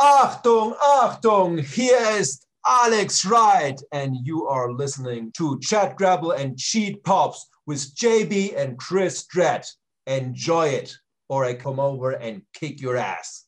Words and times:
Achtung, 0.00 0.76
Achtung, 0.80 1.58
hier 1.58 1.98
ist 2.20 2.46
Alex 2.64 3.24
Wright, 3.24 3.82
and 3.90 4.14
you 4.24 4.46
are 4.46 4.70
listening 4.70 5.32
to 5.32 5.58
Chat 5.58 5.96
Grapple 5.96 6.30
and 6.30 6.56
Cheap 6.56 7.02
Pops 7.02 7.48
with 7.66 7.96
JB 7.96 8.56
and 8.56 8.78
Chris 8.78 9.26
Dredd. 9.26 9.66
Enjoy 10.06 10.68
it, 10.68 10.94
or 11.28 11.44
I 11.44 11.54
come 11.54 11.80
over 11.80 12.12
and 12.12 12.42
kick 12.54 12.80
your 12.80 12.96
ass. 12.96 13.47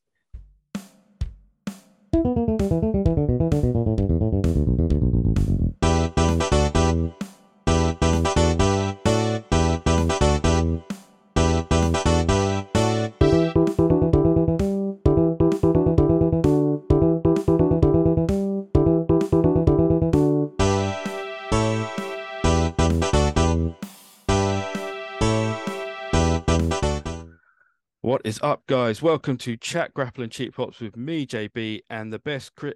What 28.20 28.26
is 28.26 28.40
up, 28.42 28.66
guys? 28.66 29.00
Welcome 29.00 29.38
to 29.38 29.56
Chat 29.56 29.94
Grapple 29.94 30.22
and 30.22 30.30
Cheap 30.30 30.54
Pops 30.54 30.78
with 30.78 30.94
me, 30.94 31.26
JB, 31.26 31.80
and 31.88 32.12
the 32.12 32.18
best 32.18 32.54
Chris. 32.54 32.74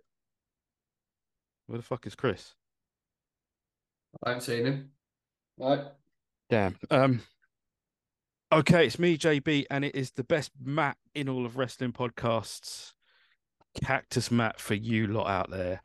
Where 1.67 1.77
the 1.77 1.85
fuck 1.85 2.07
is 2.07 2.15
Chris? 2.15 2.55
I 4.25 4.31
haven't 4.31 4.41
seen 4.41 4.65
him. 4.65 4.91
Right. 5.59 5.83
Damn. 6.49 6.79
Um. 6.91 7.21
Okay, 8.53 8.87
it's 8.87 8.99
me, 8.99 9.19
JB, 9.19 9.67
and 9.71 9.85
it 9.85 9.95
is 9.95 10.13
the 10.13 10.25
best 10.25 10.51
Matt 10.59 10.97
in 11.15 11.29
all 11.29 11.45
of 11.45 11.59
wrestling 11.59 11.93
podcasts. 11.93 12.95
Cactus 13.85 14.31
Matt 14.31 14.59
for 14.59 14.73
you 14.73 15.09
lot 15.09 15.29
out 15.29 15.51
there. 15.51 15.83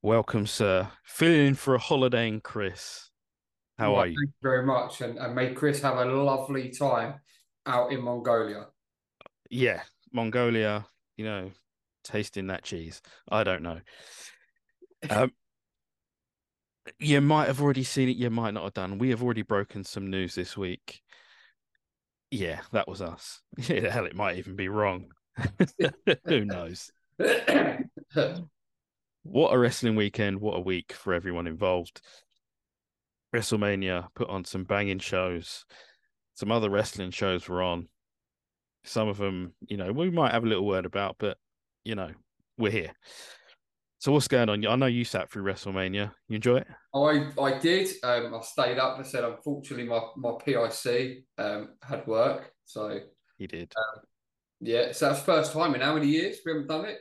Welcome, 0.00 0.46
sir. 0.46 0.86
Filling 1.02 1.44
in 1.44 1.54
for 1.56 1.74
a 1.74 1.80
holiday 1.80 2.28
in 2.28 2.40
Chris. 2.40 3.10
How 3.80 3.94
Well, 3.94 4.02
are 4.02 4.06
you? 4.06 4.14
Thank 4.14 4.28
you 4.28 4.48
very 4.48 4.64
much. 4.64 5.00
And, 5.00 5.18
and 5.18 5.34
may 5.34 5.54
Chris 5.54 5.82
have 5.82 5.96
a 5.96 6.04
lovely 6.04 6.68
time 6.68 7.14
out 7.66 7.92
in 7.92 8.02
Mongolia. 8.02 8.66
Yeah, 9.50 9.82
Mongolia. 10.12 10.86
You 11.16 11.24
know, 11.24 11.50
tasting 12.04 12.46
that 12.48 12.62
cheese. 12.64 13.02
I 13.28 13.44
don't 13.44 13.62
know. 13.62 13.80
Um, 15.08 15.32
you 16.98 17.22
might 17.22 17.46
have 17.46 17.62
already 17.62 17.84
seen 17.84 18.10
it. 18.10 18.18
You 18.18 18.28
might 18.28 18.52
not 18.52 18.64
have 18.64 18.74
done. 18.74 18.98
We 18.98 19.08
have 19.10 19.22
already 19.22 19.40
broken 19.40 19.82
some 19.82 20.10
news 20.10 20.34
this 20.34 20.58
week. 20.58 21.00
Yeah, 22.30 22.60
that 22.72 22.86
was 22.86 23.00
us. 23.00 23.40
Yeah, 23.56 23.90
hell, 23.90 24.04
it 24.04 24.14
might 24.14 24.36
even 24.36 24.56
be 24.56 24.68
wrong. 24.68 25.06
Who 26.26 26.44
knows? 26.44 26.90
What 29.22 29.54
a 29.54 29.58
wrestling 29.58 29.96
weekend! 29.96 30.40
What 30.40 30.56
a 30.56 30.60
week 30.60 30.92
for 30.92 31.14
everyone 31.14 31.46
involved. 31.46 32.00
WrestleMania 33.34 34.08
put 34.14 34.28
on 34.28 34.44
some 34.44 34.64
banging 34.64 34.98
shows. 34.98 35.64
Some 36.40 36.52
other 36.52 36.70
wrestling 36.70 37.10
shows 37.10 37.46
were 37.50 37.62
on. 37.62 37.86
Some 38.82 39.08
of 39.08 39.18
them, 39.18 39.52
you 39.68 39.76
know, 39.76 39.92
we 39.92 40.08
might 40.08 40.32
have 40.32 40.42
a 40.42 40.46
little 40.46 40.66
word 40.66 40.86
about, 40.86 41.16
but 41.18 41.36
you 41.84 41.94
know, 41.94 42.12
we're 42.56 42.70
here. 42.70 42.92
So 43.98 44.10
what's 44.12 44.26
going 44.26 44.48
on? 44.48 44.66
I 44.66 44.74
know 44.76 44.86
you 44.86 45.04
sat 45.04 45.30
through 45.30 45.42
WrestleMania. 45.42 46.10
You 46.28 46.36
enjoy 46.36 46.56
it? 46.56 46.66
I 46.94 47.28
I 47.38 47.58
did. 47.58 47.88
Um, 48.02 48.34
I 48.34 48.40
stayed 48.40 48.78
up. 48.78 48.98
I 48.98 49.02
said, 49.02 49.22
unfortunately, 49.24 49.86
my, 49.86 50.00
my 50.16 50.32
PIC 50.42 51.24
um, 51.36 51.74
had 51.82 52.06
work. 52.06 52.50
So, 52.64 53.00
He 53.36 53.46
did. 53.46 53.74
yeah. 54.60 54.92
So 54.92 55.10
that's 55.10 55.20
first 55.20 55.52
time 55.52 55.74
in 55.74 55.82
how 55.82 55.92
many 55.92 56.06
years 56.06 56.38
we 56.46 56.52
haven't 56.52 56.68
done 56.68 56.86
it? 56.86 57.00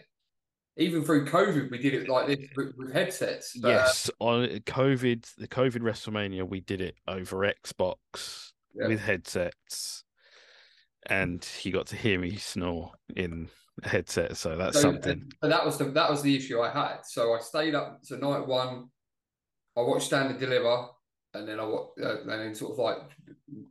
Even 0.75 1.01
through 1.05 1.27
COVID, 1.27 1.71
we 1.71 1.77
did 1.77 1.93
it 1.93 2.09
like 2.09 2.27
this 2.27 2.39
with, 2.57 2.73
with 2.77 2.91
headsets. 2.91 3.57
But, 3.57 3.69
uh, 3.69 3.71
yes, 3.71 4.11
on 4.19 4.47
COVID, 4.47 5.33
the 5.37 5.47
COVID 5.47 5.79
WrestleMania, 5.79 6.45
we 6.45 6.59
did 6.59 6.81
it 6.81 6.95
over 7.07 7.49
Xbox 7.63 8.48
Yeah. 8.79 8.87
with 8.87 8.99
headsets, 9.01 10.03
and 11.07 11.43
he 11.43 11.71
got 11.71 11.87
to 11.87 11.95
hear 11.95 12.19
me 12.19 12.35
snore 12.37 12.91
in 13.15 13.49
a 13.83 13.89
headset. 13.89 14.37
So 14.37 14.55
that's 14.57 14.75
So, 14.75 14.81
something. 14.81 15.31
But 15.41 15.49
that 15.49 15.65
was 15.65 15.77
the 15.77 15.85
that 15.85 16.09
was 16.09 16.21
the 16.21 16.35
issue 16.35 16.61
I 16.61 16.69
had. 16.69 16.99
So 17.03 17.33
I 17.33 17.39
stayed 17.39 17.75
up 17.75 18.01
to 18.03 18.17
night 18.17 18.45
one. 18.47 18.89
I 19.77 19.81
watched 19.81 20.07
Stand 20.07 20.31
and 20.31 20.39
Deliver, 20.39 20.87
and 21.33 21.47
then 21.47 21.59
I 21.59 21.65
watched, 21.65 21.99
uh, 22.03 22.21
and 22.21 22.29
then 22.29 22.55
sort 22.55 22.73
of 22.73 22.79
like 22.79 22.97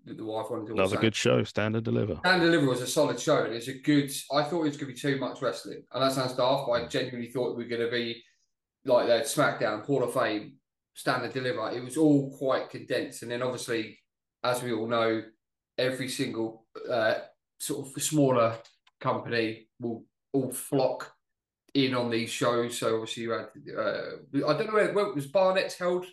the, 0.06 0.24
wife 0.24 0.46
wanted 0.50 0.66
to 0.68 0.72
watch 0.72 0.78
Another 0.78 0.88
Stand- 0.90 1.00
good 1.02 1.14
show, 1.14 1.44
Stand 1.44 1.76
and 1.76 1.84
Deliver. 1.84 2.16
Stand 2.16 2.42
and 2.42 2.50
Deliver 2.52 2.66
was 2.70 2.80
a 2.82 2.86
solid 2.86 3.20
show, 3.20 3.44
and 3.44 3.54
it's 3.54 3.68
a 3.68 3.78
good. 3.78 4.10
I 4.32 4.42
thought 4.44 4.60
it 4.62 4.68
was 4.68 4.76
going 4.76 4.94
to 4.94 4.94
be 4.94 4.98
too 5.14 5.18
much 5.18 5.42
wrestling, 5.42 5.82
and 5.92 6.02
that 6.02 6.12
sounds 6.12 6.34
daft, 6.34 6.64
but 6.66 6.72
I 6.72 6.86
genuinely 6.86 7.28
thought 7.30 7.56
we 7.56 7.64
were 7.64 7.68
going 7.70 7.82
to 7.82 7.90
be 7.90 8.22
like 8.84 9.06
that 9.08 9.24
SmackDown, 9.24 9.84
Hall 9.84 10.02
of 10.04 10.14
Fame, 10.14 10.54
Stand 10.94 11.24
and 11.24 11.32
Deliver. 11.34 11.70
It 11.70 11.84
was 11.84 11.96
all 11.96 12.36
quite 12.38 12.70
condensed, 12.70 13.22
and 13.22 13.30
then 13.30 13.42
obviously, 13.42 13.98
as 14.44 14.62
we 14.62 14.72
all 14.72 14.86
know, 14.86 15.22
every 15.76 16.08
single 16.08 16.66
uh, 16.88 17.14
sort 17.58 17.86
of 17.86 18.02
smaller 18.02 18.56
company 19.00 19.68
will 19.80 20.04
all 20.32 20.50
flock 20.52 21.12
in 21.74 21.94
on 21.94 22.10
these 22.10 22.30
shows. 22.30 22.78
So 22.78 23.00
obviously, 23.00 23.24
you 23.24 23.30
had 23.30 23.48
uh, 23.76 24.46
I 24.48 24.52
don't 24.56 24.66
know 24.66 24.74
where, 24.74 24.92
where 24.92 25.12
was 25.12 25.26
Barnett's 25.26 25.76
held 25.76 26.06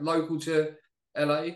local 0.00 0.38
to 0.40 0.74
LA, 1.16 1.46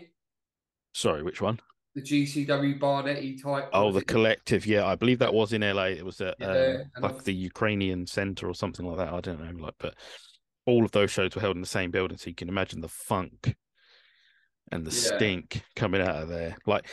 Sorry, 0.93 1.23
which 1.23 1.41
one? 1.41 1.59
the 1.95 2.01
GCW 2.01 2.79
Barnett 2.79 3.41
type. 3.41 3.69
Oh, 3.73 3.91
the 3.91 3.99
it? 3.99 4.07
collective. 4.07 4.65
Yeah, 4.65 4.85
I 4.85 4.95
believe 4.95 5.19
that 5.19 5.33
was 5.33 5.53
in 5.53 5.61
LA. 5.61 5.85
It 5.85 6.05
was 6.05 6.19
at 6.21 6.35
Yeah, 6.39 6.83
um, 6.97 7.03
like 7.03 7.23
the 7.23 7.33
Ukrainian 7.33 8.05
Center 8.05 8.47
or 8.47 8.53
something 8.53 8.85
like 8.85 8.97
that. 8.97 9.13
I 9.13 9.21
don't 9.21 9.39
know, 9.39 9.63
like, 9.63 9.75
but 9.79 9.95
all 10.65 10.83
of 10.83 10.91
those 10.91 11.11
shows 11.11 11.33
were 11.35 11.41
held 11.41 11.55
in 11.55 11.61
the 11.61 11.67
same 11.67 11.91
building, 11.91 12.17
so 12.17 12.29
you 12.29 12.35
can 12.35 12.49
imagine 12.49 12.81
the 12.81 12.89
funk 12.89 13.55
and 14.71 14.85
the 14.85 14.91
Yeah. 14.91 15.17
stink 15.17 15.63
coming 15.75 16.01
out 16.01 16.21
of 16.21 16.29
there. 16.29 16.57
Like, 16.65 16.87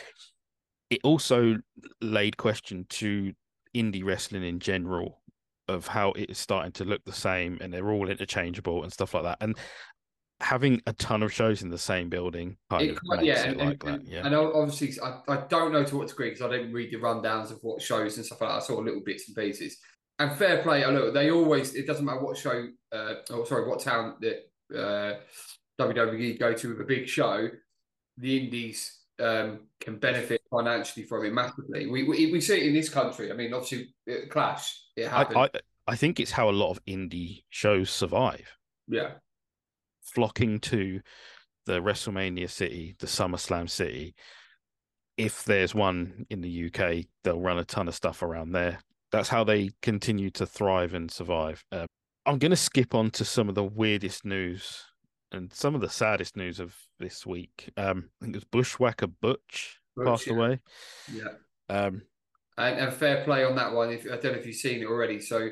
it 0.89 0.99
also 1.03 1.57
laid 2.01 2.37
question 2.37 2.85
to 2.89 3.33
indie 3.75 4.03
wrestling 4.03 4.43
in 4.43 4.59
general 4.59 5.21
of 5.67 5.87
how 5.87 6.11
it 6.11 6.29
is 6.29 6.37
starting 6.37 6.71
to 6.73 6.85
look 6.85 7.03
the 7.05 7.13
same, 7.13 7.57
and 7.61 7.73
they're 7.73 7.89
all 7.89 8.09
interchangeable 8.09 8.83
and 8.83 8.91
stuff 8.93 9.13
like 9.13 9.23
that, 9.23 9.37
and. 9.41 9.57
Having 10.41 10.81
a 10.87 10.93
ton 10.93 11.23
of 11.23 11.31
shows 11.31 11.61
in 11.61 11.69
the 11.69 11.77
same 11.77 12.09
building 12.09 12.57
kind 12.69 12.83
It 12.83 12.97
of 12.97 12.99
makes 13.03 13.23
yeah, 13.23 13.43
it 13.43 13.47
and, 13.51 13.57
like 13.59 13.83
and, 13.85 14.01
that. 14.01 14.05
Yeah, 14.05 14.25
and 14.25 14.35
obviously, 14.35 14.91
I, 15.01 15.21
I 15.29 15.37
don't 15.47 15.71
know 15.71 15.85
to 15.85 15.95
what 15.95 16.09
degree 16.09 16.31
because 16.31 16.41
I 16.41 16.49
didn't 16.49 16.73
read 16.73 16.91
the 16.91 16.97
rundowns 16.97 17.49
of 17.51 17.59
what 17.61 17.81
shows 17.81 18.17
and 18.17 18.25
stuff 18.25 18.41
like 18.41 18.49
that. 18.49 18.55
I 18.57 18.59
saw 18.59 18.73
little 18.79 18.99
bits 19.05 19.29
and 19.29 19.37
pieces. 19.37 19.77
And 20.19 20.35
fair 20.35 20.61
play, 20.61 20.83
I 20.83 20.89
look, 20.89 21.13
they 21.13 21.31
always, 21.31 21.75
it 21.75 21.87
doesn't 21.87 22.03
matter 22.03 22.19
what 22.19 22.35
show, 22.35 22.67
uh, 22.91 23.13
or 23.31 23.45
sorry, 23.45 23.69
what 23.69 23.79
town 23.79 24.15
that 24.19 24.49
uh, 24.77 25.19
WWE 25.79 26.37
go 26.37 26.51
to 26.51 26.69
with 26.69 26.81
a 26.81 26.85
big 26.85 27.07
show, 27.07 27.47
the 28.17 28.45
indies 28.45 28.99
um, 29.19 29.61
can 29.79 29.97
benefit 29.97 30.41
financially 30.49 31.05
from 31.05 31.25
it 31.25 31.33
massively. 31.33 31.87
We, 31.87 32.03
we, 32.03 32.31
we 32.31 32.41
see 32.41 32.57
it 32.57 32.67
in 32.67 32.73
this 32.73 32.89
country. 32.89 33.31
I 33.31 33.35
mean, 33.35 33.53
obviously, 33.53 33.93
it 34.05 34.29
clash, 34.29 34.79
it 34.95 35.07
happens. 35.07 35.37
I, 35.37 35.43
I 35.43 35.49
I 35.87 35.95
think 35.95 36.19
it's 36.19 36.31
how 36.31 36.49
a 36.49 36.51
lot 36.51 36.71
of 36.71 36.83
indie 36.85 37.43
shows 37.49 37.89
survive. 37.89 38.57
yeah. 38.87 39.11
flocking 40.01 40.59
to 40.59 41.01
the 41.65 41.81
WrestleMania 41.81 42.49
city, 42.49 42.95
the 42.99 43.07
SummerSlam 43.07 43.69
city. 43.69 44.15
If 45.17 45.43
there's 45.43 45.75
one 45.75 46.25
in 46.29 46.41
the 46.41 46.67
UK, 46.67 47.05
they'll 47.23 47.39
run 47.39 47.59
a 47.59 47.65
ton 47.65 47.87
of 47.87 47.95
stuff 47.95 48.21
around 48.21 48.51
there. 48.51 48.79
That's 49.11 49.29
how 49.29 49.43
they 49.43 49.69
continue 49.81 50.29
to 50.31 50.45
thrive 50.45 50.93
and 50.93 51.09
survive. 51.11 51.63
Um, 51.71 51.85
I'm 52.25 52.39
going 52.39 52.51
to 52.51 52.57
skip 52.57 52.95
on 52.95 53.11
to 53.11 53.25
some 53.25 53.49
of 53.49 53.55
the 53.55 53.63
weirdest 53.63 54.25
news 54.25 54.85
and 55.33 55.51
some 55.51 55.75
of 55.75 55.81
the 55.81 55.89
saddest 55.89 56.37
news 56.37 56.59
of 56.59 56.75
this 56.99 57.25
week. 57.25 57.71
Um, 57.75 58.09
I 58.21 58.25
think 58.25 58.35
it 58.35 58.37
was 58.37 58.43
Bushwhacker 58.45 59.07
Butch, 59.07 59.79
Butch, 59.95 60.05
passed 60.05 60.27
yeah. 60.27 60.33
away. 60.33 60.59
Yeah. 61.11 61.23
Um, 61.69 62.03
And, 62.57 62.79
and 62.79 62.93
fair 62.93 63.23
play 63.23 63.43
on 63.43 63.55
that 63.55 63.73
one. 63.73 63.91
If 63.91 64.05
I 64.05 64.17
don't 64.17 64.33
know 64.33 64.39
if 64.39 64.45
you've 64.45 64.55
seen 64.55 64.81
it 64.81 64.87
already, 64.87 65.19
so 65.19 65.49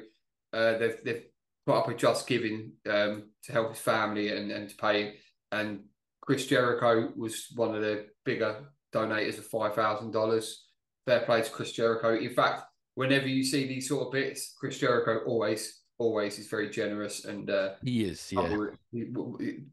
uh, 0.54 0.78
they've 0.78 1.04
they've 1.04 1.26
put 1.66 1.76
up 1.76 1.90
a 1.90 1.96
just 1.96 2.28
giving 2.28 2.74
um, 2.90 3.30
to 3.44 3.52
help 3.52 3.70
his 3.70 3.80
family 3.80 4.30
and, 4.30 4.52
and 4.52 4.70
to 4.70 4.76
pay. 4.76 5.16
And 5.52 5.86
Chris 6.22 6.46
Jericho 6.46 7.12
was 7.16 7.48
one 7.56 7.74
of 7.76 7.82
the 7.82 8.08
bigger 8.24 8.68
donators 8.94 9.40
of 9.40 9.48
five 9.48 9.74
thousand 9.74 10.12
dollars. 10.12 10.68
Fair 11.08 11.22
play 11.22 11.42
to 11.42 11.50
Chris 11.50 11.72
Jericho. 11.72 12.16
In 12.16 12.30
fact, 12.30 12.64
whenever 12.94 13.28
you 13.28 13.44
see 13.44 13.68
these 13.68 13.90
sort 13.90 14.06
of 14.06 14.14
bits, 14.14 14.54
Chris 14.60 14.78
Jericho 14.78 15.22
always 15.26 15.81
always 16.02 16.40
is 16.40 16.48
very 16.48 16.70
generous 16.70 17.26
and 17.26 17.50
uh, 17.50 17.74
he 17.84 18.04
is, 18.06 18.32
yeah. 18.32 18.58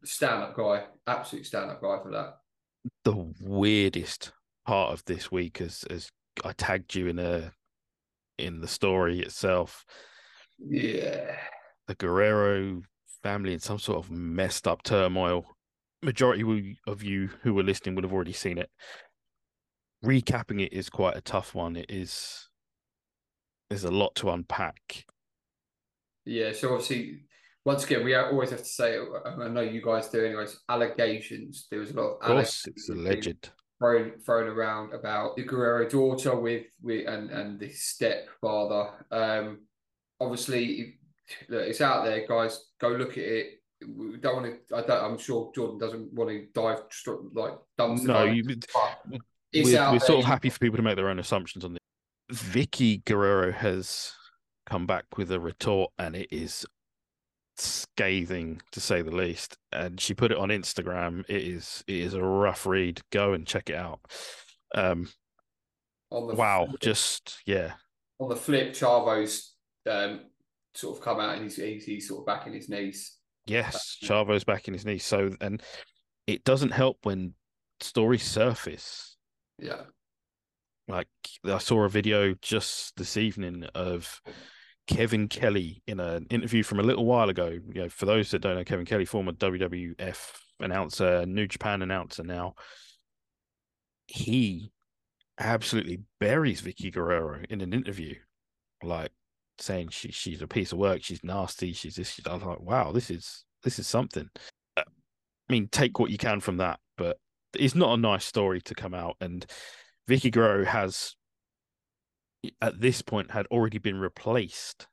stand 0.05 0.43
up 0.43 0.55
guy, 0.55 0.85
absolute 1.07 1.47
stand 1.47 1.71
up 1.71 1.81
guy 1.81 1.99
for 2.03 2.11
that. 2.11 2.39
the 3.05 3.33
weirdest 3.41 4.33
part 4.67 4.93
of 4.93 5.03
this 5.07 5.33
week 5.33 5.61
as 5.63 5.85
as 5.91 6.11
I 6.45 6.53
tagged 6.53 6.95
you 6.95 7.07
in 7.09 7.19
a 7.19 7.53
in 8.39 8.61
the 8.61 8.69
story 8.69 9.21
itself. 9.21 9.87
Yeah, 10.59 11.35
The 11.87 11.95
Guerrero 11.95 12.83
family 13.23 13.55
in 13.55 13.61
some 13.61 13.79
sort 13.79 13.99
of 13.99 14.11
messed 14.11 14.69
up 14.69 14.83
turmoil. 14.83 15.47
Majority 16.03 16.77
of 16.87 17.03
you 17.03 17.31
who 17.43 17.55
were 17.55 17.63
listening 17.63 17.95
would 17.95 18.05
have 18.05 18.13
already 18.13 18.33
seen 18.33 18.59
it. 18.59 18.71
Recapping 20.05 20.61
it 20.61 20.73
is 20.73 20.91
quite 20.91 21.17
a 21.17 21.21
tough 21.21 21.55
one. 21.55 21.75
It 21.75 21.87
is 21.89 22.49
there's 23.71 23.85
a 23.85 23.91
lot 23.91 24.15
to 24.17 24.31
unpack. 24.31 25.07
Yeah, 26.29 26.53
so 26.53 26.75
obviously, 26.75 27.23
once 27.65 27.85
again, 27.85 28.05
we 28.05 28.15
always 28.15 28.51
have 28.51 28.59
to 28.59 28.65
say, 28.65 28.99
I 29.25 29.49
know 29.49 29.63
you 29.63 29.81
guys 29.81 30.09
do, 30.09 30.25
anyways. 30.25 30.61
Allegations. 30.69 31.69
There 31.71 31.81
was 31.81 31.91
a 31.91 31.95
lot 31.95 32.03
of, 32.03 32.13
of 32.21 32.21
course, 32.21 32.67
it's 32.67 32.91
alleged 32.91 33.51
thrown 33.79 34.13
thrown 34.25 34.49
around 34.49 34.93
about 34.93 35.37
the 35.37 35.45
Guerrero 35.45 35.89
daughter 35.89 36.39
with 36.39 36.67
with 36.83 37.09
and 37.09 37.31
and 37.31 37.59
the 37.59 37.71
stepfather. 37.71 38.91
Um, 39.11 39.61
obviously, 40.21 40.99
look, 41.49 41.63
it's 41.63 41.81
out 41.81 42.05
there, 42.05 42.27
guys. 42.29 42.63
Go 42.79 42.89
look 42.89 43.13
at 43.13 43.25
it. 43.25 43.47
We 43.87 44.19
don't 44.19 44.43
want 44.43 44.69
to. 44.69 44.77
I 44.77 44.83
don't. 44.83 45.13
I'm 45.13 45.19
sure 45.19 45.51
Jordan 45.55 45.79
doesn't 45.79 46.13
want 46.13 46.31
to 46.31 46.47
dive 46.53 46.81
like 47.33 47.55
dumpster. 47.79 48.05
No, 48.05 48.25
you, 48.25 48.45
we're, 49.55 49.93
we're 49.93 50.01
sort 50.01 50.19
of 50.19 50.25
happy 50.27 50.51
for 50.51 50.59
people 50.59 50.77
to 50.77 50.83
make 50.83 50.97
their 50.97 51.09
own 51.09 51.21
assumptions 51.21 51.65
on 51.65 51.73
this. 51.73 51.79
Vicky 52.31 52.99
Guerrero 52.99 53.51
has 53.51 54.13
come 54.69 54.87
back 54.87 55.05
with 55.17 55.33
a 55.33 55.41
retort, 55.41 55.93
and 55.99 56.15
it 56.15 56.29
is 56.31 56.67
scathing 57.57 58.61
to 58.73 58.81
say 58.81 59.03
the 59.03 59.15
least. 59.15 59.57
And 59.73 60.01
she 60.01 60.15
put 60.15 60.33
it 60.33 60.39
on 60.39 60.49
Instagram. 60.51 61.25
It 61.29 61.43
is 61.43 61.83
it 61.87 61.97
is 61.97 62.15
a 62.15 62.23
rough 62.23 62.67
read. 62.67 63.01
Go 63.11 63.33
and 63.33 63.47
check 63.47 63.71
it 63.71 63.77
out. 63.77 64.01
Um, 64.75 65.09
wow, 66.11 66.67
flip, 66.67 66.81
just 66.81 67.39
yeah. 67.47 67.73
On 68.21 68.29
the 68.29 68.37
flip, 68.37 68.75
Chavo's 68.75 69.55
um, 69.89 70.21
sort 70.75 70.97
of 70.97 71.03
come 71.03 71.21
out 71.21 71.35
and 71.35 71.45
he's, 71.45 71.57
he's, 71.57 71.85
he's 71.85 72.09
sort 72.09 72.21
of 72.21 72.27
back 72.27 72.47
in 72.47 72.53
his 72.53 72.69
knees. 72.69 73.17
Yes, 73.47 73.97
Chavo's 74.03 74.45
back 74.45 74.69
in 74.69 74.75
his 74.75 74.85
knees. 74.85 75.05
So 75.05 75.31
and 75.41 75.63
it 76.27 76.45
doesn't 76.45 76.73
help 76.73 76.99
when 77.05 77.35
stories 77.81 78.23
surface. 78.23 79.17
Yeah. 79.59 79.83
Like 80.87 81.09
I 81.45 81.59
saw 81.59 81.85
a 81.85 81.89
video 81.89 82.35
just 82.41 82.97
this 82.97 83.17
evening 83.17 83.65
of 83.75 84.21
Kevin 84.89 85.29
Kelly 85.29 85.83
in 85.87 86.01
an 86.01 86.27
interview 86.31 86.63
from 86.63 86.81
a 86.81 86.83
little 86.83 87.05
while 87.05 87.29
ago. 87.29 87.47
You 87.47 87.83
know, 87.83 87.89
for 87.89 88.07
those 88.07 88.31
that 88.31 88.41
don't 88.41 88.57
know, 88.57 88.65
Kevin 88.65 88.87
Kelly, 88.87 89.05
former 89.05 89.33
WWF 89.33 90.33
announcer, 90.61 91.25
New 91.27 91.47
Japan 91.47 91.83
announcer 91.83 92.25
now, 92.25 92.55
he 94.07 94.73
absolutely 95.39 96.01
buries 96.19 96.63
Vicky 96.63 96.91
Guerrero 96.91 97.43
in 97.51 97.61
an 97.61 97.75
interview, 97.75 98.15
like 98.83 99.13
saying 99.59 99.91
she 99.91 100.11
she's 100.11 100.41
a 100.41 100.49
piece 100.49 100.73
of 100.73 100.79
work, 100.79 101.03
she's 101.03 101.23
nasty, 101.23 101.73
she's 101.73 101.97
this. 101.97 102.11
She's, 102.11 102.27
I 102.27 102.35
was 102.35 102.43
like, 102.43 102.61
wow, 102.61 102.91
this 102.91 103.11
is 103.11 103.45
this 103.63 103.79
is 103.79 103.87
something. 103.87 104.29
Uh, 104.77 104.85
I 104.87 105.53
mean, 105.53 105.69
take 105.71 105.99
what 105.99 106.11
you 106.11 106.19
can 106.19 106.41
from 106.41 106.57
that, 106.57 106.81
but 106.97 107.19
it's 107.55 107.75
not 107.75 107.93
a 107.93 108.01
nice 108.01 108.25
story 108.25 108.63
to 108.63 108.75
come 108.75 108.95
out. 108.95 109.17
And 109.21 109.45
Vicky 110.07 110.31
Guerrero 110.31 110.65
has 110.65 111.15
at 112.61 112.81
this 112.81 113.03
point 113.03 113.31
had 113.31 113.47
already 113.47 113.79
been 113.79 113.99
replaced 113.99 114.87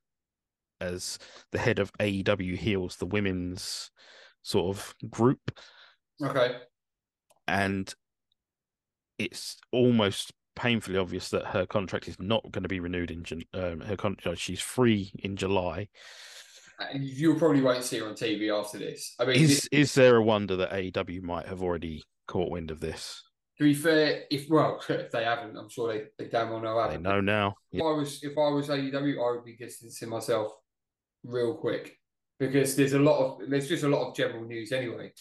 as 0.82 1.20
the 1.52 1.60
head 1.60 1.80
of 1.80 1.92
AEW 1.94 2.58
Heels, 2.58 2.98
the 2.98 3.06
women's 3.06 3.92
sort 4.42 4.76
of 4.76 4.96
group. 5.10 5.52
Okay. 6.22 6.58
And 7.48 7.94
it's 9.18 9.58
almost 9.72 10.34
painfully 10.56 10.98
obvious 10.98 11.30
that 11.30 11.48
her 11.48 11.66
contract 11.66 12.08
is 12.08 12.20
not 12.20 12.52
going 12.52 12.64
to 12.64 12.70
be 12.70 12.80
renewed 12.80 13.12
in 13.12 13.44
um, 13.54 13.82
her 13.82 13.96
contract. 13.96 14.40
She's 14.40 14.62
free 14.62 15.12
in 15.20 15.36
July. 15.36 15.90
You 16.94 17.36
probably 17.36 17.62
won't 17.62 17.84
see 17.84 18.00
her 18.00 18.08
on 18.08 18.16
TV 18.16 18.54
after 18.54 18.78
this. 18.78 19.16
I 19.20 19.26
mean, 19.26 19.38
is 19.38 19.50
this... 19.50 19.68
is 19.72 19.96
there 19.96 20.18
a 20.18 20.24
wonder 20.24 20.58
that 20.58 20.72
AEW 20.72 21.22
might 21.22 21.48
have 21.48 21.62
already 21.62 22.04
caught 22.28 22.52
wind 22.52 22.72
of 22.72 22.80
this? 22.80 23.24
To 23.58 23.64
be 23.64 23.74
fair, 23.74 24.24
if 24.30 24.50
well, 24.50 24.82
if 24.90 25.12
they 25.12 25.24
haven't, 25.24 25.58
I'm 25.58 25.70
sure 25.70 25.94
they, 25.94 26.06
they 26.18 26.30
damn 26.30 26.50
well 26.50 26.62
know 26.62 26.80
haven't. 26.80 27.04
They 27.04 27.10
know 27.10 27.22
now. 27.22 27.56
If 27.72 27.82
I 27.82 27.92
was 27.92 28.24
if 28.24 28.38
I 28.38 28.50
was 28.50 28.68
AEW, 28.68 29.18
I 29.18 29.36
would 29.36 29.46
be 29.46 29.56
distancing 29.56 30.10
myself 30.10 30.52
real 31.24 31.56
quick 31.56 31.98
because 32.40 32.76
there's 32.76 32.94
a 32.94 33.00
lot 33.00 33.20
of 33.20 33.50
there's 33.50 33.70
just 33.70 33.84
a 33.84 33.90
lot 33.90 34.08
of 34.08 34.16
general 34.16 34.44
news 34.44 34.72
anyway. 34.72 35.12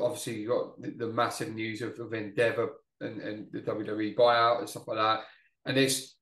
Obviously, 0.00 0.40
you 0.40 0.48
got 0.48 0.80
the, 0.80 1.06
the 1.06 1.12
massive 1.12 1.54
news 1.54 1.82
of, 1.82 1.98
of 1.98 2.14
Endeavor 2.14 2.70
and, 3.00 3.20
and 3.20 3.46
the 3.52 3.60
WWE 3.60 4.16
buyout 4.16 4.60
and 4.60 4.68
stuff 4.68 4.88
like 4.88 4.98
that, 4.98 5.20
and 5.66 5.76
there's 5.76 6.16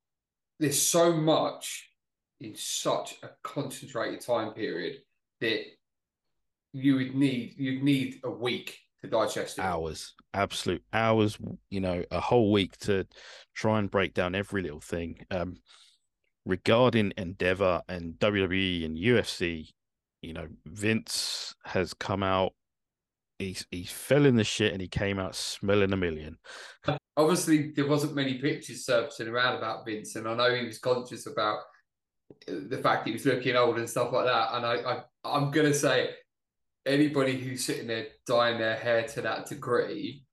there's 0.58 0.80
so 0.80 1.12
much 1.12 1.90
in 2.40 2.54
such 2.56 3.16
a 3.22 3.28
concentrated 3.42 4.20
time 4.20 4.52
period 4.52 4.96
that 5.40 5.62
you 6.72 6.96
would 6.96 7.14
need 7.14 7.54
you'd 7.58 7.82
need 7.82 8.20
a 8.24 8.30
week 8.30 8.78
to 9.02 9.10
digest 9.10 9.58
it. 9.58 9.62
Hours, 9.62 10.14
absolute 10.32 10.82
hours. 10.92 11.38
You 11.70 11.80
know, 11.80 12.04
a 12.10 12.20
whole 12.20 12.52
week 12.52 12.76
to 12.80 13.06
try 13.54 13.78
and 13.78 13.90
break 13.90 14.14
down 14.14 14.34
every 14.34 14.62
little 14.62 14.80
thing. 14.80 15.24
Um, 15.30 15.56
regarding 16.44 17.12
Endeavor 17.16 17.82
and 17.88 18.14
WWE 18.14 18.84
and 18.84 18.96
UFC, 18.96 19.68
you 20.22 20.32
know, 20.32 20.48
Vince 20.66 21.54
has 21.64 21.94
come 21.94 22.22
out. 22.22 22.52
He's 23.38 23.66
he 23.70 23.84
fell 23.84 24.24
in 24.24 24.36
the 24.36 24.44
shit 24.44 24.72
and 24.72 24.80
he 24.80 24.88
came 24.88 25.18
out 25.18 25.34
smelling 25.34 25.92
a 25.92 25.96
million. 25.96 26.38
Obviously, 27.16 27.72
there 27.72 27.88
wasn't 27.88 28.14
many 28.14 28.38
pictures 28.38 28.86
surfacing 28.86 29.28
around 29.28 29.56
about 29.56 29.84
Vince, 29.84 30.16
and 30.16 30.28
I 30.28 30.34
know 30.34 30.54
he 30.54 30.64
was 30.64 30.78
conscious 30.78 31.26
about 31.26 31.58
the 32.46 32.78
fact 32.78 33.06
he 33.06 33.12
was 33.12 33.26
looking 33.26 33.56
old 33.56 33.78
and 33.78 33.90
stuff 33.90 34.12
like 34.12 34.26
that. 34.26 34.54
And 34.54 34.64
I, 34.64 34.74
I 34.74 35.02
I'm 35.24 35.50
gonna 35.50 35.74
say 35.74 36.10
anybody 36.86 37.38
who's 37.38 37.64
sitting 37.64 37.86
there 37.86 38.06
dyeing 38.26 38.58
their 38.58 38.76
hair 38.76 39.06
to 39.08 39.22
that 39.22 39.46
degree 39.46 40.24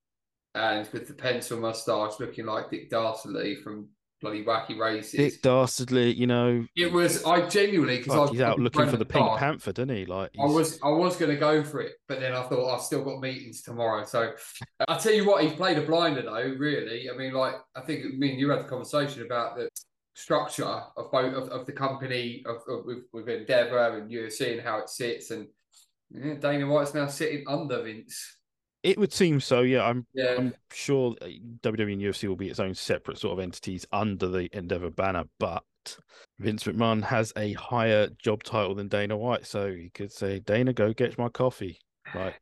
and 0.55 0.87
with 0.91 1.07
the 1.07 1.13
pencil 1.13 1.59
mustache 1.59 2.19
looking 2.19 2.45
like 2.45 2.69
Dick 2.69 2.89
Dastardly 2.89 3.55
from 3.55 3.89
bloody 4.21 4.43
Wacky 4.43 4.77
Races. 4.77 5.13
Dick 5.13 5.41
Dastardly, 5.41 6.11
you 6.13 6.27
know. 6.27 6.65
It 6.75 6.91
was 6.91 7.23
I 7.23 7.47
genuinely 7.47 7.99
because 7.99 8.31
he's 8.31 8.41
out 8.41 8.59
looking 8.59 8.87
for 8.87 8.97
the 8.97 9.05
Pink 9.05 9.37
Panther, 9.37 9.71
didn't 9.71 9.95
he? 9.95 10.05
Like 10.05 10.31
he's... 10.33 10.41
I 10.41 10.45
was 10.45 10.79
I 10.83 10.89
was 10.89 11.15
gonna 11.15 11.37
go 11.37 11.63
for 11.63 11.81
it, 11.81 11.93
but 12.07 12.19
then 12.19 12.33
I 12.33 12.41
thought 12.43 12.59
oh, 12.59 12.69
I've 12.69 12.81
still 12.81 13.03
got 13.03 13.19
meetings 13.19 13.61
tomorrow. 13.61 14.05
So 14.05 14.33
I 14.87 14.97
tell 14.97 15.13
you 15.13 15.25
what, 15.27 15.43
he's 15.43 15.53
played 15.53 15.77
a 15.77 15.81
blinder 15.81 16.23
though, 16.23 16.55
really. 16.57 17.09
I 17.09 17.15
mean, 17.15 17.33
like 17.33 17.55
I 17.75 17.81
think 17.81 18.05
I 18.05 18.17
mean 18.17 18.39
you 18.39 18.49
had 18.49 18.59
the 18.59 18.69
conversation 18.69 19.23
about 19.23 19.55
the 19.55 19.69
structure 20.15 20.65
of 20.65 21.11
both 21.11 21.33
of, 21.33 21.49
of 21.49 21.65
the 21.65 21.71
company 21.71 22.43
of, 22.45 22.57
of 22.67 22.85
with, 22.85 23.03
with 23.13 23.29
Endeavor 23.29 23.97
and 23.97 24.11
UFC 24.11 24.51
and 24.51 24.61
how 24.61 24.79
it 24.79 24.89
sits 24.89 25.31
and 25.31 25.47
yeah, 26.11 26.33
Dana 26.35 26.67
White's 26.67 26.93
now 26.93 27.07
sitting 27.07 27.43
under 27.47 27.81
Vince. 27.83 28.37
It 28.81 28.97
would 28.97 29.11
seem 29.11 29.41
so, 29.41 29.61
yeah. 29.61 29.83
I'm 29.83 30.05
yeah. 30.13 30.35
I'm 30.37 30.53
sure 30.71 31.15
WWE 31.21 31.93
and 31.93 32.01
UFC 32.01 32.27
will 32.27 32.35
be 32.37 32.49
its 32.49 32.61
own 32.61 32.73
separate 32.73 33.17
sort 33.17 33.33
of 33.33 33.43
entities 33.43 33.85
under 33.91 34.27
the 34.27 34.49
Endeavor 34.57 34.89
banner, 34.89 35.25
but 35.37 35.63
Vince 36.39 36.63
McMahon 36.63 37.03
has 37.03 37.33
a 37.35 37.53
higher 37.53 38.09
job 38.21 38.43
title 38.43 38.75
than 38.75 38.87
Dana 38.87 39.17
White, 39.17 39.45
so 39.45 39.71
he 39.71 39.89
could 39.89 40.11
say, 40.11 40.39
Dana, 40.39 40.71
go 40.71 40.93
get 40.93 41.17
my 41.17 41.29
coffee. 41.29 41.79
Like, 42.15 42.39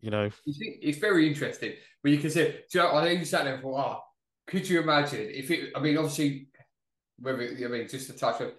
you 0.00 0.10
know. 0.10 0.30
It's 0.44 0.98
very 0.98 1.26
interesting. 1.26 1.72
But 2.02 2.12
you 2.12 2.18
can 2.18 2.30
say, 2.30 2.60
you 2.72 2.80
know, 2.80 2.94
I 2.94 3.04
think 3.04 3.20
you 3.20 3.24
sat 3.24 3.44
there 3.44 3.54
and 3.54 3.62
thought, 3.62 3.98
oh, 3.98 4.00
could 4.46 4.68
you 4.68 4.80
imagine 4.80 5.28
if 5.30 5.50
it, 5.50 5.72
I 5.74 5.80
mean, 5.80 5.96
obviously, 5.96 6.48
whether, 7.18 7.42
I 7.42 7.68
mean, 7.68 7.88
just 7.88 8.08
to 8.08 8.12
touch 8.12 8.40
on, 8.42 8.52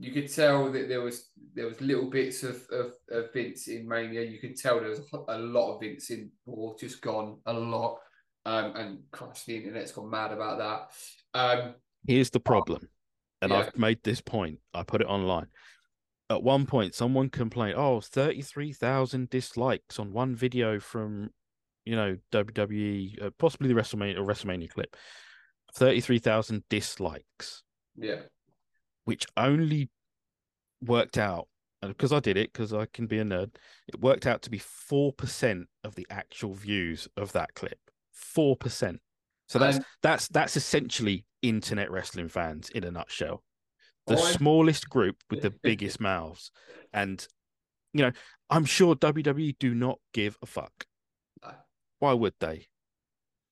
you 0.00 0.12
could 0.12 0.32
tell 0.32 0.72
that 0.72 0.88
there 0.88 1.02
was 1.02 1.28
there 1.54 1.66
was 1.66 1.80
little 1.82 2.08
bits 2.08 2.42
of, 2.42 2.64
of, 2.72 2.94
of 3.10 3.32
Vince 3.34 3.68
in 3.68 3.86
Mania. 3.86 4.22
You 4.22 4.38
could 4.38 4.56
tell 4.56 4.80
there 4.80 4.88
was 4.88 5.02
a, 5.28 5.38
lot 5.38 5.74
of 5.74 5.80
Vince 5.80 6.08
in 6.10 6.30
Raw, 6.46 6.72
just 6.78 7.02
gone 7.02 7.38
a 7.44 7.52
lot. 7.52 7.98
Um, 8.46 8.74
and 8.76 8.98
gosh, 9.10 9.44
the 9.44 9.56
internet's 9.56 9.92
gone 9.92 10.08
mad 10.08 10.32
about 10.32 10.58
that. 10.58 11.38
Um, 11.38 11.74
Here's 12.06 12.30
the 12.30 12.40
problem, 12.40 12.88
and 13.42 13.52
yeah. 13.52 13.58
I've 13.58 13.76
made 13.76 14.02
this 14.02 14.22
point. 14.22 14.60
I 14.72 14.84
put 14.84 15.02
it 15.02 15.06
online. 15.06 15.48
At 16.30 16.42
one 16.42 16.64
point, 16.64 16.94
someone 16.94 17.28
complained, 17.28 17.74
"Oh, 17.76 18.00
33,000 18.00 19.28
dislikes 19.28 19.98
on 19.98 20.14
one 20.14 20.34
video 20.34 20.80
from, 20.80 21.28
you 21.84 21.94
know, 21.94 22.16
WWE, 22.32 23.22
uh, 23.22 23.30
possibly 23.38 23.68
the 23.68 23.78
WrestleMania 23.78 24.16
or 24.16 24.24
WrestleMania 24.24 24.70
clip. 24.70 24.96
33,000 25.74 26.62
dislikes." 26.70 27.64
Yeah 27.96 28.20
which 29.10 29.26
only 29.36 29.90
worked 30.80 31.18
out 31.18 31.48
because 31.82 32.12
I 32.12 32.20
did 32.20 32.36
it 32.36 32.52
because 32.52 32.72
I 32.72 32.86
can 32.86 33.08
be 33.08 33.18
a 33.18 33.24
nerd. 33.24 33.56
It 33.88 34.00
worked 34.00 34.24
out 34.24 34.40
to 34.42 34.50
be 34.50 34.58
four 34.58 35.12
percent 35.12 35.66
of 35.82 35.96
the 35.96 36.06
actual 36.10 36.54
views 36.54 37.08
of 37.16 37.32
that 37.32 37.54
clip. 37.54 37.80
Four 38.12 38.54
percent. 38.54 39.00
So 39.48 39.58
that's 39.58 39.78
um, 39.78 39.84
that's 40.00 40.28
that's 40.28 40.56
essentially 40.56 41.24
internet 41.42 41.90
wrestling 41.90 42.28
fans 42.28 42.68
in 42.70 42.84
a 42.84 42.90
nutshell. 42.92 43.42
The 44.06 44.14
oh, 44.14 44.24
smallest 44.24 44.88
group 44.88 45.16
with 45.28 45.42
the 45.42 45.50
biggest 45.64 45.98
mouths, 45.98 46.52
and 46.92 47.26
you 47.92 48.04
know, 48.04 48.12
I'm 48.48 48.64
sure 48.64 48.94
WWE 48.94 49.56
do 49.58 49.74
not 49.74 49.98
give 50.14 50.38
a 50.40 50.46
fuck. 50.46 50.84
Why 51.98 52.12
would 52.12 52.34
they? 52.38 52.68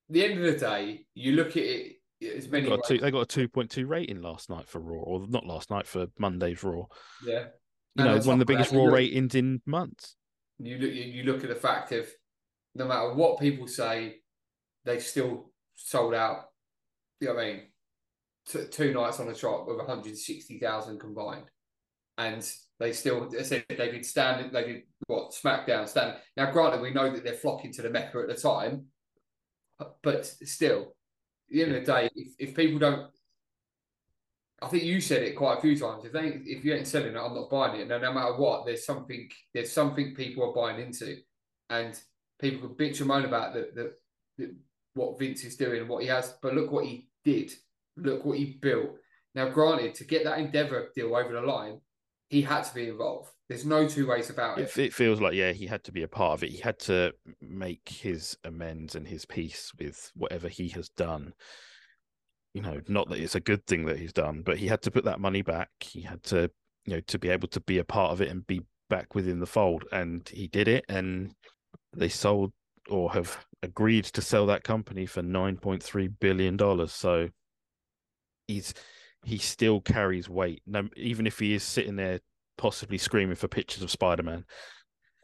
the 0.09 0.25
end 0.25 0.39
of 0.39 0.53
the 0.53 0.59
day, 0.59 1.05
you 1.15 1.33
look 1.33 1.51
at 1.51 1.65
it 1.65 1.97
as 2.23 2.49
many. 2.49 2.65
They 2.65 2.77
got, 2.77 2.87
two, 2.87 2.99
they 2.99 3.11
got 3.11 3.21
a 3.21 3.27
two 3.27 3.49
point 3.49 3.71
two 3.71 3.87
rating 3.87 4.23
last 4.23 4.51
night 4.51 4.69
for 4.69 4.81
Raw, 4.81 5.01
or 5.01 5.27
not 5.29 5.47
last 5.47 5.71
night 5.71 5.87
for 5.87 6.07
Monday's 6.19 6.63
Raw. 6.63 6.85
Yeah, 7.25 7.47
you 7.95 8.05
know, 8.05 8.17
one 8.19 8.35
of 8.35 8.39
the 8.39 8.45
biggest 8.45 8.73
Raw 8.73 8.85
look, 8.85 8.95
ratings 8.95 9.35
in 9.35 9.63
months. 9.67 10.17
You 10.59 10.79
look, 10.79 10.93
you 10.93 11.23
look 11.25 11.43
at 11.43 11.49
the 11.49 11.55
fact 11.55 11.93
of 11.93 12.09
no 12.75 12.87
matter 12.87 13.15
what 13.15 13.41
people 13.41 13.67
say, 13.69 14.17
they 14.85 14.99
still 14.99 15.53
sold 15.75 16.15
out. 16.15 16.45
You 17.21 17.29
know 17.29 17.35
what 17.35 17.45
I 17.45 17.47
mean? 17.47 17.63
T- 18.49 18.67
two 18.71 18.93
nights 18.95 19.21
on 19.21 19.27
the 19.27 19.35
trot 19.35 19.67
with 19.67 19.77
one 19.77 19.87
hundred 19.87 20.17
sixty 20.17 20.59
thousand 20.59 21.01
combined. 21.01 21.47
and 22.19 22.53
they 22.81 22.93
still 22.93 23.29
they 23.29 23.45
said 23.45 23.65
they 23.69 23.91
did 23.91 24.05
stand 24.05 24.53
they 24.53 24.65
did 24.65 24.83
what 25.07 25.33
SmackDown 25.33 25.89
stand. 25.89 26.17
Now, 26.37 26.51
granted, 26.51 26.83
we 26.83 26.93
know 26.93 27.11
that 27.11 27.25
they're 27.25 27.33
flocking 27.33 27.73
to 27.75 27.83
the 27.83 27.91
Mecca 27.91 28.19
at 28.19 28.29
the 28.29 28.35
time, 28.35 28.87
but 30.03 30.27
still, 30.27 30.95
the 31.51 31.63
end 31.63 31.75
of 31.75 31.85
the 31.85 31.93
day, 31.93 32.11
if, 32.15 32.35
if 32.39 32.55
people 32.55 32.79
don't 32.79 33.11
I 34.61 34.67
think 34.67 34.83
you 34.83 35.01
said 35.01 35.23
it 35.23 35.37
quite 35.37 35.59
a 35.59 35.61
few 35.61 35.79
times. 35.79 36.05
If 36.05 36.13
they 36.13 36.41
if 36.45 36.65
you 36.65 36.75
ain't 36.75 36.87
selling 36.87 37.15
it, 37.15 37.19
I'm 37.19 37.35
not 37.35 37.51
buying 37.51 37.81
it. 37.81 37.89
No, 37.89 37.99
no 37.99 38.13
matter 38.13 38.35
what, 38.35 38.67
there's 38.67 38.85
something 38.85 39.31
there's 39.55 39.73
something 39.73 40.15
people 40.15 40.49
are 40.49 40.53
buying 40.53 40.85
into, 40.85 41.19
and 41.71 41.99
people 42.41 42.69
could 42.69 42.79
bitch 42.79 42.99
and 42.99 43.09
moan 43.09 43.25
about 43.25 43.55
the, 43.55 43.71
the, 43.75 43.93
the 44.37 44.55
what 44.95 45.19
Vince 45.19 45.45
is 45.45 45.57
doing 45.57 45.81
and 45.81 45.89
what 45.89 46.03
he 46.03 46.09
has, 46.09 46.35
but 46.43 46.55
look 46.55 46.73
what 46.73 46.87
he 46.87 47.09
did. 47.25 47.53
Look 47.97 48.25
what 48.25 48.39
he 48.39 48.59
built. 48.61 48.97
Now, 49.35 49.49
granted, 49.49 49.95
to 49.97 50.05
get 50.05 50.25
that 50.25 50.39
Endeavor 50.39 50.89
deal 50.95 51.15
over 51.15 51.33
the 51.33 51.41
line, 51.41 51.81
he 52.29 52.43
had 52.43 52.65
to 52.65 52.75
be 52.75 52.89
involved. 52.89 53.31
There's 53.49 53.65
no 53.65 53.89
two 53.89 54.07
ways 54.07 54.29
about 54.29 54.59
it. 54.59 54.77
It, 54.77 54.93
feels 54.93 55.21
like 55.21 55.35
yeah, 55.35 55.53
he 55.53 55.67
had 55.67 55.85
to 55.85 55.93
be 55.93 56.03
a 56.03 56.09
part 56.09 56.35
of 56.35 56.43
it. 56.43 56.51
He 56.51 56.59
had 56.59 56.79
to 56.81 57.13
make 57.41 57.89
his 57.89 58.37
amends 58.45 58.95
and 58.95 59.09
his 59.09 59.25
peace 59.25 59.73
with 59.79 60.11
whatever 60.15 60.49
he 60.49 60.69
has 60.69 60.91
done 60.91 61.33
you 62.55 62.63
know, 62.63 62.81
not 62.89 63.09
that 63.09 63.21
it's 63.21 63.35
a 63.35 63.41
good 63.41 63.65
thing 63.67 63.85
that 63.87 63.99
he's 63.99 64.13
done, 64.13 64.43
but 64.45 64.59
he 64.59 64.67
had 64.67 64.83
to 64.83 64.91
put 64.91 65.05
that 65.05 65.21
money 65.21 65.43
back. 65.43 65.69
He 65.81 66.03
had 66.03 66.23
to, 66.25 66.51
you 66.87 66.95
know, 66.95 67.01
to 67.07 67.19
be 67.19 67.29
able 67.29 67.49
to 67.49 67.61
be 67.61 67.79
a 67.79 67.85
part 67.85 68.13
of 68.13 68.21
it 68.21 68.31
and 68.31 68.47
be 68.47 68.63
back 68.89 69.15
within 69.15 69.39
the 69.39 69.47
fold. 69.47 69.85
And 69.93 70.29
he 70.29 70.49
did 70.49 70.67
it. 70.67 70.85
And 70.89 71.33
they 71.97 72.09
sold 72.09 72.53
or 72.89 73.13
have 73.13 73.45
agreed 73.63 74.07
to 74.07 74.23
sell 74.23 74.47
that 74.47 74.65
company 74.65 75.05
for 75.07 75.23
$9.3 75.23 76.13
billion. 76.21 76.89
So 76.89 77.29
he's, 78.47 78.73
he 79.25 79.39
still 79.39 79.81
carries 79.81 80.29
weight. 80.29 80.63
No, 80.67 80.89
even 80.97 81.27
if 81.27 81.39
he 81.39 81.55
is 81.55 81.63
sitting 81.63 81.97
there 81.97 82.21
possibly 82.57 82.99
screaming 82.99 83.37
for 83.37 83.49
pictures 83.49 83.83
of 83.83 83.91
Spider 83.91 84.23
Man. 84.23 84.45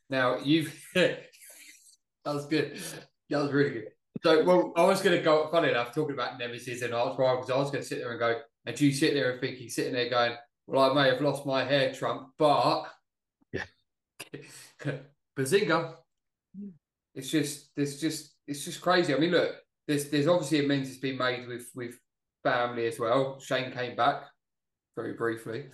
Now 0.09 0.39
you've 0.39 0.75
that 0.95 1.27
was 2.25 2.47
good. 2.47 2.81
That 3.31 3.43
was 3.43 3.53
really 3.53 3.71
good. 3.71 3.89
So, 4.23 4.43
well, 4.45 4.73
I 4.77 4.85
was 4.85 5.03
going 5.03 5.19
to 5.19 5.23
go, 5.23 5.49
funny 5.51 5.69
enough, 5.69 5.95
talking 5.95 6.15
about 6.15 6.39
Nemesis 6.39 6.81
and 6.81 6.95
Arch 6.95 7.19
Rivals, 7.19 7.51
I 7.51 7.59
was 7.59 7.71
going 7.71 7.83
to 7.83 7.89
sit 7.89 7.99
there 7.99 8.11
and 8.11 8.19
go, 8.19 8.41
and 8.65 8.81
you 8.81 8.93
sit 8.93 9.13
there 9.13 9.33
and 9.33 9.41
think 9.41 9.57
he's 9.57 9.75
sitting 9.75 9.93
there 9.93 10.09
going, 10.09 10.33
well, 10.67 10.91
I 10.91 10.95
may 10.95 11.09
have 11.11 11.21
lost 11.21 11.45
my 11.45 11.65
hair, 11.65 11.93
Trump, 11.93 12.29
but 12.39 12.85
yeah, 13.53 13.65
bazinga. 15.39 15.97
It's 17.15 17.31
just, 17.31 17.69
it's 17.77 18.01
just, 18.01 18.35
it's 18.47 18.65
just 18.65 18.81
crazy. 18.81 19.15
I 19.15 19.19
mean, 19.19 19.33
look, 19.33 19.55
there's, 19.87 20.09
there's 20.09 20.27
obviously 20.27 20.65
amends 20.65 20.89
that's 20.89 21.01
been 21.01 21.19
made 21.19 21.47
with, 21.47 21.69
with 21.75 21.99
family 22.45 22.87
as 22.87 23.01
well. 23.01 23.41
Shane 23.41 23.73
came 23.73 23.97
back 23.97 24.23
very 24.95 25.15
briefly. 25.15 25.67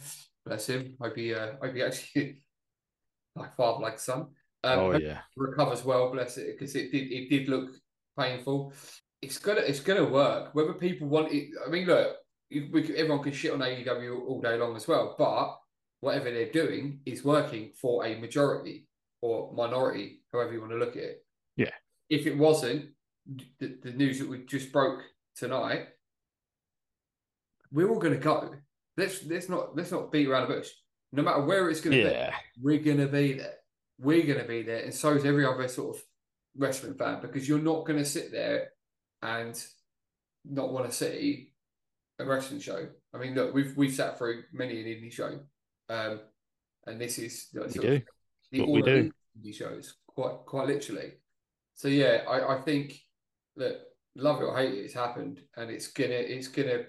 Bless 0.47 0.67
him. 0.67 0.97
Hope 1.01 1.17
he, 1.17 1.35
uh, 1.35 1.53
hope 1.61 1.75
he 1.75 1.83
actually, 1.83 2.39
like 3.37 3.55
father, 3.57 3.83
like 3.83 3.99
son. 3.99 4.29
Um, 4.63 4.79
oh 4.79 4.99
yeah, 4.99 5.19
recovers 5.37 5.85
well. 5.85 6.11
Bless 6.13 6.39
it, 6.39 6.57
because 6.59 6.75
it 6.75 6.91
did, 6.93 7.13
it 7.13 7.29
did 7.29 7.49
look 7.49 7.71
painful. 8.19 8.73
It's 9.21 9.39
gonna 9.39 9.61
it's 9.61 9.81
gonna 9.81 10.05
work. 10.05 10.55
Whether 10.55 10.73
people 10.75 11.09
want 11.09 11.33
it, 11.33 11.51
I 11.67 11.71
mean, 11.71 11.87
look, 11.87 12.17
we, 12.51 12.97
everyone 12.97 13.23
can 13.23 13.33
shit 13.33 13.53
on 13.53 13.61
AEW 13.61 14.27
all 14.27 14.41
day 14.41 14.57
long 14.57 14.77
as 14.77 14.89
well, 14.89 15.15
but 15.19 15.57
whatever 16.01 16.31
they're 16.31 16.51
doing 16.51 17.01
is 17.07 17.25
working 17.25 17.73
for 17.81 18.07
a 18.07 18.19
majority 18.19 18.87
or 19.23 19.53
minority, 19.55 20.23
however 20.33 20.53
you 20.53 20.61
want 20.61 20.73
to 20.73 20.79
look 20.79 20.97
at 20.97 21.03
it. 21.03 21.25
Yeah. 21.57 21.71
If 22.09 22.27
it 22.27 22.37
wasn't, 22.37 22.87
the, 23.59 23.79
the 23.83 23.93
news 23.93 24.19
that 24.19 24.29
we 24.29 24.45
just 24.47 24.73
broke 24.73 25.01
tonight, 25.37 25.89
we're 27.73 27.89
all 27.89 27.99
going 27.99 28.15
to 28.15 28.21
go. 28.21 28.55
Let's 28.97 29.25
let's 29.25 29.49
not 29.49 29.77
let's 29.77 29.93
not 29.93 30.13
beat 30.13 30.29
around 30.29 30.49
the 30.49 30.55
bush. 30.55 30.69
No 31.13 31.23
matter 31.23 31.43
where 31.43 31.69
it's 31.71 31.81
going 31.81 31.97
to 31.97 32.03
yeah. 32.11 32.31
be, 32.31 32.37
we're 32.63 32.83
going 32.83 32.99
to 32.99 33.07
be 33.07 33.35
there. 33.35 33.55
We're 33.99 34.27
going 34.27 34.41
to 34.41 34.49
be 34.49 34.63
there, 34.63 34.83
and 34.83 34.95
so 34.95 35.15
is 35.15 35.25
every 35.25 35.45
other 35.45 35.69
sort 35.69 35.97
of 35.97 36.03
wrestling 36.57 36.95
fan 36.95 37.21
because 37.21 37.49
you're 37.49 37.59
not 37.59 37.85
going 37.85 37.99
to 37.99 38.05
sit 38.05 38.33
there 38.33 38.71
and 39.23 39.63
not 40.45 40.73
want 40.73 40.87
to 40.87 40.97
see 40.97 41.53
a 42.19 42.25
wrestling 42.25 42.61
show. 42.61 42.89
I 43.15 43.19
mean, 43.19 43.35
look, 43.35 43.55
we've 43.55 43.77
we've 43.77 43.95
sat 43.95 44.19
through 44.19 44.43
many 44.53 44.81
an 44.81 44.87
indie 44.87 45.13
show, 45.13 45.41
um, 45.89 46.21
and 46.87 47.01
this 47.01 47.19
is 47.19 47.49
we 47.53 47.69
do. 47.69 48.01
the 48.53 48.61
what 48.61 48.71
we 48.71 48.83
do 48.83 49.13
indie 49.39 49.55
shows 49.55 49.95
quite 50.07 50.37
quite 50.47 50.69
literally. 50.69 51.13
So 51.75 51.89
yeah, 51.89 52.23
I, 52.29 52.57
I 52.57 52.61
think 52.63 52.99
that 53.57 53.81
love 54.17 54.41
it 54.41 54.45
or 54.45 54.57
hate 54.57 54.75
it, 54.75 54.85
it's 54.85 54.95
happened, 54.95 55.41
and 55.57 55.71
it's 55.71 55.89
gonna 55.89 56.11
it's 56.11 56.49
gonna 56.49 56.85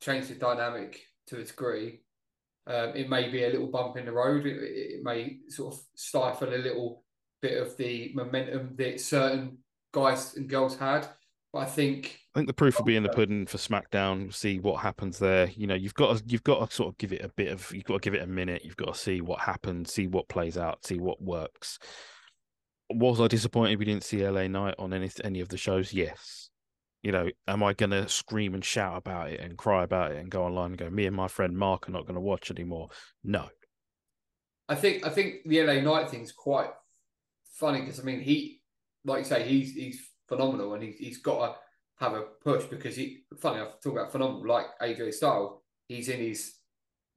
change 0.00 0.28
the 0.28 0.34
dynamic 0.34 1.00
to 1.28 1.40
a 1.40 1.44
degree. 1.44 2.00
Um, 2.66 2.92
it 2.94 3.08
may 3.08 3.28
be 3.28 3.44
a 3.44 3.48
little 3.48 3.70
bump 3.70 3.96
in 3.96 4.06
the 4.06 4.12
road. 4.12 4.46
It, 4.46 4.58
it 4.62 5.02
may 5.02 5.38
sort 5.48 5.74
of 5.74 5.80
stifle 5.94 6.54
a 6.54 6.56
little 6.56 7.04
bit 7.42 7.60
of 7.60 7.76
the 7.76 8.12
momentum 8.14 8.74
that 8.76 9.00
certain 9.00 9.58
guys 9.92 10.36
and 10.36 10.48
girls 10.48 10.76
had. 10.76 11.08
But 11.52 11.60
I 11.60 11.64
think 11.64 12.20
I 12.34 12.38
think 12.38 12.46
the 12.46 12.54
proof 12.54 12.78
will 12.78 12.84
be 12.84 12.94
in 12.94 13.02
the 13.02 13.08
pudding 13.08 13.44
for 13.44 13.58
SmackDown. 13.58 14.22
We'll 14.22 14.32
see 14.32 14.60
what 14.60 14.82
happens 14.82 15.18
there. 15.18 15.48
You 15.48 15.66
know, 15.66 15.74
you've 15.74 15.94
got 15.94 16.16
to 16.16 16.24
you've 16.26 16.44
got 16.44 16.68
to 16.68 16.74
sort 16.74 16.90
of 16.90 16.98
give 16.98 17.12
it 17.12 17.24
a 17.24 17.28
bit 17.28 17.48
of 17.48 17.72
you've 17.74 17.84
got 17.84 17.94
to 17.94 18.00
give 18.00 18.14
it 18.14 18.22
a 18.22 18.26
minute. 18.26 18.64
You've 18.64 18.76
got 18.76 18.94
to 18.94 19.00
see 19.00 19.20
what 19.20 19.40
happens, 19.40 19.92
see 19.92 20.06
what 20.06 20.28
plays 20.28 20.56
out, 20.56 20.86
see 20.86 20.98
what 20.98 21.20
works. 21.20 21.80
Was 22.88 23.20
I 23.20 23.26
disappointed 23.26 23.78
we 23.78 23.84
didn't 23.84 24.04
see 24.04 24.26
LA 24.26 24.46
Knight 24.46 24.76
on 24.78 24.92
any 24.92 25.10
any 25.24 25.40
of 25.40 25.48
the 25.48 25.56
shows? 25.56 25.92
Yes. 25.92 26.49
You 27.02 27.12
know, 27.12 27.30
am 27.48 27.62
I 27.62 27.72
going 27.72 27.90
to 27.90 28.08
scream 28.08 28.54
and 28.54 28.64
shout 28.64 28.96
about 28.96 29.30
it 29.30 29.40
and 29.40 29.56
cry 29.56 29.84
about 29.84 30.12
it 30.12 30.18
and 30.18 30.30
go 30.30 30.44
online 30.44 30.72
and 30.72 30.78
go, 30.78 30.90
me 30.90 31.06
and 31.06 31.16
my 31.16 31.28
friend 31.28 31.56
Mark 31.56 31.88
are 31.88 31.92
not 31.92 32.02
going 32.02 32.14
to 32.14 32.20
watch 32.20 32.50
anymore? 32.50 32.88
No. 33.24 33.48
I 34.68 34.74
think 34.74 35.04
I 35.04 35.10
think 35.10 35.36
the 35.46 35.62
LA 35.62 35.80
Knight 35.80 36.10
thing's 36.10 36.30
quite 36.30 36.70
funny 37.54 37.80
because 37.80 37.98
I 37.98 38.04
mean 38.04 38.20
he, 38.20 38.60
like 39.04 39.20
you 39.20 39.24
say, 39.24 39.42
he's 39.42 39.72
he's 39.72 40.00
phenomenal 40.28 40.74
and 40.74 40.82
he's 40.82 40.96
he's 40.96 41.18
got 41.18 41.46
to 41.46 41.58
have 42.04 42.14
a 42.14 42.22
push 42.42 42.64
because 42.64 42.94
he. 42.94 43.24
Funny 43.40 43.60
enough, 43.60 43.80
talk 43.82 43.94
about 43.94 44.12
phenomenal 44.12 44.46
like 44.46 44.66
AJ 44.80 45.14
Styles. 45.14 45.60
He's 45.88 46.08
in 46.08 46.20
his 46.20 46.54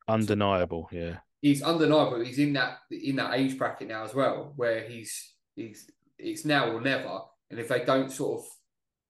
undeniable, 0.07 0.89
yeah. 0.91 1.17
He's 1.41 1.61
undeniable. 1.61 2.23
He's 2.23 2.39
in 2.39 2.53
that 2.53 2.79
in 2.89 3.17
that 3.17 3.33
age 3.35 3.57
bracket 3.57 3.87
now 3.87 4.03
as 4.03 4.15
well, 4.15 4.53
where 4.55 4.81
he's 4.81 5.35
he's 5.55 5.89
it's 6.17 6.45
now 6.45 6.71
or 6.71 6.81
never. 6.81 7.19
And 7.51 7.59
if 7.59 7.67
they 7.67 7.83
don't 7.83 8.11
sort 8.11 8.39
of 8.39 8.47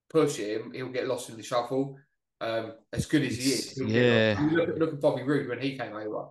push 0.09 0.37
him, 0.37 0.71
he'll 0.73 0.89
get 0.89 1.07
lost 1.07 1.29
in 1.29 1.37
the 1.37 1.43
shuffle. 1.43 1.97
Um, 2.41 2.73
as 2.91 3.05
good 3.05 3.23
as 3.23 3.37
he 3.37 3.51
is, 3.51 3.81
yeah. 3.85 4.37
Look 4.51 4.69
at, 4.69 4.77
look 4.77 4.93
at 4.93 5.01
Bobby 5.01 5.23
Roode 5.23 5.47
when 5.47 5.61
he 5.61 5.77
came 5.77 5.93
over. 5.93 6.27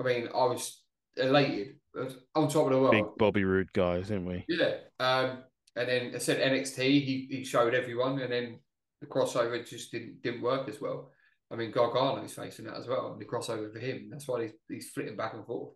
I 0.00 0.02
mean, 0.02 0.28
I 0.34 0.44
was 0.46 0.82
elated 1.16 1.76
on 2.34 2.48
top 2.48 2.66
of 2.66 2.72
the 2.72 2.78
world. 2.78 2.92
Big 2.92 3.04
Bobby 3.18 3.44
Roode 3.44 3.72
guys, 3.72 4.08
didn't 4.08 4.26
we? 4.26 4.44
Yeah. 4.48 4.74
Um, 4.98 5.44
and 5.76 5.88
then 5.88 6.12
I 6.14 6.18
said 6.18 6.40
NXT, 6.40 6.78
he, 6.78 7.28
he 7.30 7.44
showed 7.44 7.74
everyone, 7.74 8.18
and 8.20 8.32
then 8.32 8.58
the 9.00 9.06
crossover 9.06 9.66
just 9.68 9.92
didn't 9.92 10.22
didn't 10.22 10.42
work 10.42 10.68
as 10.68 10.80
well. 10.80 11.10
I 11.50 11.56
mean, 11.56 11.70
Gargano's 11.70 12.34
facing 12.34 12.64
that 12.64 12.76
as 12.76 12.88
well. 12.88 13.16
The 13.18 13.24
crossover 13.26 13.70
for 13.72 13.78
him. 13.78 14.08
That's 14.10 14.26
why 14.26 14.42
he's, 14.42 14.52
he's 14.68 14.90
flitting 14.90 15.16
back 15.16 15.34
and 15.34 15.44
forth. 15.44 15.74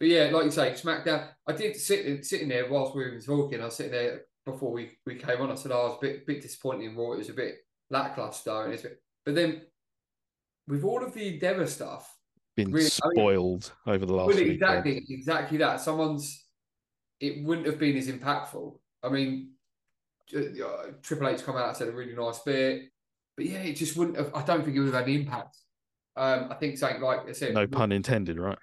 But 0.00 0.08
yeah, 0.08 0.24
like 0.24 0.44
you 0.44 0.50
say, 0.50 0.72
SmackDown. 0.72 1.28
I 1.46 1.52
did 1.52 1.76
sit 1.76 2.24
sitting 2.26 2.48
there 2.48 2.68
whilst 2.68 2.96
we 2.96 3.04
were 3.04 3.20
talking. 3.20 3.60
I 3.60 3.66
was 3.66 3.76
sitting 3.76 3.92
there 3.92 4.22
before 4.44 4.72
we, 4.72 4.90
we 5.06 5.16
came 5.16 5.40
on. 5.40 5.50
I 5.50 5.54
said 5.54 5.72
oh, 5.72 5.80
I 5.80 5.84
was 5.84 5.98
a 5.98 6.00
bit 6.00 6.26
bit 6.26 6.42
disappointed 6.42 6.84
in 6.84 6.96
Raw. 6.96 7.12
It 7.12 7.18
was 7.18 7.30
a 7.30 7.34
bit 7.34 7.56
lackluster, 7.90 8.64
and 8.64 8.72
it's 8.72 8.82
bit, 8.82 9.00
but 9.24 9.34
then 9.34 9.62
with 10.66 10.84
all 10.84 11.04
of 11.04 11.14
the 11.14 11.34
Endeavor 11.34 11.66
stuff, 11.66 12.14
been 12.56 12.72
really, 12.72 12.86
spoiled 12.86 13.72
I 13.86 13.90
mean, 13.90 13.96
over 13.96 14.06
the 14.06 14.14
last. 14.14 14.28
Well, 14.28 14.38
exactly, 14.38 14.92
weekend. 14.92 15.06
exactly 15.10 15.58
that. 15.58 15.80
Someone's. 15.80 16.46
It 17.20 17.44
wouldn't 17.44 17.66
have 17.66 17.78
been 17.78 17.96
as 17.96 18.08
impactful. 18.08 18.78
I 19.02 19.08
mean, 19.08 19.52
uh, 20.36 20.40
Triple 21.02 21.28
H 21.28 21.44
come 21.44 21.56
out 21.56 21.68
and 21.68 21.76
said 21.76 21.88
a 21.88 21.92
really 21.92 22.14
nice 22.14 22.40
bit, 22.40 22.90
but 23.36 23.46
yeah, 23.46 23.58
it 23.58 23.74
just 23.74 23.96
wouldn't 23.96 24.16
have. 24.16 24.30
I 24.34 24.42
don't 24.42 24.64
think 24.64 24.76
it 24.76 24.80
would 24.80 24.92
have 24.92 24.94
had 24.94 25.06
the 25.06 25.16
impact. 25.16 25.56
Um, 26.16 26.48
I 26.50 26.54
think 26.54 26.78
something 26.78 27.02
like 27.02 27.28
I 27.28 27.32
said. 27.32 27.54
No 27.54 27.66
pun 27.66 27.92
intended, 27.92 28.38
right? 28.38 28.58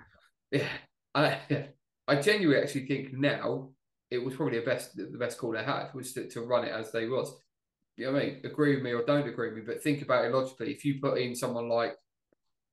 Yeah, 0.51 0.67
I, 1.13 1.37
I 2.07 2.15
genuinely 2.15 2.61
actually 2.61 2.85
think 2.85 3.13
now 3.13 3.69
it 4.11 4.23
was 4.23 4.35
probably 4.35 4.59
the 4.59 4.65
best 4.65 4.95
the 4.95 5.17
best 5.17 5.37
call 5.37 5.53
they 5.53 5.63
had 5.63 5.87
was 5.93 6.13
to, 6.13 6.27
to 6.29 6.41
run 6.41 6.65
it 6.65 6.71
as 6.71 6.91
they 6.91 7.07
was. 7.07 7.33
You 7.97 8.07
know 8.07 8.13
what 8.13 8.21
I 8.21 8.25
mean? 8.25 8.41
Agree 8.43 8.75
with 8.75 8.83
me 8.83 8.91
or 8.91 9.03
don't 9.03 9.27
agree 9.27 9.49
with 9.49 9.57
me, 9.57 9.63
but 9.65 9.81
think 9.81 10.01
about 10.01 10.25
it 10.25 10.33
logically. 10.33 10.71
If 10.71 10.85
you 10.85 10.99
put 11.01 11.17
in 11.17 11.35
someone 11.35 11.69
like 11.69 11.95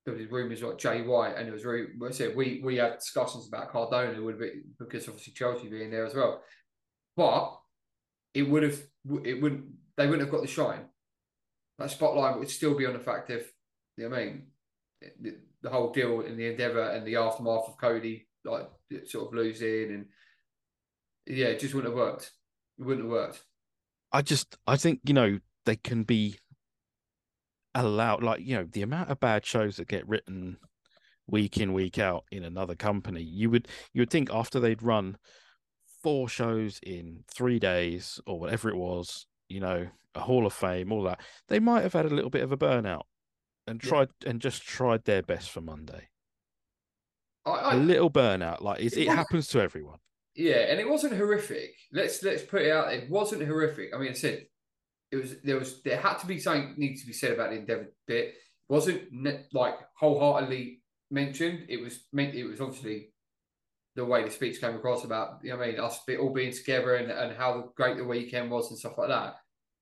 there 0.05 0.15
was 0.15 0.31
rumours 0.31 0.63
like 0.63 0.79
Jay 0.79 1.03
White, 1.03 1.37
and 1.37 1.49
it 1.49 1.53
was 1.53 1.65
really. 1.65 1.87
We 2.35 2.61
we 2.65 2.77
had 2.77 2.99
discussions 2.99 3.47
about 3.47 3.71
Cardona 3.71 4.23
would 4.23 4.39
be 4.39 4.63
because 4.79 5.07
obviously 5.07 5.35
Chelsea 5.35 5.69
being 5.69 5.91
there 5.91 6.07
as 6.07 6.15
well, 6.15 6.43
but 7.17 7.59
it 8.35 8.43
would 8.43 8.63
have 8.63 8.81
it 9.25 9.41
wouldn't 9.41 9.67
they 9.97 10.07
wouldn't 10.07 10.23
have 10.23 10.33
got 10.33 10.43
the 10.43 10.49
shine. 10.49 10.87
That 11.79 11.91
spotlight 11.91 12.39
would 12.39 12.51
still 12.51 12.77
be 12.77 12.87
on 12.87 12.95
the 12.95 12.99
fact 12.99 13.31
of 13.31 13.43
you 13.97 14.05
know 14.05 14.11
what 14.11 14.19
I 14.19 14.25
mean 14.25 14.47
the, 15.21 15.37
the 15.63 15.71
whole 15.71 15.93
deal 15.93 16.23
in 16.23 16.37
the 16.37 16.47
Endeavor 16.47 16.91
and 16.91 17.07
the 17.07 17.17
aftermath 17.17 17.69
of 17.69 17.79
Cody 17.79 18.27
like 18.45 18.69
sort 19.07 19.29
of 19.29 19.35
losing 19.35 19.93
and 19.93 20.07
yeah, 21.29 21.47
it 21.47 21.61
just 21.61 21.75
wouldn't 21.75 21.93
have 21.93 21.99
worked. 21.99 22.33
It 22.79 22.85
wouldn't 22.85 23.05
have 23.05 23.11
worked. 23.13 23.45
I 24.13 24.23
just 24.23 24.57
I 24.67 24.77
think 24.77 25.01
you 25.05 25.15
know 25.15 25.39
they 25.65 25.77
can 25.77 26.03
be 26.05 26.39
allowed 27.75 28.23
like 28.23 28.41
you 28.41 28.57
know 28.57 28.65
the 28.65 28.83
amount 28.83 29.11
of 29.11 29.21
bad 29.21 29.45
shows 29.45 29.77
that 29.77 29.89
get 29.89 30.09
written 30.09 30.59
week 31.27 31.59
in 31.59 31.73
week 31.73 31.99
out 31.99 32.25
in 32.31 32.45
another 32.45 32.75
company. 32.75 33.23
You 33.23 33.51
would 33.51 33.69
you 33.93 34.01
would 34.03 34.11
think 34.11 34.31
after 34.33 34.59
they'd 34.61 34.83
run 34.83 35.19
four 36.03 36.29
shows 36.29 36.81
in 36.83 37.25
three 37.29 37.59
days 37.59 38.21
or 38.27 38.39
whatever 38.39 38.69
it 38.71 38.77
was, 38.77 39.27
you 39.49 39.61
know, 39.61 39.89
a 40.15 40.21
Hall 40.21 40.47
of 40.47 40.53
Fame, 40.53 40.93
all 40.93 41.03
that, 41.05 41.21
they 41.49 41.59
might 41.61 41.83
have 41.83 41.93
had 41.93 42.07
a 42.07 42.15
little 42.15 42.31
bit 42.31 42.43
of 42.43 42.53
a 42.53 42.57
burnout 42.57 43.03
and 43.67 43.83
Yeah. 43.83 43.91
tried 43.91 44.09
and 44.25 44.41
just 44.41 44.63
tried 44.63 45.05
their 45.05 45.23
best 45.23 45.51
for 45.51 45.61
Monday. 45.61 46.09
I, 47.45 47.51
I, 47.51 47.75
A 47.75 47.77
little 47.79 48.11
burnout, 48.11 48.61
like 48.61 48.81
It 48.81 48.97
it 48.97 49.09
happens 49.09 49.49
to 49.49 49.61
everyone. 49.61 49.99
Yeah, 50.39 50.71
and 50.71 50.79
it 50.79 50.89
wasn't 50.89 51.17
horrific. 51.17 51.75
Let's 51.93 52.23
let's 52.23 52.45
put 52.45 52.63
it 52.63 52.71
out. 52.71 52.93
It 52.95 53.11
wasn't 53.11 53.45
horrific. 53.45 53.93
I 53.93 53.99
mean, 53.99 54.11
I 54.11 54.15
said 54.15 54.47
it 55.11 55.17
was. 55.17 55.35
There 55.43 55.59
was 55.59 55.83
there 55.83 56.01
had 56.01 56.19
to 56.19 56.29
be 56.29 56.39
something 56.39 56.75
needs 56.77 57.01
to 57.01 57.09
be 57.09 57.13
said 57.13 57.33
about 57.33 57.51
the 57.51 57.57
Endeavor 57.57 57.93
bit. 58.07 58.27
It 58.29 58.35
wasn't 58.69 59.03
ne- 59.11 59.47
like 59.53 59.75
wholeheartedly 59.99 60.81
mentioned. 61.11 61.67
It 61.69 61.81
was 61.81 62.07
meant. 62.13 62.37
It 62.37 62.45
was 62.45 62.61
obviously 62.61 63.13
the 63.97 64.05
way 64.05 64.23
the 64.23 64.31
speech 64.31 64.61
came 64.61 64.77
across 64.77 65.05
about 65.05 65.41
you 65.43 65.51
know 65.51 65.61
I 65.61 65.73
mean 65.73 65.81
us 65.81 65.99
all 66.21 66.33
being 66.33 66.53
together 66.53 66.95
and, 66.95 67.11
and 67.11 67.37
how 67.37 67.73
great 67.77 67.97
the 67.97 68.05
weekend 68.05 68.49
was 68.49 68.71
and 68.71 68.79
stuff 68.79 68.97
like 68.97 69.09
that. 69.09 69.35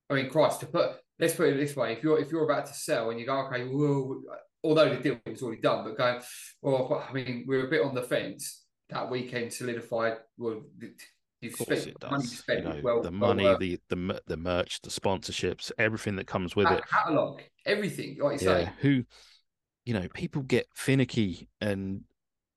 I 0.08 0.14
mean, 0.14 0.30
Christ, 0.30 0.60
to 0.60 0.66
put 0.66 0.92
let's 1.20 1.34
put 1.34 1.50
it 1.50 1.58
this 1.58 1.76
way: 1.76 1.92
if 1.92 2.02
you're 2.02 2.18
if 2.18 2.32
you're 2.32 2.50
about 2.50 2.64
to 2.64 2.72
sell 2.72 3.10
and 3.10 3.20
you 3.20 3.26
go, 3.26 3.46
okay, 3.46 3.68
well, 3.68 4.22
although 4.64 4.88
the 4.88 5.02
deal 5.02 5.20
was 5.26 5.42
already 5.42 5.60
done, 5.60 5.84
but 5.84 5.98
going, 5.98 6.22
well, 6.62 7.04
I 7.06 7.12
mean, 7.12 7.44
we're 7.46 7.66
a 7.66 7.70
bit 7.70 7.82
on 7.82 7.94
the 7.94 8.02
fence. 8.02 8.65
That 8.90 9.10
weekend 9.10 9.52
solidified. 9.52 10.14
Well, 10.38 10.62
course, 11.56 11.82
spent 11.82 11.86
it 11.88 11.96
money 12.02 12.22
does. 12.22 12.30
You 12.32 12.36
spent 12.38 12.64
know, 12.64 12.80
well, 12.82 13.02
the 13.02 13.10
well 13.10 13.18
money, 13.34 13.44
worth. 13.44 13.58
the 13.60 13.78
the 13.88 14.20
the 14.26 14.36
merch, 14.36 14.80
the 14.82 14.90
sponsorships, 14.90 15.70
everything 15.78 16.16
that 16.16 16.26
comes 16.26 16.56
with 16.56 16.70
it. 16.70 16.86
Catalog, 16.88 17.40
everything. 17.64 18.16
Like 18.20 18.40
you 18.40 18.48
yeah 18.48 18.64
say, 18.66 18.70
who 18.80 19.04
you 19.84 19.94
know 19.94 20.08
people 20.14 20.42
get 20.42 20.66
finicky 20.74 21.48
and 21.60 22.02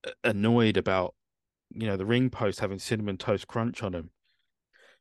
uh, 0.08 0.12
annoyed 0.24 0.78
about 0.78 1.14
you 1.72 1.86
know 1.88 1.98
the 1.98 2.06
ring 2.06 2.30
post 2.30 2.60
having 2.60 2.80
cinnamon 2.80 3.18
toast 3.18 3.48
crunch 3.48 3.84
on 3.84 3.92
them 3.92 4.10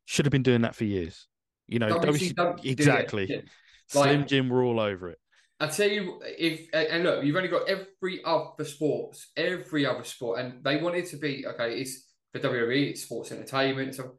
should 0.04 0.26
have 0.26 0.32
been 0.32 0.42
doing 0.42 0.60
that 0.62 0.74
for 0.74 0.84
years 0.84 1.26
you 1.66 1.78
know 1.78 1.88
WC 1.98 2.02
WC 2.32 2.34
don't 2.34 2.56
do 2.56 2.62
that. 2.62 2.70
exactly 2.70 3.26
Yeah. 3.30 3.40
slim 3.86 4.18
Like- 4.20 4.28
jim 4.28 4.48
were 4.50 4.62
all 4.62 4.78
over 4.78 5.08
it 5.08 5.18
I 5.60 5.66
tell 5.66 5.88
you, 5.88 6.20
if 6.24 6.68
and 6.72 7.02
look, 7.02 7.24
you've 7.24 7.36
only 7.36 7.48
got 7.48 7.68
every 7.68 8.22
other 8.24 8.64
sports, 8.64 9.30
every 9.36 9.86
other 9.86 10.04
sport, 10.04 10.40
and 10.40 10.62
they 10.62 10.76
wanted 10.76 11.06
to 11.06 11.16
be 11.16 11.44
okay. 11.46 11.80
It's 11.80 12.12
for 12.32 12.40
WWE, 12.40 12.90
it's 12.90 13.02
sports 13.02 13.32
entertainment. 13.32 13.94
So 13.96 14.18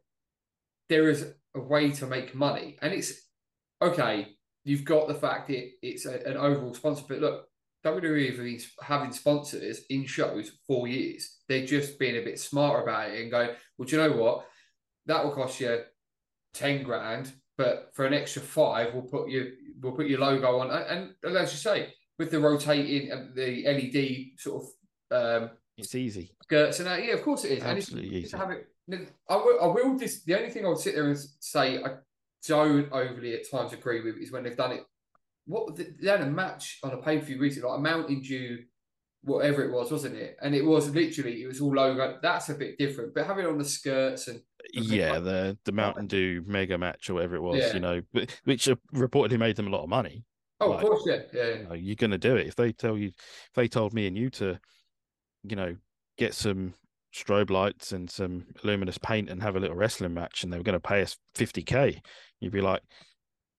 there 0.88 1.08
is 1.08 1.32
a 1.54 1.60
way 1.60 1.92
to 1.92 2.06
make 2.06 2.34
money, 2.34 2.76
and 2.82 2.92
it's 2.92 3.12
okay. 3.80 4.36
You've 4.64 4.84
got 4.84 5.08
the 5.08 5.14
fact 5.14 5.48
that 5.48 5.70
it's 5.82 6.04
a, 6.04 6.20
an 6.26 6.36
overall 6.36 6.74
sponsor, 6.74 7.04
but 7.08 7.20
look, 7.20 7.46
WWE 7.86 8.28
have 8.28 8.36
been 8.36 8.60
having 8.82 9.12
sponsors 9.12 9.80
in 9.88 10.04
shows 10.04 10.52
for 10.66 10.86
years. 10.86 11.38
They're 11.48 11.64
just 11.64 11.98
being 11.98 12.18
a 12.18 12.24
bit 12.24 12.38
smarter 12.38 12.82
about 12.82 13.10
it 13.10 13.22
and 13.22 13.30
going, 13.30 13.50
well, 13.78 13.88
do 13.88 13.96
you 13.96 14.02
know 14.02 14.16
what? 14.16 14.46
That 15.06 15.24
will 15.24 15.32
cost 15.32 15.58
you 15.60 15.80
ten 16.52 16.82
grand, 16.82 17.32
but 17.60 17.90
for 17.92 18.06
an 18.06 18.14
extra 18.14 18.40
five, 18.40 18.94
we'll 18.94 19.02
put 19.02 19.28
you 19.28 19.52
we'll 19.82 19.92
put 19.92 20.06
your 20.06 20.20
logo 20.20 20.60
on. 20.60 20.70
And, 20.70 21.12
and 21.22 21.36
as 21.36 21.52
you 21.52 21.58
say, 21.58 21.92
with 22.18 22.30
the 22.30 22.40
rotating 22.40 23.12
and 23.12 23.34
the 23.34 23.64
LED 23.66 24.40
sort 24.40 24.64
of 24.64 25.42
um, 25.42 25.50
it's 25.76 25.94
easy 25.94 26.32
skirts 26.42 26.78
and 26.78 26.88
that, 26.88 27.04
yeah, 27.04 27.12
of 27.12 27.22
course 27.22 27.44
it 27.44 27.52
is. 27.52 27.62
And 27.62 27.76
it's- 27.76 27.88
absolutely 27.88 28.16
easy 28.16 28.34
have 28.34 28.50
it. 28.50 28.66
I 29.28 29.36
will. 29.36 29.60
I 29.62 29.66
will. 29.66 29.98
Dis, 29.98 30.22
the 30.24 30.36
only 30.36 30.48
thing 30.48 30.64
I 30.64 30.68
would 30.68 30.78
sit 30.78 30.94
there 30.94 31.06
and 31.06 31.18
say 31.40 31.82
I 31.84 31.96
don't 32.48 32.90
overly 32.90 33.34
at 33.34 33.50
times 33.50 33.74
agree 33.74 34.00
with 34.00 34.16
is 34.16 34.32
when 34.32 34.42
they've 34.42 34.56
done 34.56 34.72
it. 34.72 34.84
What 35.44 35.76
they 35.76 36.08
had 36.08 36.22
a 36.22 36.26
match 36.26 36.78
on 36.82 36.92
a 36.92 36.96
pay 36.96 37.18
per 37.18 37.26
view 37.26 37.38
recently, 37.38 37.68
like 37.68 37.78
a 37.78 37.82
Mountain 37.82 38.22
Dew, 38.22 38.64
whatever 39.22 39.62
it 39.64 39.72
was, 39.72 39.90
wasn't 39.90 40.16
it? 40.16 40.36
And 40.42 40.54
it 40.54 40.64
was 40.64 40.94
literally 40.94 41.42
it 41.42 41.46
was 41.46 41.60
all 41.60 41.74
logo. 41.74 42.18
That's 42.22 42.48
a 42.48 42.54
bit 42.54 42.78
different. 42.78 43.14
But 43.14 43.26
having 43.26 43.44
it 43.44 43.48
on 43.48 43.58
the 43.58 43.64
skirts 43.64 44.28
and 44.28 44.40
yeah 44.72 45.18
the 45.18 45.56
the 45.64 45.72
mountain 45.72 46.06
dew 46.06 46.42
mega 46.46 46.76
match 46.78 47.08
or 47.10 47.14
whatever 47.14 47.36
it 47.36 47.40
was 47.40 47.58
Yeah. 47.58 47.74
you 47.74 47.80
know 47.80 48.02
but- 48.12 48.40
which 48.44 48.68
reportedly 48.94 49.38
made 49.38 49.56
them 49.56 49.66
a 49.66 49.70
lot 49.70 49.82
of 49.82 49.88
money 49.88 50.24
oh, 50.60 50.70
Like, 50.70 50.82
of 50.82 50.88
course, 50.88 51.02
yeah, 51.06 51.22
yeah. 51.32 51.54
you 51.54 51.64
know, 51.64 51.72
you're 51.74 51.96
to 51.96 52.18
do 52.18 52.36
it 52.36 52.46
if 52.46 52.56
they 52.56 52.72
tell 52.72 52.96
you 52.96 53.08
if 53.08 53.54
they 53.54 53.68
told 53.68 53.94
me 53.94 54.06
and 54.06 54.16
you 54.16 54.30
to 54.30 54.58
you 55.42 55.56
know 55.56 55.76
get 56.18 56.34
some 56.34 56.74
strobe 57.14 57.50
lights 57.50 57.92
and 57.92 58.08
some 58.08 58.46
luminous 58.62 58.98
paint 58.98 59.28
and 59.28 59.42
have 59.42 59.56
a 59.56 59.60
little 59.60 59.76
wrestling 59.76 60.14
match 60.14 60.44
and 60.44 60.52
they 60.52 60.58
were 60.58 60.62
going 60.62 60.74
to 60.74 60.80
pay 60.80 61.02
us 61.02 61.16
50k 61.34 62.00
you'd 62.38 62.52
be 62.52 62.60
like 62.60 62.82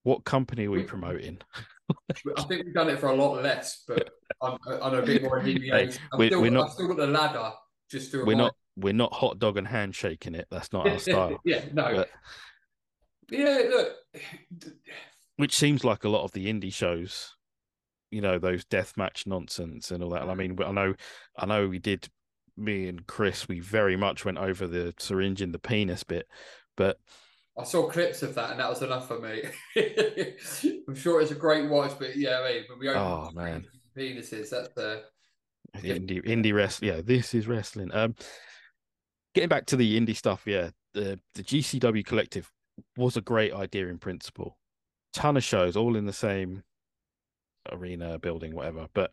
what 0.02 0.24
company 0.24 0.66
are 0.66 0.70
we 0.70 0.82
promoting 0.82 1.38
I 2.38 2.42
think 2.42 2.64
we've 2.64 2.74
done 2.74 2.88
it 2.88 2.98
for 2.98 3.08
a 3.08 3.14
lot 3.14 3.42
less, 3.42 3.82
but 3.86 4.08
I'm, 4.40 4.56
I'm 4.80 4.94
a 4.94 5.02
bit 5.02 5.22
more 5.22 5.40
inebriated. 5.40 5.98
I've, 6.12 6.18
we- 6.18 6.28
still, 6.28 6.40
we're 6.40 6.50
not- 6.50 6.66
I've 6.68 6.72
still 6.72 6.88
got 6.88 6.96
the 6.96 7.06
ladder 7.06 7.50
just 7.90 8.10
to 8.12 8.24
we're 8.24 8.36
not 8.36 8.54
we're 8.76 8.94
not 8.94 9.12
hot 9.12 9.38
dog 9.38 9.58
and 9.58 9.68
handshaking 9.68 10.34
it 10.34 10.46
that's 10.50 10.72
not 10.72 10.88
our 10.88 10.98
style 10.98 11.38
yeah, 11.44 11.64
no. 11.74 11.94
But- 11.94 12.10
yeah, 13.30 13.62
look. 13.68 13.92
which 15.36 15.54
seems 15.56 15.84
like 15.84 16.04
a 16.04 16.08
lot 16.08 16.24
of 16.24 16.32
the 16.32 16.46
indie 16.46 16.72
shows 16.72 17.34
you 18.10 18.20
know 18.20 18.38
those 18.38 18.64
death 18.64 18.96
match 18.96 19.26
nonsense 19.26 19.90
and 19.90 20.02
all 20.02 20.10
that 20.10 20.28
i 20.28 20.34
mean 20.34 20.56
i 20.64 20.70
know 20.70 20.94
i 21.38 21.46
know 21.46 21.66
we 21.68 21.78
did 21.78 22.08
me 22.56 22.88
and 22.88 23.06
chris 23.06 23.48
we 23.48 23.58
very 23.60 23.96
much 23.96 24.24
went 24.24 24.38
over 24.38 24.66
the 24.66 24.94
syringe 24.98 25.40
in 25.42 25.52
the 25.52 25.58
penis 25.58 26.04
bit 26.04 26.26
but 26.76 26.98
I 27.58 27.64
saw 27.64 27.88
clips 27.88 28.22
of 28.22 28.34
that, 28.36 28.50
and 28.52 28.60
that 28.60 28.70
was 28.70 28.80
enough 28.82 29.08
for 29.08 29.18
me. 29.18 29.42
I'm 30.88 30.94
sure 30.94 31.20
it's 31.20 31.30
a 31.32 31.34
great 31.36 31.68
watch, 31.68 31.92
but 31.98 32.16
yeah, 32.16 32.40
I 32.40 32.52
mean, 32.52 32.64
when 32.68 32.78
we 32.78 32.88
Oh, 32.90 33.30
man. 33.34 33.66
penises, 33.96 34.50
that's 34.50 34.76
uh, 34.78 35.02
Yeah. 35.82 35.94
indie 35.96 36.24
indie 36.24 36.54
wrestling. 36.54 36.92
Yeah, 36.94 37.00
this 37.02 37.34
is 37.34 37.46
wrestling. 37.46 37.90
Um, 37.92 38.14
getting 39.34 39.48
back 39.50 39.66
to 39.66 39.76
the 39.76 40.00
indie 40.00 40.16
stuff. 40.16 40.42
Yeah, 40.46 40.70
the 40.94 41.20
the 41.34 41.42
GCW 41.42 42.04
collective 42.04 42.50
was 42.96 43.16
a 43.18 43.20
great 43.20 43.52
idea 43.52 43.88
in 43.88 43.98
principle. 43.98 44.56
Ton 45.12 45.36
of 45.36 45.44
shows, 45.44 45.76
all 45.76 45.94
in 45.96 46.06
the 46.06 46.12
same 46.12 46.62
arena, 47.70 48.18
building, 48.18 48.54
whatever. 48.54 48.88
But 48.94 49.12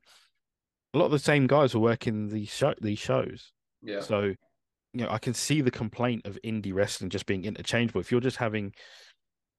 a 0.94 0.98
lot 0.98 1.06
of 1.06 1.12
the 1.12 1.20
same 1.20 1.46
guys 1.46 1.74
were 1.76 1.82
working 1.82 2.30
these 2.30 2.50
show 2.50 2.74
these 2.82 3.00
shows. 3.00 3.52
yeah. 3.82 4.00
So, 4.00 4.34
you 4.94 5.04
know, 5.06 5.12
I 5.12 5.20
can 5.20 5.34
see 5.34 5.62
the 5.62 5.72
complaint 5.72 6.26
of 6.26 6.40
indie 6.44 6.74
wrestling 6.74 7.10
just 7.10 7.26
being 7.26 7.46
interchangeable. 7.46 8.02
If 8.02 8.12
you're 8.12 8.22
just 8.22 8.38
having 8.38 8.74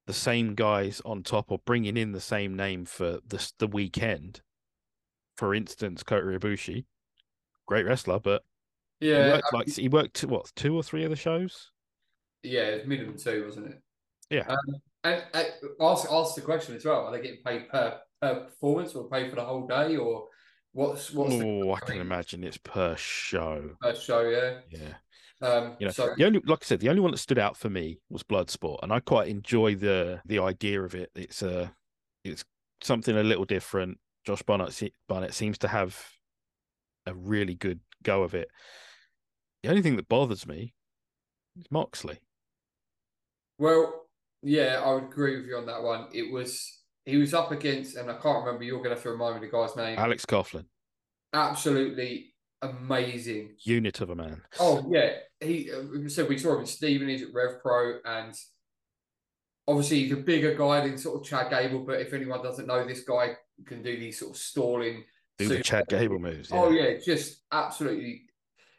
the 0.06 0.12
same 0.12 0.54
guys 0.54 1.00
on 1.04 1.22
top 1.22 1.52
or 1.52 1.58
bringing 1.64 1.96
in 1.96 2.12
the 2.12 2.20
same 2.20 2.56
name 2.56 2.84
for 2.84 3.20
the 3.26 3.52
the 3.58 3.66
weekend, 3.66 4.42
for 5.36 5.54
instance, 5.54 6.02
Kota 6.02 6.26
Ibushi, 6.26 6.84
great 7.66 7.86
wrestler, 7.86 8.18
but 8.18 8.42
he 9.00 9.08
Yeah, 9.10 9.28
worked 9.32 9.52
like 9.52 9.68
he 9.68 9.88
worked 9.88 10.20
what 10.24 10.50
two 10.56 10.74
or 10.74 10.82
three 10.82 11.04
of 11.04 11.10
the 11.10 11.16
shows. 11.16 11.70
yeah, 12.42 12.78
minimum 12.86 13.16
two, 13.16 13.44
wasn't 13.44 13.68
it? 13.68 13.82
Yeah. 14.30 14.46
Um, 14.48 14.56
and, 15.04 15.24
and 15.34 15.46
ask 15.80 16.10
ask 16.10 16.34
the 16.34 16.42
question 16.42 16.74
as 16.76 16.84
well: 16.84 17.06
Are 17.06 17.12
they 17.12 17.22
getting 17.22 17.42
paid 17.44 17.68
per 17.68 18.00
per 18.20 18.44
performance, 18.46 18.94
or 18.94 19.08
paid 19.08 19.30
for 19.30 19.36
the 19.36 19.44
whole 19.44 19.66
day, 19.66 19.96
or 19.96 20.28
what's 20.72 21.10
what's 21.12 21.38
the 21.38 21.44
Oh, 21.44 21.72
I 21.72 21.80
I 21.80 21.80
can 21.80 22.00
imagine 22.00 22.44
it's 22.44 22.58
per 22.58 22.96
show. 22.96 23.76
per 23.80 23.94
show? 23.94 24.28
Yeah. 24.28 24.60
Yeah. 24.70 24.94
Um, 25.42 25.76
You 25.78 25.86
know, 25.86 25.92
so 25.92 26.14
the 26.16 26.24
only, 26.24 26.40
like 26.44 26.60
I 26.62 26.66
said, 26.66 26.80
the 26.80 26.88
only 26.88 27.00
one 27.00 27.12
that 27.12 27.18
stood 27.18 27.38
out 27.38 27.56
for 27.56 27.70
me 27.70 27.98
was 28.10 28.22
Bloodsport, 28.22 28.80
and 28.82 28.92
I 28.92 29.00
quite 29.00 29.28
enjoy 29.28 29.74
the 29.74 30.20
the 30.26 30.38
idea 30.38 30.82
of 30.82 30.94
it. 30.94 31.10
It's 31.14 31.42
a, 31.42 31.72
it's 32.24 32.44
something 32.82 33.16
a 33.16 33.22
little 33.22 33.44
different. 33.44 33.98
Josh 34.24 34.42
Barnett 34.42 34.92
Barnett 35.08 35.34
seems 35.34 35.58
to 35.58 35.68
have 35.68 35.98
a 37.06 37.14
really 37.14 37.54
good 37.54 37.80
go 38.02 38.22
of 38.22 38.34
it. 38.34 38.48
The 39.62 39.70
only 39.70 39.82
thing 39.82 39.96
that 39.96 40.08
bothers 40.08 40.46
me 40.46 40.74
is 41.58 41.66
Moxley. 41.70 42.18
Well, 43.58 44.06
yeah, 44.42 44.82
I 44.84 44.94
would 44.94 45.04
agree 45.04 45.36
with 45.36 45.46
you 45.46 45.56
on 45.56 45.66
that 45.66 45.82
one. 45.82 46.08
It 46.12 46.30
was 46.32 46.80
he 47.04 47.16
was 47.16 47.34
up 47.34 47.50
against, 47.50 47.96
and 47.96 48.10
I 48.10 48.14
can't 48.14 48.44
remember. 48.44 48.64
You're 48.64 48.78
going 48.78 48.90
to 48.90 48.94
have 48.96 49.02
to 49.02 49.10
remind 49.10 49.40
me 49.40 49.46
the 49.46 49.52
guy's 49.52 49.76
name. 49.76 49.98
Alex 49.98 50.26
Coughlin, 50.26 50.66
Absolutely 51.32 52.34
amazing. 52.62 53.56
unit 53.62 54.00
of 54.00 54.10
a 54.10 54.14
man. 54.14 54.42
Oh 54.58 54.86
yeah, 54.90 55.10
he 55.40 55.70
uh, 55.70 56.08
so 56.08 56.24
we 56.24 56.38
saw 56.38 56.54
him 56.54 56.60
in 56.60 56.66
Stevenage 56.66 57.22
at 57.22 57.34
Rev 57.34 57.60
Pro, 57.62 57.98
and 58.04 58.34
obviously 59.66 60.00
he's 60.00 60.12
a 60.12 60.16
bigger 60.16 60.54
guy 60.54 60.86
than 60.86 60.98
sort 60.98 61.20
of 61.20 61.26
Chad 61.26 61.50
Gable. 61.50 61.84
But 61.84 62.00
if 62.00 62.12
anyone 62.12 62.42
doesn't 62.42 62.66
know, 62.66 62.86
this 62.86 63.04
guy 63.04 63.36
can 63.66 63.82
do 63.82 63.98
these 63.98 64.18
sort 64.18 64.32
of 64.32 64.36
stalling. 64.36 65.04
Do 65.38 65.48
the 65.48 65.62
Chad 65.62 65.88
Gable 65.88 66.18
moves. 66.18 66.50
Oh 66.52 66.70
yeah, 66.70 66.98
just 67.04 67.42
absolutely. 67.52 68.22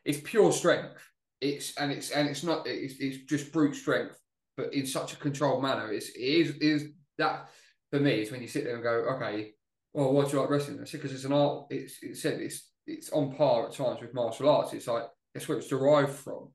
It's 0.05 0.19
pure 0.23 0.51
strength. 0.51 0.97
It's 1.39 1.75
and 1.77 1.91
it's 1.91 2.11
and 2.11 2.29
it's 2.29 2.43
not. 2.43 2.67
It's, 2.67 2.95
it's 2.99 3.25
just 3.25 3.51
brute 3.51 3.75
strength, 3.75 4.19
but 4.57 4.73
in 4.73 4.85
such 4.85 5.13
a 5.13 5.17
controlled 5.17 5.63
manner. 5.63 5.91
It's 5.91 6.09
it 6.09 6.21
is 6.21 6.55
is 6.57 6.91
that 7.17 7.49
for 7.91 7.99
me 7.99 8.21
is 8.21 8.31
when 8.31 8.41
you 8.41 8.47
sit 8.47 8.63
there 8.63 8.75
and 8.75 8.83
go, 8.83 9.15
okay, 9.15 9.53
well, 9.93 10.13
why 10.13 10.23
do 10.23 10.31
you 10.31 10.39
like 10.39 10.49
wrestling? 10.49 10.79
I 10.81 10.85
said 10.85 11.01
because 11.01 11.13
it's 11.15 11.25
an 11.25 11.33
art. 11.33 11.65
It's 11.69 12.01
it 12.01 12.17
said 12.17 12.39
it's 12.39 12.70
it's 12.87 13.11
on 13.11 13.35
par 13.35 13.67
at 13.67 13.73
times 13.73 14.01
with 14.01 14.13
martial 14.13 14.49
arts. 14.49 14.73
It's 14.73 14.87
like 14.87 15.03
that's 15.33 15.47
where 15.47 15.57
it's 15.57 15.67
derived 15.67 16.13
from, 16.13 16.49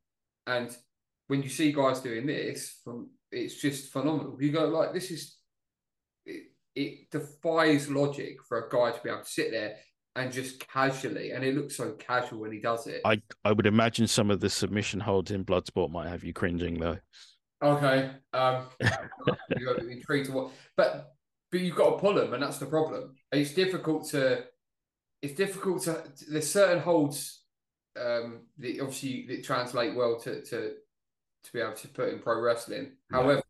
and 0.47 0.77
when 1.29 1.43
you 1.43 1.49
see 1.49 1.73
guys 1.73 2.01
doing 2.01 2.27
this, 2.27 2.81
from 2.85 3.11
it's 3.33 3.61
just 3.61 3.93
phenomenal. 3.93 4.37
You 4.41 4.53
go 4.53 4.67
like 4.67 4.93
this 4.93 5.11
is 5.11 5.37
it, 6.25 6.45
it 6.75 7.11
defies 7.11 7.91
logic 7.91 8.43
for 8.47 8.59
a 8.59 8.71
guy 8.71 8.93
to 8.93 9.03
be 9.03 9.11
able 9.11 9.23
to 9.23 9.29
sit 9.29 9.51
there 9.51 9.77
and 10.15 10.33
just 10.33 10.67
casually, 10.69 11.33
and 11.33 11.45
it 11.45 11.55
looks 11.55 11.77
so 11.77 11.93
casual 11.93 12.41
when 12.41 12.53
he 12.53 12.61
does 12.61 12.87
it. 12.87 13.03
I 13.05 13.21
I 13.45 13.53
would 13.53 13.67
imagine 13.67 14.07
some 14.07 14.31
of 14.31 14.41
the 14.41 14.51
submission 14.51 15.01
holds 15.01 15.31
in 15.31 15.45
Bloodsport 15.45 15.91
might 15.91 16.09
have 16.09 16.25
you 16.25 16.33
cringing 16.33 16.79
though. 16.79 16.99
Okay, 17.63 18.11
um, 18.35 18.67
you're 19.59 19.79
intrigued 19.91 20.27
to 20.27 20.33
what, 20.33 20.51
but 20.77 21.17
but 21.51 21.61
you've 21.61 21.77
got 21.77 21.91
to 21.91 21.99
pull 21.99 22.15
them, 22.15 22.35
and 22.35 22.43
that's 22.43 22.59
the 22.59 22.67
problem. 22.67 23.15
It's 23.33 23.53
difficult 23.53 24.09
to, 24.11 24.45
it's 25.23 25.35
difficult 25.35 25.83
to. 25.83 26.03
There's 26.29 26.51
certain 26.51 26.81
holds, 26.81 27.43
um, 27.99 28.43
that 28.59 28.81
obviously 28.81 29.27
that 29.29 29.45
translate 29.45 29.95
well 29.95 30.19
to 30.21 30.43
to 30.43 30.75
to 31.45 31.53
be 31.53 31.61
able 31.61 31.75
to 31.75 31.89
put 31.89 32.13
in 32.13 32.19
pro 32.19 32.41
wrestling. 32.41 32.93
Yeah. 33.11 33.19
However, 33.19 33.43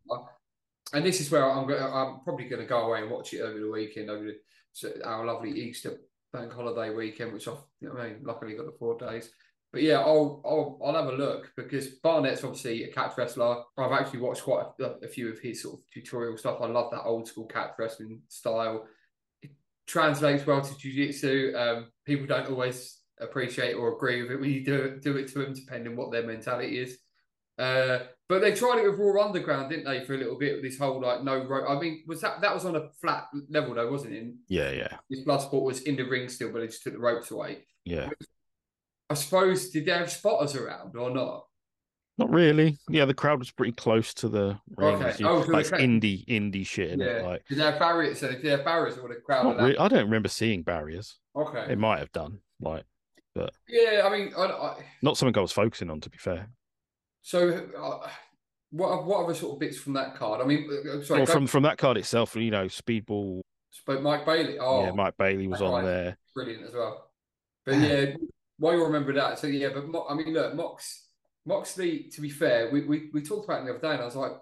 and 0.93 1.05
this 1.05 1.21
is 1.21 1.31
where 1.31 1.51
I'm 1.51 1.67
gonna, 1.67 1.91
I'm 1.91 2.21
probably 2.21 2.49
going 2.49 2.63
to 2.63 2.69
go 2.69 2.87
away 2.87 3.03
and 3.03 3.11
watch 3.11 3.33
it 3.33 3.41
over 3.41 3.59
the 3.59 3.71
weekend 3.71 4.11
over 4.11 4.25
the, 4.25 5.05
our 5.05 5.25
lovely 5.27 5.51
Easter 5.51 5.99
bank 6.33 6.53
holiday 6.53 6.95
weekend, 6.95 7.33
which 7.33 7.49
I've 7.49 7.59
you 7.81 7.89
know 7.89 7.99
I 7.99 8.09
mean, 8.09 8.19
luckily 8.23 8.55
got 8.55 8.67
the 8.67 8.77
four 8.79 8.97
days. 8.99 9.31
But 9.73 9.83
yeah, 9.83 10.01
I'll 10.01 10.41
I'll 10.45 10.79
I'll 10.85 10.95
have 10.95 11.13
a 11.13 11.17
look 11.17 11.53
because 11.57 11.89
Barnett's 11.89 12.45
obviously 12.45 12.85
a 12.85 12.93
catch 12.93 13.17
wrestler. 13.19 13.63
I've 13.77 13.93
actually 13.93 14.21
watched 14.21 14.45
quite 14.45 14.67
a, 14.81 14.85
a 15.05 15.09
few 15.09 15.29
of 15.31 15.41
his 15.41 15.63
sort 15.63 15.81
of 15.81 15.81
tutorial 15.93 16.37
stuff. 16.37 16.59
I 16.61 16.67
love 16.67 16.91
that 16.93 17.05
old 17.05 17.27
school 17.27 17.47
catch 17.47 17.73
wrestling 17.79 18.23
style. 18.29 18.87
Translates 19.87 20.47
well 20.47 20.61
to 20.61 20.77
jiu-jitsu. 20.79 21.55
Um, 21.57 21.87
people 22.05 22.27
don't 22.27 22.49
always 22.49 23.01
appreciate 23.21 23.75
or 23.75 23.95
agree 23.95 24.23
with 24.23 24.33
it 24.33 24.41
when 24.41 24.51
you 24.51 24.65
do 24.65 24.75
it, 24.75 25.03
do 25.03 25.17
it 25.17 25.29
to 25.29 25.39
them, 25.39 25.55
depending 25.55 25.93
on 25.93 25.97
what 25.97 26.11
their 26.13 26.27
mentality 26.27 26.79
is. 26.79 26.99
Uh, 27.59 28.01
but 28.29 28.41
they 28.41 28.53
tried 28.53 28.81
it 28.81 28.91
with 28.91 28.99
Raw 28.99 29.25
Underground, 29.25 29.71
didn't 29.71 29.87
they, 29.87 30.05
for 30.05 30.15
a 30.15 30.19
little 30.19 30.37
bit 30.37 30.55
with 30.57 30.63
this 30.65 30.79
whole 30.79 31.01
like 31.01 31.23
no 31.23 31.43
rope. 31.45 31.65
I 31.69 31.79
mean, 31.79 32.03
was 32.07 32.21
that 32.21 32.41
that 32.43 32.53
was 32.53 32.65
on 32.67 32.77
a 32.77 32.91
flat 33.01 33.29
level 33.49 33.75
though, 33.75 33.91
wasn't 33.91 34.13
it? 34.15 34.35
Yeah, 34.49 34.71
yeah, 34.73 34.97
This 35.09 35.25
Bloodsport 35.25 35.63
was 35.63 35.81
in 35.83 35.97
the 35.97 36.03
ring 36.03 36.29
still, 36.29 36.53
but 36.53 36.61
they 36.61 36.67
just 36.67 36.83
took 36.83 36.93
the 36.93 36.99
ropes 36.99 37.31
away. 37.31 37.65
yeah. 37.85 38.11
I 39.09 39.15
suppose 39.15 39.71
did 39.71 39.87
they 39.87 39.93
have 39.93 40.11
spotters 40.11 40.57
around 40.57 40.97
or 40.97 41.11
not? 41.11 41.47
Not 42.19 42.31
really. 42.31 42.79
Yeah, 42.89 43.05
the 43.05 43.13
crowd 43.15 43.39
was 43.39 43.51
pretty 43.51 43.73
close 43.73 44.15
to 44.15 44.29
the. 44.29 44.59
Okay. 44.81 45.15
You- 45.19 45.29
Oh, 45.29 45.45
so 45.45 45.51
like 45.53 45.67
indie 45.67 46.25
indie 46.27 46.67
shit. 46.67 46.99
Yeah. 46.99 47.07
it. 47.07 47.25
Like, 47.27 47.47
Did 47.47 47.59
they 47.59 47.65
have 47.65 47.79
barriers? 47.79 48.21
So 48.21 48.29
if 48.29 48.43
they 48.43 48.49
have 48.51 48.65
barriers, 48.65 48.97
or 48.97 49.09
the 49.09 49.17
crowd? 49.17 49.45
allowed- 49.47 49.77
I 49.77 49.89
don't 49.89 50.05
remember 50.05 50.29
seeing 50.29 50.63
barriers. 50.63 51.19
Okay. 51.35 51.67
It 51.73 51.79
might 51.79 51.99
have 51.99 52.13
done. 52.13 52.39
Like, 52.61 52.85
but 53.35 53.53
Yeah, 53.69 54.03
I 54.07 54.09
mean, 54.17 54.33
I, 54.37 54.45
I, 54.45 54.85
not 55.03 55.19
something 55.19 55.37
I 55.37 55.43
was 55.43 55.53
focusing 55.53 55.91
on. 55.91 56.01
To 56.01 56.09
be 56.11 56.17
fair. 56.17 56.49
so 57.21 57.51
uh, 57.79 58.09
what 58.71 59.05
what 59.05 59.25
other 59.25 59.35
sort 59.35 59.55
of 59.55 59.61
bits 59.61 59.77
from 59.79 59.93
that 59.95 60.15
card? 60.17 60.41
I 60.41 60.45
mean, 60.47 60.69
uh, 60.71 61.03
sorry, 61.03 61.21
Well, 61.21 61.27
go- 61.27 61.33
from 61.35 61.47
from 61.47 61.63
that 61.65 61.77
card 61.77 61.99
itself, 61.99 62.35
you 62.35 62.51
know, 62.51 62.65
Speedball. 62.67 63.43
but 63.87 64.03
Mike 64.03 64.25
Bailey. 64.25 64.59
Oh, 64.59 64.85
yeah, 64.85 64.93
Mike 64.93 65.19
Bailey 65.19 65.49
was 65.49 65.61
on 65.61 65.73
right. 65.73 65.85
there. 65.85 66.17
brilliant 66.35 66.65
as 66.65 66.73
well. 66.73 67.11
But 67.67 67.75
yeah, 67.79 68.15
why 68.59 68.75
you 68.75 68.85
remember 68.85 69.13
that? 69.15 69.39
So 69.41 69.49
yeah, 69.49 69.69
but 69.75 69.85
I 70.09 70.15
mean, 70.15 70.33
look, 70.33 70.55
Mox 70.55 71.06
Moxley. 71.47 72.11
To 72.13 72.21
be 72.21 72.31
fair, 72.31 72.71
we, 72.71 72.85
we 72.85 73.11
we 73.13 73.23
talked 73.23 73.45
about 73.45 73.63
it 73.63 73.65
the 73.67 73.71
other 73.73 73.81
day, 73.81 73.93
and 73.93 74.03
I 74.03 74.05
was 74.05 74.17
like, 74.17 74.33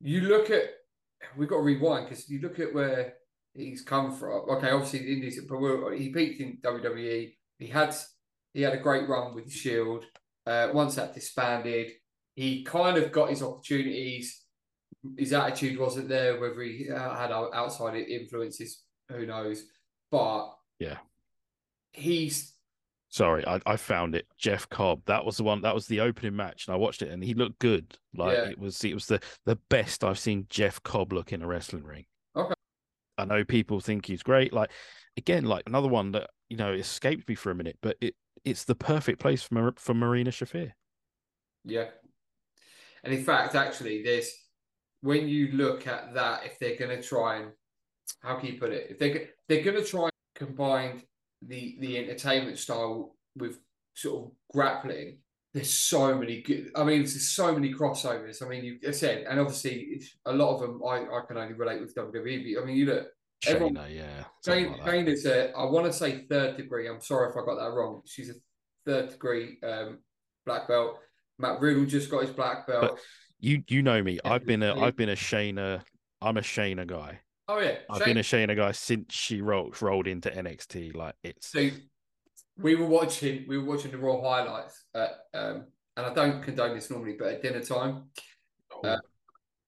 you 0.00 0.22
look 0.22 0.50
at 0.50 0.64
we've 1.36 1.48
got 1.48 1.56
to 1.56 1.62
rewind 1.62 2.08
because 2.08 2.28
you 2.28 2.40
look 2.40 2.58
at 2.60 2.72
where 2.74 3.14
he's 3.54 3.82
come 3.82 4.12
from. 4.16 4.48
Okay, 4.50 4.70
obviously 4.70 5.00
the 5.00 5.12
Indies, 5.12 5.40
but 5.48 5.58
we're- 5.60 5.98
he 5.98 6.10
peaked 6.10 6.40
in 6.40 6.58
WWE. 6.62 7.36
He 7.58 7.66
had 7.66 7.94
he 8.54 8.62
had 8.62 8.74
a 8.74 8.78
great 8.78 9.08
run 9.08 9.34
with 9.34 9.44
the 9.46 9.50
Shield. 9.50 10.04
Uh, 10.46 10.70
once 10.72 10.94
that 10.94 11.12
disbanded, 11.14 11.90
he 12.34 12.62
kind 12.62 12.96
of 12.96 13.10
got 13.10 13.30
his 13.30 13.42
opportunities. 13.42 14.42
His 15.18 15.32
attitude 15.32 15.78
wasn't 15.78 16.08
there. 16.08 16.40
Whether 16.40 16.62
he 16.62 16.88
uh, 16.90 17.16
had 17.16 17.32
outside 17.32 17.96
influences, 17.96 18.82
who 19.08 19.26
knows? 19.26 19.64
But 20.10 20.52
Yeah. 20.78 20.98
he's 21.92 22.54
Sorry, 23.16 23.46
I, 23.46 23.58
I 23.64 23.76
found 23.76 24.14
it. 24.14 24.26
Jeff 24.36 24.68
Cobb. 24.68 25.00
That 25.06 25.24
was 25.24 25.38
the 25.38 25.42
one. 25.42 25.62
That 25.62 25.74
was 25.74 25.86
the 25.86 26.00
opening 26.00 26.36
match, 26.36 26.66
and 26.66 26.74
I 26.74 26.76
watched 26.76 27.00
it, 27.00 27.08
and 27.10 27.24
he 27.24 27.32
looked 27.32 27.58
good. 27.60 27.96
Like 28.14 28.36
Yeah. 28.36 28.50
it 28.50 28.58
was. 28.58 28.84
It 28.84 28.92
was 28.92 29.06
the 29.06 29.20
the 29.46 29.56
best 29.70 30.04
I've 30.04 30.18
seen 30.18 30.46
Jeff 30.50 30.82
Cobb 30.82 31.14
look 31.14 31.32
in 31.32 31.40
a 31.40 31.46
wrestling 31.46 31.84
ring. 31.84 32.04
Okay. 32.36 32.52
I 33.16 33.24
know 33.24 33.42
people 33.42 33.80
think 33.80 34.04
he's 34.04 34.22
great. 34.22 34.52
Like 34.52 34.70
again, 35.16 35.46
like 35.46 35.62
another 35.66 35.88
one 35.88 36.12
that 36.12 36.28
you 36.50 36.58
know 36.58 36.74
escaped 36.74 37.26
me 37.26 37.34
for 37.36 37.50
a 37.50 37.54
minute, 37.54 37.78
but 37.80 37.96
it 38.02 38.14
it's 38.44 38.64
the 38.64 38.74
perfect 38.74 39.18
place 39.18 39.42
for 39.44 39.54
Mar- 39.54 39.74
for 39.78 39.94
Marina 39.94 40.30
Shafir. 40.30 40.72
Yeah. 41.64 41.86
And 43.02 43.14
in 43.14 43.24
fact, 43.24 43.54
actually, 43.54 44.02
there's 44.02 44.30
when 45.00 45.26
you 45.26 45.52
look 45.52 45.86
at 45.86 46.12
that, 46.12 46.44
if 46.44 46.58
they're 46.58 46.76
going 46.76 46.94
to 46.94 47.02
try 47.02 47.36
and 47.36 47.52
how 48.20 48.36
can 48.36 48.52
you 48.52 48.58
put 48.58 48.72
it? 48.72 48.88
If 48.90 48.98
they're 48.98 49.30
they're 49.48 49.64
going 49.64 49.82
to 49.82 49.88
try 49.88 50.02
and 50.02 50.12
combine 50.34 51.02
the 51.46 51.76
the 51.80 51.98
entertainment 51.98 52.58
style 52.58 53.16
with 53.36 53.58
sort 53.94 54.24
of 54.26 54.32
grappling, 54.52 55.18
there's 55.54 55.72
so 55.72 56.16
many 56.16 56.42
good. 56.42 56.70
I 56.74 56.84
mean, 56.84 56.98
there's 56.98 57.30
so 57.30 57.52
many 57.52 57.72
crossovers. 57.72 58.44
I 58.44 58.48
mean, 58.48 58.64
you 58.64 58.78
I 58.86 58.90
said, 58.90 59.26
and 59.28 59.40
obviously, 59.40 59.88
it's, 59.90 60.16
a 60.26 60.32
lot 60.32 60.54
of 60.54 60.60
them 60.60 60.82
I, 60.86 60.98
I 61.02 61.20
can 61.26 61.38
only 61.38 61.54
relate 61.54 61.80
with 61.80 61.94
WWE. 61.94 62.12
But, 62.54 62.62
I 62.62 62.64
mean, 62.66 62.76
you 62.76 62.86
look, 62.86 63.06
Everyone- 63.46 63.78
yeah. 63.90 64.24
Jane, 64.44 64.72
like 64.72 64.84
that. 64.84 65.08
Is 65.08 65.26
a, 65.26 65.52
I 65.56 65.64
want 65.64 65.86
to 65.86 65.92
say 65.92 66.26
third 66.28 66.56
degree. 66.56 66.88
I'm 66.88 67.00
sorry 67.00 67.30
if 67.30 67.36
I 67.36 67.44
got 67.44 67.56
that 67.56 67.72
wrong. 67.72 68.02
She's 68.06 68.30
a 68.30 68.34
third 68.84 69.10
degree 69.10 69.58
um, 69.62 69.98
black 70.44 70.68
belt. 70.68 70.98
Matt 71.38 71.60
Riddle 71.60 71.84
just 71.84 72.10
got 72.10 72.22
his 72.22 72.30
black 72.30 72.66
belt. 72.66 72.98
You 73.40 73.62
you 73.68 73.82
know 73.82 74.02
me. 74.02 74.18
I've 74.24 74.46
been 74.46 74.62
a. 74.62 74.74
I've 74.74 74.96
been 74.96 75.10
a 75.10 75.16
Shayna. 75.16 75.82
I'm 76.22 76.38
a 76.38 76.40
Shayna 76.40 76.86
guy. 76.86 77.20
Oh 77.48 77.58
yeah, 77.58 77.76
I've 77.88 77.98
Shane- 77.98 78.06
been 78.06 78.16
a 78.18 78.20
Shayna 78.20 78.56
guy 78.56 78.72
since 78.72 79.14
she 79.14 79.40
rolled 79.40 79.80
rolled 79.80 80.06
into 80.06 80.30
NXT. 80.30 80.94
Like 80.96 81.14
it's 81.22 81.48
So 81.48 81.70
we 82.58 82.74
were 82.74 82.86
watching, 82.86 83.44
we 83.48 83.58
were 83.58 83.64
watching 83.64 83.90
the 83.90 83.98
Raw 83.98 84.20
highlights, 84.20 84.84
at, 84.94 85.10
um, 85.34 85.66
and 85.96 86.06
I 86.06 86.14
don't 86.14 86.42
condone 86.42 86.74
this 86.74 86.90
normally, 86.90 87.16
but 87.18 87.28
at 87.28 87.42
dinner 87.42 87.62
time, 87.62 88.04
uh, 88.82 88.96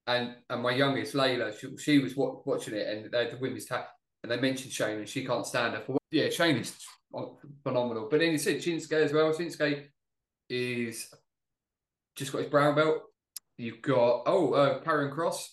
and 0.07 0.37
and 0.49 0.63
my 0.63 0.73
youngest 0.73 1.15
Layla, 1.15 1.59
she, 1.59 1.77
she 1.77 1.99
was 1.99 2.17
wa- 2.17 2.41
watching 2.45 2.75
it, 2.75 2.87
and 2.89 3.11
they 3.11 3.25
had 3.25 3.33
the 3.33 3.39
women's 3.39 3.67
tag, 3.67 3.85
and 4.23 4.33
they 4.33 4.41
mentioned 4.41 4.73
Shane, 4.73 4.99
and 4.99 5.09
she 5.09 5.25
can't 5.25 5.47
stand 5.47 5.75
her. 5.75 5.81
For, 5.81 5.99
yeah, 6.11 6.31
Shane 6.31 6.57
is 6.57 6.75
phenomenal. 7.63 8.09
But 8.11 8.21
then 8.21 8.33
you 8.33 8.39
said 8.39 8.57
Shinsuke 8.57 8.93
as 8.93 9.13
well. 9.13 9.33
Shinsuke 9.33 9.87
is 10.49 11.13
just 12.17 12.33
got 12.33 12.39
his 12.39 12.51
brown 12.51 12.75
belt. 12.75 13.03
You've 13.57 13.83
got 13.83 14.23
oh, 14.27 14.53
uh, 14.53 14.81
Karrion 14.83 15.15
Kross. 15.15 15.47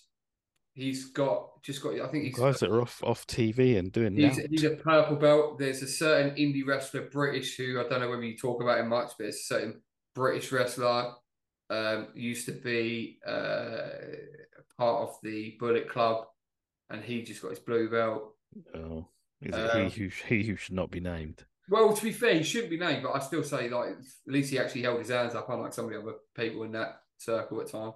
He's 0.76 1.06
got 1.06 1.62
just 1.64 1.82
got. 1.82 2.00
I 2.00 2.08
think 2.10 2.26
he's 2.26 2.36
guys 2.38 2.60
that 2.60 2.70
are 2.70 2.82
off 2.82 3.02
off 3.04 3.26
TV 3.26 3.78
and 3.80 3.92
doing 3.92 4.16
He's, 4.16 4.36
that. 4.36 4.50
he's 4.50 4.66
a 4.66 4.72
purple 4.72 5.16
belt. 5.16 5.58
There's 5.58 5.82
a 5.82 5.88
certain 5.88 6.36
indie 6.36 6.66
wrestler, 6.68 7.10
British, 7.10 7.56
who 7.56 7.80
I 7.80 7.88
don't 7.88 8.02
know 8.02 8.10
whether 8.10 8.24
you 8.24 8.38
talk 8.38 8.62
about 8.62 8.80
him 8.80 8.90
much, 8.90 9.14
but 9.18 9.28
it's 9.28 9.40
a 9.50 9.56
certain 9.56 9.82
British 10.14 10.52
wrestler. 10.52 11.14
Um, 11.70 12.10
used 12.14 12.46
to 12.48 12.52
be 12.52 13.18
uh, 13.26 13.80
part 14.78 15.02
of 15.10 15.16
the 15.24 15.56
Bullet 15.60 15.90
Club, 15.90 16.26
and 16.90 17.02
he 17.02 17.24
just 17.24 17.42
got 17.42 17.50
his 17.52 17.60
blue 17.60 17.90
belt. 17.90 18.34
Oh, 18.76 19.08
is 19.42 19.56
it 19.56 19.60
Uh, 19.60 19.90
he 19.90 19.90
who 19.90 20.10
he 20.28 20.44
who 20.44 20.56
should 20.58 20.76
not 20.76 20.92
be 20.92 21.00
named? 21.00 21.46
Well, 21.70 21.94
to 21.96 22.04
be 22.04 22.12
fair, 22.12 22.36
he 22.36 22.44
shouldn't 22.44 22.70
be 22.70 22.78
named, 22.78 23.02
but 23.04 23.16
I 23.16 23.20
still 23.20 23.44
say 23.44 23.70
like 23.70 23.92
at 23.92 23.98
least 24.28 24.52
he 24.52 24.60
actually 24.60 24.84
held 24.84 25.00
his 25.00 25.10
hands 25.10 25.36
up, 25.36 25.50
unlike 25.50 25.74
some 25.74 25.86
of 25.86 25.92
the 25.92 26.00
other 26.02 26.16
people 26.36 26.64
in 26.64 26.74
that 26.74 27.02
circle 27.18 27.62
at 27.62 27.72
time. 27.72 27.92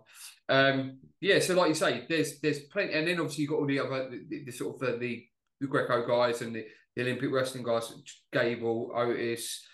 Um, 0.49 0.99
yeah, 1.21 1.39
so 1.39 1.53
like 1.55 1.69
you 1.69 1.75
say, 1.75 2.05
there's 2.09 2.39
there's 2.39 2.59
plenty, 2.71 2.93
and 2.93 3.07
then 3.07 3.19
obviously 3.19 3.43
you 3.43 3.49
got 3.49 3.59
all 3.59 3.67
the 3.67 3.79
other 3.79 4.09
the, 4.09 4.25
the, 4.29 4.43
the 4.45 4.51
sort 4.51 4.75
of 4.75 4.79
the, 4.79 4.97
the 4.97 5.25
the 5.61 5.67
Greco 5.67 6.07
guys 6.07 6.41
and 6.41 6.55
the, 6.55 6.65
the 6.95 7.01
Olympic 7.03 7.31
wrestling 7.31 7.63
guys, 7.63 7.91
Gable, 8.31 8.91
Otis. 8.95 9.65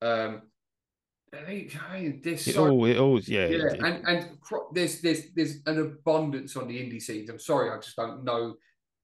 Um, 0.00 0.42
I 1.34 1.68
I 1.90 2.00
mean, 2.00 2.20
there's 2.22 2.46
It 2.46 2.54
so 2.54 2.68
all 2.68 2.84
it 2.84 2.98
all 2.98 3.18
yeah. 3.20 3.46
yeah, 3.46 3.66
it- 3.66 3.80
and 3.80 4.06
and 4.06 4.40
cro- 4.40 4.68
there's 4.74 5.00
there's 5.00 5.32
there's 5.34 5.56
an 5.66 5.80
abundance 5.80 6.56
on 6.56 6.68
the 6.68 6.76
indie 6.76 7.00
scenes. 7.00 7.30
I'm 7.30 7.38
sorry, 7.38 7.70
I 7.70 7.76
just 7.80 7.96
don't 7.96 8.24
know. 8.24 8.54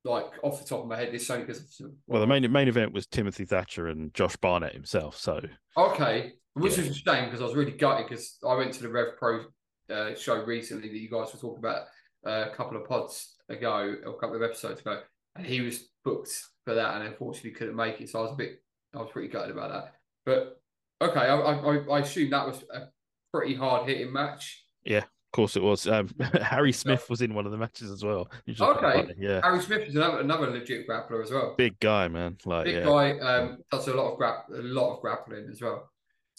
Like 0.05 0.27
off 0.45 0.63
the 0.63 0.69
top 0.69 0.83
of 0.83 0.87
my 0.87 0.97
head, 0.97 1.13
this 1.13 1.29
only 1.29 1.45
because 1.45 1.83
well, 2.07 2.21
the 2.21 2.27
main 2.27 2.51
main 2.53 2.69
event 2.69 2.93
was 2.93 3.07
Timothy 3.07 3.45
Thatcher 3.45 3.89
and 3.89 4.15
Josh 4.15 4.37
Barnett 4.37 4.73
himself. 4.73 5.17
So 5.17 5.41
Okay, 5.77 6.33
which 6.55 6.79
Yeah. 6.79 6.85
is 6.85 6.91
a 6.91 6.95
shame 6.95 7.25
because 7.27 7.41
I 7.41 7.45
was 7.45 7.55
really 7.57 7.73
gutted 7.73 8.07
because 8.09 8.39
I 8.49 8.55
went 8.55 8.73
to 8.75 8.83
the 8.83 8.89
Rev 8.91 9.17
Pro 9.19 9.45
uh, 9.91 10.15
show 10.15 10.43
recently 10.45 10.89
that 10.89 10.99
you 10.99 11.11
guys 11.11 11.33
were 11.33 11.41
talking 11.41 11.59
about 11.59 11.83
uh, 12.27 12.51
a 12.51 12.55
couple 12.55 12.77
of 12.77 12.89
pods 12.89 13.37
ago, 13.49 13.97
or 14.05 14.15
a 14.15 14.19
couple 14.19 14.37
of 14.37 14.43
episodes 14.43 14.81
ago, 14.81 15.01
and 15.37 15.47
he 15.47 15.61
was 15.61 15.89
booked 16.05 16.31
for 16.65 16.75
that, 16.75 16.97
and 16.97 17.07
unfortunately 17.09 17.53
couldn't 17.53 17.77
make 17.77 18.01
it. 18.01 18.09
So 18.09 18.21
I 18.21 18.23
was 18.23 18.33
a 18.33 18.37
bit, 18.37 18.63
I 18.95 18.99
was 18.99 19.11
pretty 19.13 19.29
gutted 19.29 19.51
about 19.51 19.71
that. 19.71 19.95
But 20.27 20.61
okay, 21.01 21.21
I 21.21 21.37
I, 21.37 21.77
I 21.77 21.99
assume 22.01 22.31
that 22.31 22.47
was 22.47 22.65
a 22.73 22.89
pretty 23.33 23.55
hard 23.55 23.89
hitting 23.89 24.13
match. 24.13 24.65
Yeah, 24.85 24.99
of 24.99 25.33
course 25.33 25.57
it 25.57 25.63
was. 25.63 25.87
Um, 25.87 26.09
Harry 26.43 26.73
Smith 26.73 27.09
was 27.11 27.21
in 27.23 27.35
one 27.35 27.47
of 27.47 27.53
the 27.53 27.59
matches 27.59 27.91
as 27.91 28.05
well. 28.05 28.31
which 28.47 28.59
was 28.59 28.79
quite 28.79 29.05
Okay. 29.05 29.15
Yeah. 29.19 29.41
Harry 29.43 29.61
Smith 29.61 29.89
is 29.89 29.97
another 29.97 30.21
another 30.21 30.51
legit 30.51 30.89
grappler 30.89 31.23
as 31.23 31.31
well. 31.31 31.55
Big 31.57 31.79
guy, 31.81 32.09
man. 32.09 32.37
Like 32.45 32.65
Big 32.65 32.77
yeah. 32.77 32.85
guy, 32.85 33.19
um, 33.19 33.59
does 33.71 33.89
a 33.89 33.95
lot 33.95 34.13
of 34.13 34.19
grap, 34.19 34.49
a 34.51 34.63
lot 34.63 34.97
of 34.97 35.01
grappling 35.03 35.49
as 35.51 35.61
well. 35.61 35.91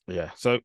Yeah. 0.08 0.32
So, 0.36 0.60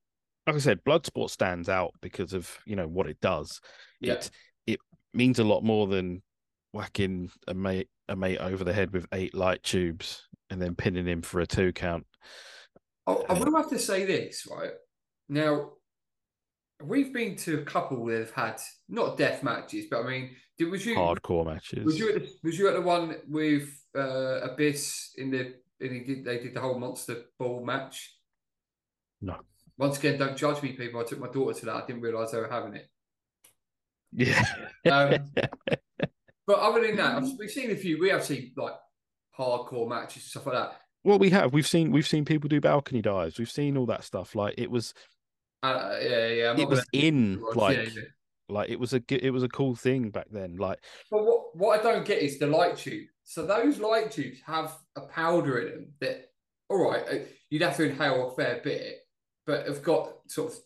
like 0.47 0.57
I 0.57 0.59
said, 0.59 0.85
Bloodsport 0.85 1.31
stands 1.31 1.69
out 1.69 1.93
because 2.01 2.33
of 2.33 2.59
you 2.67 2.77
know 2.77 2.89
what 2.89 3.09
it 3.09 3.21
does. 3.21 3.61
Yeah. 4.01 4.15
It 4.15 4.31
it 4.67 4.81
means 5.13 5.39
a 5.39 5.45
lot 5.45 5.63
more 5.63 5.87
than 5.87 6.23
whacking 6.73 7.31
a 7.47 7.55
mate 7.55 7.89
a 8.09 8.17
mate 8.17 8.39
over 8.39 8.65
the 8.65 8.73
head 8.73 8.93
with 8.93 9.07
eight 9.13 9.35
light 9.35 9.63
tubes 9.63 10.29
and 10.51 10.61
then 10.61 10.75
pinning 10.75 11.07
him 11.07 11.23
for 11.23 11.41
a 11.41 11.47
two 11.47 11.73
count. 11.73 12.07
I, 13.07 13.13
I 13.13 13.33
will 13.39 13.57
have 13.57 13.71
to 13.71 13.79
say 13.79 14.05
this 14.05 14.47
right 14.51 14.73
now. 15.29 15.73
We've 16.83 17.15
been 17.15 17.37
to 17.37 17.61
a 17.61 17.65
couple 17.65 18.05
that 18.07 18.19
have 18.19 18.33
had 18.33 18.61
not 18.89 19.17
death 19.17 19.43
matches, 19.43 19.87
but 19.91 20.05
I 20.05 20.11
mean, 20.11 20.37
did, 20.59 20.71
was 20.71 20.85
you 20.85 20.97
Hardcore 20.97 21.47
matches. 21.47 21.85
Was 21.85 21.99
you 21.99 22.11
at 22.11 22.15
the, 22.17 22.31
was 22.43 22.59
you 22.59 22.69
at 22.69 22.75
the 22.75 22.83
one 22.83 23.17
with 23.29 23.71
uh, 23.97 24.41
Abyss 24.51 25.13
in 25.17 25.31
the 25.31 25.55
in 25.81 26.05
the, 26.05 26.23
they 26.23 26.39
did 26.39 26.55
the 26.55 26.61
whole 26.61 26.79
monster 26.79 27.23
ball 27.39 27.65
match? 27.65 28.15
No. 29.23 29.37
Once 29.77 29.99
again, 29.99 30.19
don't 30.19 30.37
judge 30.37 30.63
me, 30.63 30.73
people. 30.73 31.01
I 31.01 31.05
took 31.05 31.19
my 31.19 31.29
daughter 31.29 31.59
to 31.61 31.67
that. 31.67 31.75
I 31.75 31.87
didn't 31.87 32.03
realise 32.03 32.31
they 32.31 32.39
were 32.39 32.49
having 32.49 32.75
it. 32.75 32.89
Yeah. 34.13 34.45
Um, 34.91 35.31
but 36.47 36.59
other 36.59 36.87
than 36.87 36.97
that, 36.97 37.23
we've 37.39 37.51
seen 37.51 37.71
a 37.71 37.77
few. 37.77 37.99
We 37.99 38.11
have 38.11 38.25
seen 38.25 38.53
like 38.57 38.75
hardcore 39.37 39.89
matches 39.89 40.23
and 40.23 40.31
stuff 40.31 40.47
like 40.47 40.55
that. 40.55 40.81
well, 41.03 41.19
we 41.19 41.31
have. 41.31 41.53
We've 41.53 41.67
seen 41.67 41.91
we've 41.91 42.07
seen 42.07 42.25
people 42.25 42.49
do 42.49 42.61
balcony 42.61 43.03
dives. 43.03 43.39
We've 43.39 43.51
seen 43.51 43.77
all 43.77 43.87
that 43.87 44.05
stuff. 44.05 44.35
Like 44.35 44.55
it 44.57 44.71
was 44.71 44.95
Uh, 45.63 45.97
yeah, 46.01 46.27
yeah. 46.29 46.51
I'm 46.51 46.61
it 46.61 46.69
was 46.69 46.87
in 46.93 47.43
like 47.55 47.95
yeah. 47.95 48.03
like 48.49 48.71
it 48.71 48.79
was 48.79 48.93
a 48.93 49.03
it 49.09 49.31
was 49.31 49.43
a 49.43 49.49
cool 49.49 49.75
thing 49.75 50.11
back 50.11 50.27
then. 50.31 50.57
Like 50.57 50.79
But 51.11 51.25
what, 51.25 51.57
what 51.57 51.81
I 51.81 51.83
don't 51.83 52.05
get 52.05 52.23
is 52.23 52.39
the 52.39 52.47
light 52.47 52.77
tube. 52.77 53.09
So 53.25 53.47
those 53.47 53.79
light 53.79 54.11
tubes 54.11 54.39
have 54.47 54.77
a 54.97 55.03
powder 55.03 55.59
in 55.59 55.71
them 55.71 55.87
that, 56.01 56.27
all 56.69 56.91
right, 56.91 57.03
uh, 57.11 57.25
you'd 57.49 57.63
have 57.63 57.77
to 57.79 57.85
inhale 57.85 58.29
a 58.29 58.35
fair 58.37 58.61
bit, 58.63 58.99
but 59.47 59.67
have 59.67 59.83
got 59.83 60.13
sort 60.27 60.53
of 60.53 60.59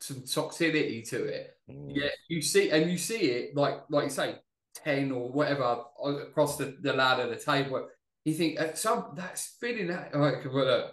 some 0.00 0.20
toxicity 0.22 1.08
to 1.10 1.24
it. 1.24 1.56
Yeah, 1.66 2.08
you 2.28 2.42
see, 2.42 2.70
and 2.70 2.90
you 2.90 2.98
see 2.98 3.20
it 3.20 3.56
like 3.56 3.80
like 3.90 4.04
you 4.04 4.10
say, 4.10 4.36
ten 4.74 5.12
or 5.12 5.30
whatever 5.30 5.80
across 6.04 6.56
the, 6.56 6.76
the 6.80 6.92
ladder, 6.92 7.28
the 7.28 7.36
table. 7.36 7.88
You 8.24 8.34
think 8.34 8.60
at 8.60 8.78
some 8.78 9.12
that's 9.14 9.56
feeling 9.60 9.88
that. 9.88 10.14
Like, 10.14 10.44
well, 10.52 10.68
uh, 10.68 10.88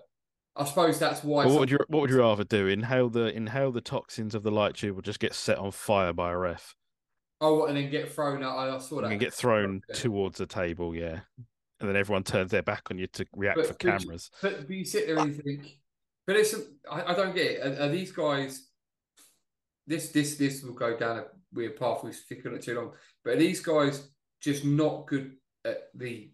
I 0.55 0.65
suppose 0.65 0.99
that's 0.99 1.23
why. 1.23 1.45
What 1.45 1.59
would 1.59 1.71
you 1.71 1.79
what 1.87 2.01
would 2.01 2.09
you 2.09 2.19
rather 2.19 2.43
do? 2.43 2.67
Inhale 2.67 3.09
the 3.09 3.35
inhale 3.35 3.71
the 3.71 3.81
toxins 3.81 4.35
of 4.35 4.43
the 4.43 4.51
light 4.51 4.75
tube, 4.75 4.97
or 4.97 5.01
just 5.01 5.19
get 5.19 5.33
set 5.33 5.57
on 5.57 5.71
fire 5.71 6.13
by 6.13 6.31
a 6.31 6.37
ref 6.37 6.75
oh, 7.41 7.65
and 7.65 7.75
then 7.75 7.89
get 7.89 8.09
thrown 8.09 8.43
out. 8.43 8.57
I 8.57 8.77
saw 8.79 9.01
that. 9.01 9.11
and 9.11 9.19
get 9.19 9.33
thrown 9.33 9.81
towards 9.93 10.37
the 10.37 10.45
table? 10.45 10.95
Yeah, 10.95 11.19
and 11.79 11.89
then 11.89 11.97
everyone 11.97 12.23
turns 12.23 12.51
their 12.51 12.61
back 12.61 12.83
on 12.89 12.97
you 12.97 13.07
to 13.07 13.25
react 13.35 13.57
But 13.57 13.65
for 13.67 13.73
you- 13.73 13.91
cameras. 13.91 14.31
But, 14.41 14.67
but 14.67 14.75
you 14.75 14.85
sit 14.85 15.07
there 15.07 15.17
and 15.17 15.35
you 15.35 15.41
think, 15.41 15.79
but 16.31 16.39
it's 16.39 16.55
I, 16.89 17.11
I 17.11 17.13
don't 17.13 17.35
get 17.35 17.45
it. 17.45 17.59
Are, 17.61 17.83
are 17.83 17.89
these 17.89 18.13
guys? 18.13 18.69
This 19.85 20.09
this 20.09 20.37
this 20.37 20.63
will 20.63 20.73
go 20.73 20.97
down 20.97 21.17
a 21.17 21.25
weird 21.51 21.75
path. 21.75 22.05
We've 22.05 22.15
stick 22.15 22.45
on 22.45 22.55
it 22.55 22.61
too 22.61 22.75
long. 22.75 22.93
But 23.25 23.33
are 23.33 23.39
these 23.39 23.59
guys 23.59 24.07
just 24.39 24.63
not 24.63 25.07
good 25.07 25.33
at 25.65 25.89
the 25.93 26.31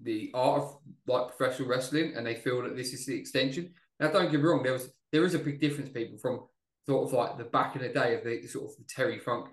the 0.00 0.30
art 0.32 0.62
of 0.62 0.78
like 1.08 1.36
professional 1.36 1.68
wrestling, 1.68 2.12
and 2.14 2.24
they 2.24 2.36
feel 2.36 2.62
that 2.62 2.76
this 2.76 2.92
is 2.92 3.04
the 3.04 3.18
extension? 3.18 3.72
Now, 3.98 4.12
don't 4.12 4.30
get 4.30 4.40
me 4.40 4.46
wrong. 4.46 4.62
There 4.62 4.74
was 4.74 4.90
there 5.10 5.24
is 5.24 5.34
a 5.34 5.40
big 5.40 5.60
difference, 5.60 5.90
people, 5.90 6.18
from 6.18 6.46
sort 6.86 7.08
of 7.08 7.12
like 7.12 7.36
the 7.36 7.44
back 7.44 7.74
in 7.74 7.82
the 7.82 7.88
day 7.88 8.14
of 8.14 8.22
the 8.22 8.46
sort 8.46 8.70
of 8.70 8.76
the 8.76 8.84
Terry 8.84 9.18
Funk 9.18 9.48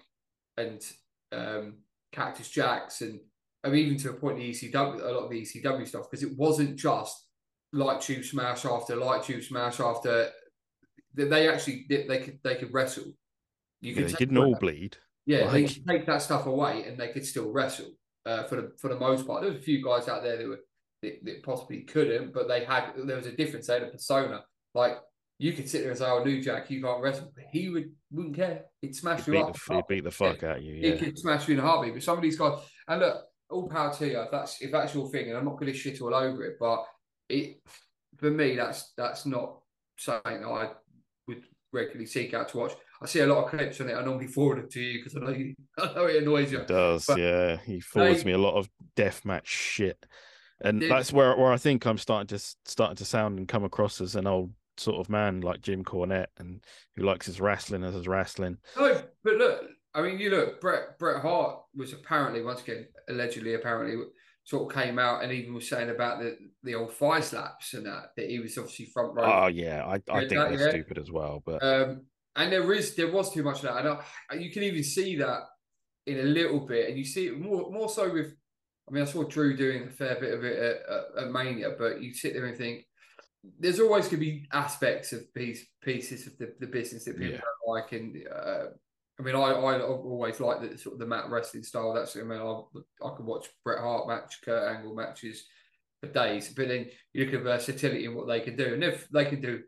and 0.57 0.83
um, 1.31 1.77
Cactus 2.11 2.51
Jacks, 2.51 3.01
and 3.01 3.19
I 3.63 3.69
mean, 3.69 3.87
even 3.87 3.97
to 3.99 4.11
a 4.11 4.13
point 4.13 4.37
the 4.37 4.51
ECW, 4.51 5.01
a 5.01 5.11
lot 5.11 5.23
of 5.23 5.31
the 5.31 5.41
ECW 5.41 5.87
stuff, 5.87 6.11
because 6.11 6.23
it 6.23 6.37
wasn't 6.37 6.75
just 6.75 7.25
light 7.73 7.99
tube 8.01 8.23
smash 8.23 8.65
after 8.65 8.95
light 8.95 9.23
tube 9.23 9.43
smash 9.43 9.79
after. 9.79 10.29
They 11.13 11.25
they 11.25 11.49
actually 11.49 11.85
they, 11.89 12.07
they 12.07 12.19
could 12.19 12.39
they 12.43 12.55
could 12.55 12.73
wrestle. 12.73 13.05
You 13.81 13.93
Yeah, 13.93 14.01
could 14.03 14.09
they 14.11 14.13
didn't 14.17 14.37
all 14.37 14.55
bleed. 14.55 14.97
yeah, 15.25 15.51
they 15.51 15.63
like- 15.63 15.73
could 15.73 15.87
take 15.87 16.05
that 16.05 16.21
stuff 16.21 16.45
away 16.45 16.85
and 16.85 16.97
they 16.97 17.09
could 17.09 17.25
still 17.25 17.51
wrestle. 17.51 17.91
Uh, 18.25 18.43
for 18.45 18.55
the 18.55 18.71
for 18.79 18.87
the 18.87 18.97
most 18.97 19.27
part, 19.27 19.41
there's 19.41 19.55
a 19.57 19.61
few 19.61 19.83
guys 19.83 20.07
out 20.07 20.23
there 20.23 20.37
that 20.37 20.47
were 20.47 20.59
that, 21.01 21.19
that 21.25 21.43
possibly 21.43 21.81
couldn't, 21.81 22.33
but 22.33 22.47
they 22.47 22.63
had 22.63 22.93
there 23.05 23.17
was 23.17 23.25
a 23.27 23.33
difference. 23.35 23.67
They 23.67 23.73
had 23.73 23.83
a 23.83 23.87
persona. 23.87 24.45
Like 24.73 24.93
you 25.39 25.51
could 25.51 25.67
sit 25.69 25.81
there 25.81 25.89
and 25.89 25.99
say, 25.99 26.05
"Oh, 26.05 26.23
New 26.23 26.41
Jack, 26.41 26.71
you 26.71 26.81
can't 26.81 27.01
wrestle," 27.03 27.31
but 27.35 27.43
he 27.51 27.67
would 27.69 27.91
wouldn't 28.11 28.35
care. 28.37 28.65
He'd 28.81 28.95
smash 28.95 29.27
you 29.27 29.37
up. 29.39 29.53
the, 29.67 29.75
he'd 29.75 29.87
beat 29.89 30.03
the 30.05 30.11
fuck 30.11 30.41
out 30.43 30.57
of 30.59 30.63
you. 30.63 30.75
He 30.75 30.97
could 30.97 31.19
smash 31.19 31.47
you 31.49 31.55
in 31.55 31.59
a 31.59 31.63
heartbeat. 31.63 31.95
But 31.95 32.03
some 32.03 32.17
of 32.17 32.23
these 32.23 32.37
guys, 32.37 32.59
and 32.87 33.01
look, 33.01 33.25
all 33.49 33.67
power 33.67 33.93
to 33.93 34.07
you 34.07 34.21
if 34.21 34.31
that's 34.31 34.61
if 34.61 34.71
that's 34.71 34.95
your 34.95 35.09
thing, 35.09 35.27
and 35.27 35.37
I'm 35.37 35.43
not 35.45 35.59
going 35.59 35.71
to 35.71 35.77
shit 35.77 36.01
all 36.01 36.15
over 36.15 36.45
it, 36.45 36.55
but 36.59 36.85
it 37.33 37.61
for 38.17 38.31
me 38.31 38.55
that's 38.55 38.93
that's 38.97 39.25
not 39.25 39.59
something 39.97 40.41
that 40.41 40.47
I 40.47 40.69
would 41.27 41.43
regularly 41.71 42.05
seek 42.05 42.33
out 42.33 42.49
to 42.49 42.57
watch. 42.57 42.73
I 43.01 43.05
see 43.05 43.19
a 43.19 43.27
lot 43.27 43.43
of 43.43 43.49
clips 43.49 43.81
on 43.81 43.89
it. 43.89 43.95
I 43.95 44.03
normally 44.03 44.27
forward 44.27 44.59
it 44.59 44.71
to 44.71 44.79
you 44.81 44.99
because 44.99 45.15
I 45.17 45.19
know 45.19 45.31
you, 45.37 45.55
I 45.77 45.93
know 45.93 46.05
it 46.05 46.23
annoys 46.23 46.51
you. 46.51 46.59
It 46.59 46.67
does, 46.67 47.05
But 47.05 47.19
yeah. 47.19 47.57
He 47.65 47.79
forwards 47.81 48.23
they- 48.23 48.27
me 48.27 48.33
a 48.33 48.37
lot 48.37 48.55
of 48.55 48.69
deathmatch 48.95 49.45
shit, 49.45 50.05
and 50.61 50.81
that's 50.81 51.11
where 51.11 51.35
where 51.35 51.51
I 51.51 51.57
think 51.57 51.85
I'm 51.85 51.97
starting 51.97 52.27
to 52.27 52.39
starting 52.65 52.95
to 52.97 53.05
sound 53.05 53.39
and 53.39 53.47
come 53.47 53.63
across 53.63 53.99
as 53.99 54.15
an 54.15 54.27
old 54.27 54.51
sort 54.77 54.99
of 54.99 55.09
man 55.09 55.41
like 55.41 55.61
Jim 55.61 55.83
Cornette, 55.83 56.27
and 56.37 56.63
who 56.95 57.03
likes 57.03 57.25
his 57.25 57.41
wrestling 57.41 57.83
as 57.83 57.93
his 57.93 58.07
wrestling. 58.07 58.57
No, 58.77 59.01
but 59.23 59.35
look, 59.35 59.61
I 59.93 60.01
mean, 60.01 60.17
you 60.19 60.29
look. 60.29 60.61
Bret 60.61 60.97
Bret 60.97 61.21
Hart 61.21 61.59
was 61.75 61.91
apparently 61.93 62.41
once 62.41 62.61
again 62.61 62.87
allegedly 63.09 63.55
apparently 63.55 64.01
sort 64.45 64.69
of 64.75 64.81
came 64.81 64.99
out 64.99 65.23
and 65.23 65.31
even 65.31 65.53
was 65.53 65.69
saying 65.69 65.89
about 65.89 66.19
the 66.19 66.37
the 66.63 66.75
old 66.75 66.91
fire 66.93 67.21
slaps 67.21 67.73
and 67.73 67.85
that 67.85 68.11
that 68.17 68.29
he 68.29 68.39
was 68.39 68.57
obviously 68.57 68.85
front 68.87 69.13
row. 69.15 69.23
Oh 69.43 69.47
yeah, 69.47 69.85
I, 69.85 69.95
I 70.11 70.19
think 70.19 70.31
that- 70.31 70.49
they're 70.49 70.59
yeah. 70.59 70.69
stupid 70.69 70.97
as 70.97 71.11
well, 71.11 71.41
but 71.45 71.63
Um, 71.63 72.01
and 72.35 72.51
there 72.51 72.73
is 72.73 72.95
there 72.95 73.11
was 73.11 73.31
too 73.33 73.43
much 73.43 73.57
of 73.57 73.63
that, 73.63 73.85
and 73.85 73.97
I, 74.29 74.35
you 74.35 74.51
can 74.51 74.63
even 74.63 74.83
see 74.83 75.15
that 75.17 75.41
in 76.07 76.19
a 76.19 76.23
little 76.23 76.65
bit, 76.65 76.89
and 76.89 76.97
you 76.97 77.05
see 77.05 77.27
it 77.27 77.39
more 77.39 77.71
more 77.71 77.89
so 77.89 78.11
with. 78.11 78.33
I 78.89 78.91
mean, 78.91 79.03
I 79.03 79.05
saw 79.05 79.23
Drew 79.23 79.55
doing 79.55 79.87
a 79.87 79.89
fair 79.91 80.19
bit 80.19 80.33
of 80.33 80.43
it 80.43 80.57
at, 80.59 80.75
at, 80.93 81.23
at 81.27 81.31
Mania, 81.31 81.69
but 81.79 82.01
you 82.01 82.13
sit 82.13 82.33
there 82.33 82.47
and 82.47 82.57
think 82.57 82.85
there's 83.57 83.79
always 83.79 84.05
going 84.09 84.19
to 84.19 84.25
be 84.25 84.45
aspects 84.51 85.13
of 85.13 85.33
piece, 85.33 85.65
pieces 85.81 86.27
of 86.27 86.37
the, 86.37 86.53
the 86.59 86.67
business 86.67 87.05
that 87.05 87.17
people 87.17 87.35
Yeah. 87.35 87.39
don't 87.39 87.73
like, 87.75 87.91
and 87.93 88.27
uh, 88.27 88.63
I 89.19 89.23
mean, 89.23 89.35
I 89.35 89.39
I 89.39 89.81
always 89.81 90.39
like 90.39 90.61
the 90.61 90.77
sort 90.77 90.93
of 90.93 90.99
the 90.99 91.05
mat 91.05 91.29
wrestling 91.29 91.63
style. 91.63 91.93
That's 91.93 92.15
I 92.15 92.21
mean, 92.21 92.39
I 92.39 92.61
I 93.05 93.15
could 93.15 93.25
watch 93.25 93.47
Bret 93.63 93.79
Hart 93.79 94.07
match, 94.07 94.39
Kurt 94.43 94.75
Angle 94.75 94.95
matches 94.95 95.45
for 96.01 96.07
days, 96.07 96.51
but 96.55 96.67
then 96.67 96.87
you 97.13 97.25
look 97.25 97.33
at 97.33 97.43
versatility 97.43 98.05
and 98.05 98.15
what 98.15 98.27
they 98.27 98.39
can 98.39 98.55
do, 98.55 98.73
and 98.73 98.83
if 98.83 99.07
they 99.09 99.25
can 99.25 99.41
do 99.41 99.61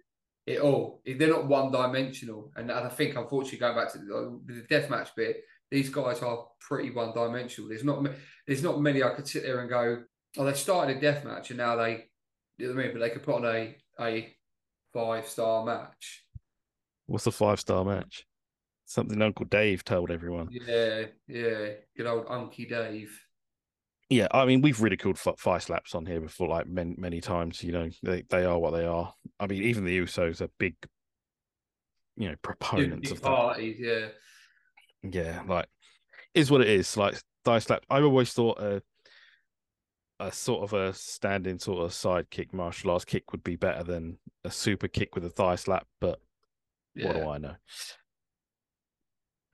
it 0.45 0.59
all. 0.59 1.01
They're 1.05 1.29
not 1.29 1.47
one 1.47 1.71
dimensional. 1.71 2.51
And 2.55 2.71
I 2.71 2.87
think, 2.89 3.15
unfortunately, 3.15 3.59
going 3.59 3.75
back 3.75 3.91
to 3.93 3.99
the, 3.99 4.39
the 4.45 4.61
deathmatch 4.63 5.09
bit, 5.15 5.37
these 5.71 5.89
guys 5.89 6.21
are 6.21 6.45
pretty 6.59 6.91
one 6.91 7.13
dimensional. 7.13 7.69
There's 7.69 7.83
not 7.83 8.05
there's 8.45 8.63
not 8.63 8.81
many 8.81 9.01
I 9.01 9.09
could 9.09 9.27
sit 9.27 9.43
there 9.43 9.61
and 9.61 9.69
go, 9.69 10.03
oh, 10.37 10.45
they 10.45 10.53
started 10.53 10.97
a 10.97 11.01
death 11.01 11.25
match 11.25 11.49
and 11.49 11.57
now 11.57 11.75
they, 11.75 12.05
you 12.57 12.67
know 12.67 12.79
I 12.79 12.83
mean? 12.83 12.93
But 12.93 12.99
they 12.99 13.09
could 13.09 13.23
put 13.23 13.35
on 13.35 13.45
a 13.45 13.75
a 13.99 14.35
five 14.93 15.27
star 15.27 15.65
match. 15.65 16.23
what's 17.07 17.27
a 17.27 17.31
five 17.31 17.59
star 17.59 17.83
match? 17.83 18.25
Something 18.85 19.21
Uncle 19.21 19.45
Dave 19.45 19.83
told 19.83 20.11
everyone. 20.11 20.49
Yeah, 20.51 21.05
yeah. 21.27 21.69
Good 21.97 22.05
old 22.05 22.27
Unky 22.27 22.69
Dave. 22.69 23.19
Yeah, 24.09 24.27
I 24.31 24.45
mean 24.45 24.61
we've 24.61 24.81
ridiculed 24.81 25.17
fi- 25.17 25.33
fire 25.37 25.59
slaps 25.59 25.95
on 25.95 26.05
here 26.05 26.21
before, 26.21 26.47
like 26.47 26.67
many 26.67 26.95
many 26.97 27.21
times. 27.21 27.63
You 27.63 27.71
know, 27.71 27.89
they 28.03 28.23
they 28.29 28.45
are 28.45 28.59
what 28.59 28.71
they 28.71 28.85
are. 28.85 29.13
I 29.39 29.47
mean, 29.47 29.63
even 29.63 29.85
the 29.85 29.97
Usos 29.97 30.41
are 30.41 30.49
big, 30.59 30.75
you 32.15 32.29
know, 32.29 32.35
proponents 32.43 33.09
of 33.09 33.21
that. 33.21 33.27
parties, 33.27 33.77
yeah. 33.79 34.07
Yeah, 35.01 35.41
like 35.47 35.67
is 36.35 36.51
what 36.51 36.61
it 36.61 36.69
is. 36.69 36.95
Like 36.95 37.15
thigh 37.43 37.59
slap. 37.59 37.83
I 37.89 38.01
always 38.01 38.31
thought 38.33 38.59
a 38.59 38.83
a 40.19 40.31
sort 40.31 40.63
of 40.63 40.73
a 40.73 40.93
standing 40.93 41.59
sort 41.59 41.83
of 41.83 41.93
side 41.93 42.29
kick 42.29 42.53
martial 42.53 42.91
arts 42.91 43.05
kick 43.05 43.31
would 43.31 43.43
be 43.43 43.55
better 43.55 43.83
than 43.83 44.17
a 44.43 44.51
super 44.51 44.87
kick 44.87 45.15
with 45.15 45.25
a 45.25 45.29
thigh 45.29 45.55
slap. 45.55 45.87
But 45.99 46.19
yeah. 46.93 47.07
what 47.07 47.15
do 47.15 47.29
I 47.29 47.37
know? 47.39 47.55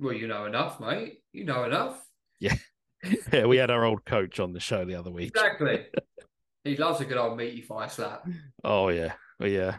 Well, 0.01 0.13
you 0.13 0.27
know 0.27 0.45
enough, 0.45 0.79
mate. 0.79 1.19
You 1.31 1.45
know 1.45 1.63
enough. 1.63 2.03
yeah, 2.39 2.55
yeah, 3.31 3.45
we 3.45 3.57
had 3.57 3.69
our 3.71 3.85
old 3.85 4.03
coach 4.03 4.39
on 4.39 4.51
the 4.51 4.59
show 4.59 4.83
the 4.83 4.95
other 4.95 5.11
week. 5.11 5.29
Exactly. 5.29 5.85
he 6.63 6.75
loves 6.75 6.99
a 7.01 7.05
good 7.05 7.17
old 7.17 7.37
meaty 7.37 7.61
fire 7.61 7.87
slap. 7.87 8.27
Oh 8.63 8.89
yeah, 8.89 9.13
Well, 9.39 9.47
yeah, 9.49 9.75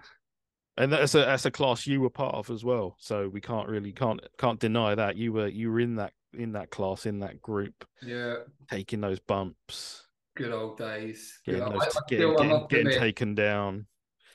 and 0.77 0.93
that's 0.93 1.15
a 1.17 1.19
that's 1.19 1.45
a 1.45 1.51
class 1.51 1.87
you 1.87 2.01
were 2.01 2.09
part 2.09 2.37
of 2.37 2.51
as 2.51 2.65
well. 2.65 2.97
So 3.01 3.29
we 3.29 3.41
can't 3.41 3.69
really 3.69 3.93
can't 3.93 4.21
can't 4.39 4.61
deny 4.61 4.95
that 4.95 5.17
you 5.17 5.33
were 5.33 5.49
you 5.49 5.71
were 5.73 5.81
in 5.81 5.97
that 5.97 6.13
in 6.35 6.53
that 6.53 6.71
class 6.71 7.05
in 7.05 7.19
that 7.19 7.43
group 7.43 7.85
Yeah. 8.01 8.37
taking 8.71 9.01
those 9.03 9.19
bumps, 9.21 10.07
Good 10.37 10.51
old 10.53 10.79
days. 10.79 11.41
Good 11.45 11.57
getting 11.59 11.73
old- 11.75 11.75
those 11.83 11.97
I- 11.97 11.99
I 11.99 12.03
getting, 12.09 12.31
I 12.31 12.37
getting, 12.37 12.67
getting 12.69 12.99
taken 13.01 13.35
down. 13.35 13.87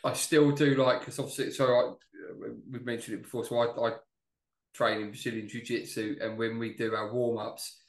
I 0.03 0.13
still 0.13 0.51
do 0.51 0.75
like 0.75 0.99
because 0.99 1.17
obviously, 1.17 1.51
so 1.51 1.65
I, 1.65 1.79
uh, 1.89 2.49
we've 2.69 2.85
mentioned 2.85 3.17
it 3.17 3.23
before. 3.23 3.43
So 3.45 3.57
I, 3.57 3.87
I 3.89 3.95
train 4.77 5.01
in 5.01 5.07
Brazilian 5.07 5.47
Jiu 5.47 5.61
Jitsu, 5.63 6.17
and 6.21 6.37
when 6.37 6.59
we 6.59 6.73
do 6.75 6.93
our 6.93 7.11
warm 7.11 7.39
ups, 7.39 7.81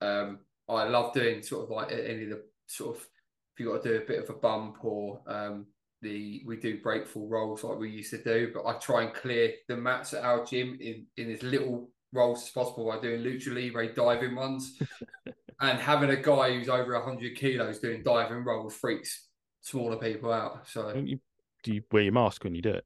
um, 0.00 0.38
I 0.68 0.84
love 0.84 1.12
doing 1.12 1.42
sort 1.42 1.64
of 1.64 1.70
like 1.70 1.90
any 1.90 2.24
of 2.24 2.30
the 2.30 2.42
sort 2.66 2.96
of 2.96 3.02
if 3.02 3.58
you 3.58 3.72
got 3.72 3.82
to 3.82 3.88
do 3.88 3.96
a 3.96 4.06
bit 4.06 4.22
of 4.22 4.30
a 4.30 4.38
bump 4.38 4.84
or 4.84 5.20
um, 5.26 5.66
the 6.02 6.42
we 6.46 6.56
do 6.56 6.80
breakfall 6.80 7.28
rolls 7.28 7.64
like 7.64 7.78
we 7.78 7.90
used 7.90 8.10
to 8.10 8.22
do, 8.22 8.52
but 8.54 8.64
I 8.66 8.78
try 8.78 9.02
and 9.02 9.12
clear 9.12 9.52
the 9.68 9.76
mats 9.76 10.14
at 10.14 10.24
our 10.24 10.44
gym 10.44 10.78
in 10.80 11.06
in 11.16 11.32
as 11.32 11.42
little 11.42 11.90
rolls 12.12 12.44
as 12.44 12.50
possible 12.50 12.88
by 12.88 13.00
doing 13.00 13.22
lucha 13.22 13.54
libre 13.54 13.92
diving 13.92 14.36
ones. 14.36 14.78
and 15.60 15.78
having 15.78 16.10
a 16.10 16.16
guy 16.16 16.52
who's 16.52 16.68
over 16.68 16.94
100 16.94 17.36
kilos 17.36 17.80
doing 17.80 18.02
diving 18.02 18.44
rolls 18.44 18.74
freaks 18.74 19.28
smaller 19.60 19.96
people 19.96 20.32
out. 20.32 20.66
So 20.66 20.92
Don't 20.92 21.06
you, 21.06 21.20
do 21.62 21.74
you 21.74 21.82
wear 21.92 22.04
your 22.04 22.12
mask 22.12 22.44
when 22.44 22.54
you 22.54 22.62
do 22.62 22.70
it? 22.70 22.84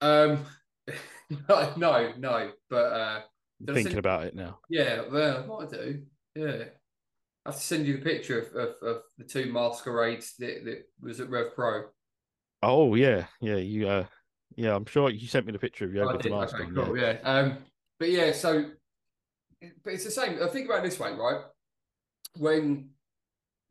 um, 0.00 0.44
no, 1.48 1.72
no, 1.76 2.12
no. 2.18 2.50
but 2.70 2.92
uh, 2.92 3.20
I'm 3.60 3.66
Did 3.66 3.70
I 3.70 3.74
thinking 3.74 3.90
send- 3.92 3.98
about 3.98 4.24
it 4.24 4.34
now. 4.34 4.58
yeah, 4.68 5.02
well, 5.10 5.60
I 5.62 5.66
do. 5.74 6.02
Yeah, 6.34 6.64
I 7.44 7.50
have 7.50 7.56
to 7.56 7.62
send 7.62 7.86
you 7.86 7.96
the 7.98 8.04
picture 8.04 8.40
of, 8.40 8.54
of, 8.54 8.74
of 8.82 9.02
the 9.18 9.24
two 9.24 9.52
masquerades 9.52 10.34
that, 10.38 10.64
that 10.64 10.82
was 11.00 11.20
at 11.20 11.30
Rev 11.30 11.54
Pro. 11.54 11.84
Oh 12.62 12.94
yeah, 12.94 13.26
yeah. 13.40 13.56
You 13.56 13.88
uh, 13.88 14.04
yeah. 14.56 14.74
I'm 14.74 14.86
sure 14.86 15.10
you 15.10 15.26
sent 15.28 15.46
me 15.46 15.52
the 15.52 15.58
picture 15.58 15.84
of 15.84 15.94
you 15.94 16.02
Oh, 16.02 16.12
with 16.12 16.22
the 16.22 16.30
mask 16.30 16.54
Okay, 16.54 16.64
on. 16.64 16.74
cool, 16.74 16.96
yeah. 16.98 17.18
yeah. 17.22 17.28
Um, 17.28 17.58
but 17.98 18.10
yeah, 18.10 18.32
so, 18.32 18.70
but 19.82 19.92
it's 19.94 20.04
the 20.04 20.10
same. 20.10 20.38
I 20.42 20.48
think 20.48 20.66
about 20.66 20.84
it 20.84 20.90
this 20.90 20.98
way, 21.00 21.12
right? 21.12 21.40
When 22.36 22.90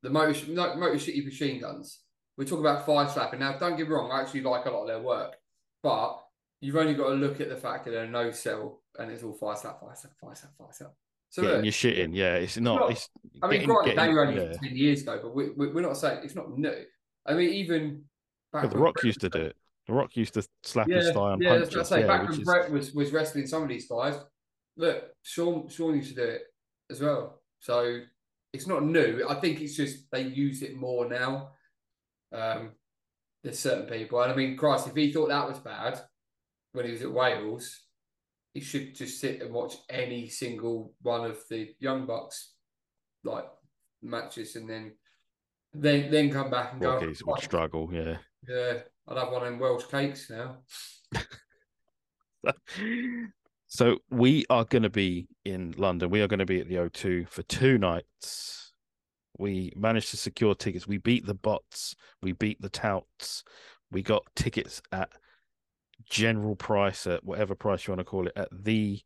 the 0.02 0.10
Motor, 0.10 0.52
like 0.54 0.78
Motor 0.78 1.00
City 1.00 1.24
machine 1.24 1.62
guns, 1.62 2.00
we 2.38 2.46
talk 2.46 2.60
about 2.60 2.86
fire 2.86 3.08
slapping. 3.08 3.40
Now, 3.40 3.58
don't 3.58 3.78
get 3.78 3.88
me 3.88 3.94
wrong, 3.94 4.12
I 4.12 4.22
actually 4.22 4.42
like 4.42 4.66
a 4.66 4.72
lot 4.72 4.82
of 4.84 4.88
their 4.88 5.02
work, 5.02 5.36
but 5.84 6.20
you've 6.66 6.76
only 6.78 6.96
got 6.96 7.10
to 7.10 7.16
look 7.16 7.40
at 7.40 7.50
the 7.50 7.56
fact 7.56 7.86
that 7.86 7.92
they're 7.92 8.08
no 8.08 8.32
cell 8.32 8.82
and 8.98 9.12
it's 9.12 9.22
all 9.24 9.34
fire 9.34 9.56
slap, 9.56 9.80
fire 9.80 9.96
slap, 9.96 10.14
fire 10.20 10.36
slap, 10.36 10.52
fire 10.58 10.68
slap. 10.72 10.92
So 11.30 11.42
Getting 11.44 11.58
look, 11.58 11.66
your 11.66 11.72
shit 11.72 12.00
in. 12.00 12.14
Yeah, 12.14 12.36
it's 12.36 12.58
not. 12.58 12.80
not- 12.80 12.92
It's. 12.92 13.08
I 13.44 13.48
mean, 13.48 13.66
granted, 13.66 13.98
they 13.98 14.08
were 14.10 14.26
only 14.26 14.42
yeah. 14.44 14.54
10 14.54 14.76
years 14.76 15.02
ago, 15.04 15.20
but 15.22 15.36
we, 15.36 15.50
we, 15.52 15.68
we're 15.68 15.82
not 15.82 15.98
saying 15.98 16.22
it's 16.24 16.36
not 16.36 16.58
new. 16.58 16.84
I 17.26 17.34
mean, 17.34 17.50
even 17.54 18.04
Well, 18.52 18.68
the 18.68 18.78
Rock 18.80 18.96
Brett 18.96 19.06
used 19.06 19.22
to 19.22 19.30
do 19.30 19.42
it. 19.42 19.56
The 19.88 19.94
Rock 19.94 20.16
used 20.16 20.34
to 20.34 20.48
slap 20.64 20.90
his 20.90 21.12
thigh 21.12 21.34
and 21.34 21.42
yeah, 21.42 21.58
punch 21.60 21.76
I 21.76 21.84
say. 21.84 22.00
yeah, 22.02 22.08
back 22.08 22.24
when 22.24 22.40
is- 22.40 22.46
Brett 22.46 22.72
was, 22.72 22.94
was 22.94 23.12
wrestling 23.12 23.46
some 23.46 23.62
of 23.64 23.70
these 23.70 23.88
guys, 23.88 24.16
look, 24.78 25.04
Sean 25.22 25.70
Sean 25.70 25.96
used 25.96 26.10
to 26.10 26.16
do 26.16 26.24
it 26.24 26.42
as 26.90 27.02
well. 27.02 27.42
So 27.60 28.00
it's 28.54 28.66
not 28.66 28.84
new. 28.84 29.26
I 29.30 29.36
think 29.36 29.62
it's 29.62 29.76
just 29.76 30.10
they 30.12 30.22
use 30.22 30.64
it 30.64 30.76
more 30.76 31.08
now. 31.08 31.50
Um, 32.34 32.72
there's 33.44 33.60
certain 33.60 33.86
people, 33.86 34.20
and 34.22 34.32
I 34.32 34.36
mean, 34.36 34.58
Christ, 34.58 34.88
if 34.88 34.96
he 34.96 35.12
thought 35.12 35.30
that 35.30 35.48
was 35.48 35.60
bad 35.60 36.02
when 36.76 36.86
he 36.86 36.92
was 36.92 37.02
at 37.02 37.12
Wales, 37.12 37.82
he 38.54 38.62
should 38.62 38.96
just 38.96 39.20
sit 39.20 39.42
and 39.42 39.54
watch 39.54 39.76
any 39.90 40.30
single 40.30 40.94
one 41.02 41.26
of 41.30 41.40
the 41.50 41.74
Young 41.80 42.06
Bucks 42.06 42.54
like 43.24 43.46
matches, 44.02 44.56
and 44.56 44.70
then 44.70 44.94
then 45.74 46.12
then 46.12 46.32
come 46.32 46.50
back 46.50 46.74
and 46.74 46.82
go. 46.82 46.94
Rockies 46.94 47.24
would 47.26 47.42
struggle. 47.42 47.90
Yeah. 47.92 48.18
Yeah, 48.48 48.80
I'd 49.08 49.18
have 49.18 49.32
one 49.32 49.48
in 49.48 49.58
Welsh 49.58 49.86
cakes 49.86 50.30
now. 50.30 50.58
So 53.76 53.98
we 54.10 54.46
are 54.50 54.64
going 54.64 54.84
to 54.84 54.90
be 54.90 55.28
in 55.44 55.74
London. 55.78 56.10
We 56.10 56.22
are 56.22 56.30
going 56.30 56.40
to 56.40 56.46
be 56.46 56.62
at 56.62 56.70
the 56.70 56.76
O2 56.76 57.28
for 57.28 57.44
two 57.44 57.78
nights. 57.78 58.72
We 59.38 59.74
managed 59.76 60.12
to 60.12 60.18
secure 60.18 60.56
tickets. 60.56 60.88
We 60.88 60.98
beat 60.98 61.26
the 61.26 61.34
bots. 61.34 61.94
We 62.22 62.32
beat 62.32 62.62
the 62.62 62.70
touts. 62.70 63.44
We 63.92 64.02
got 64.02 64.24
tickets 64.34 64.82
at 64.94 65.10
general 66.10 66.56
price 66.56 67.08
at 67.08 67.24
whatever 67.24 67.56
price 67.56 67.88
you 67.88 67.92
want 67.92 68.00
to 68.00 68.06
call 68.06 68.28
it 68.28 68.34
at 68.36 68.50
the 68.52 69.02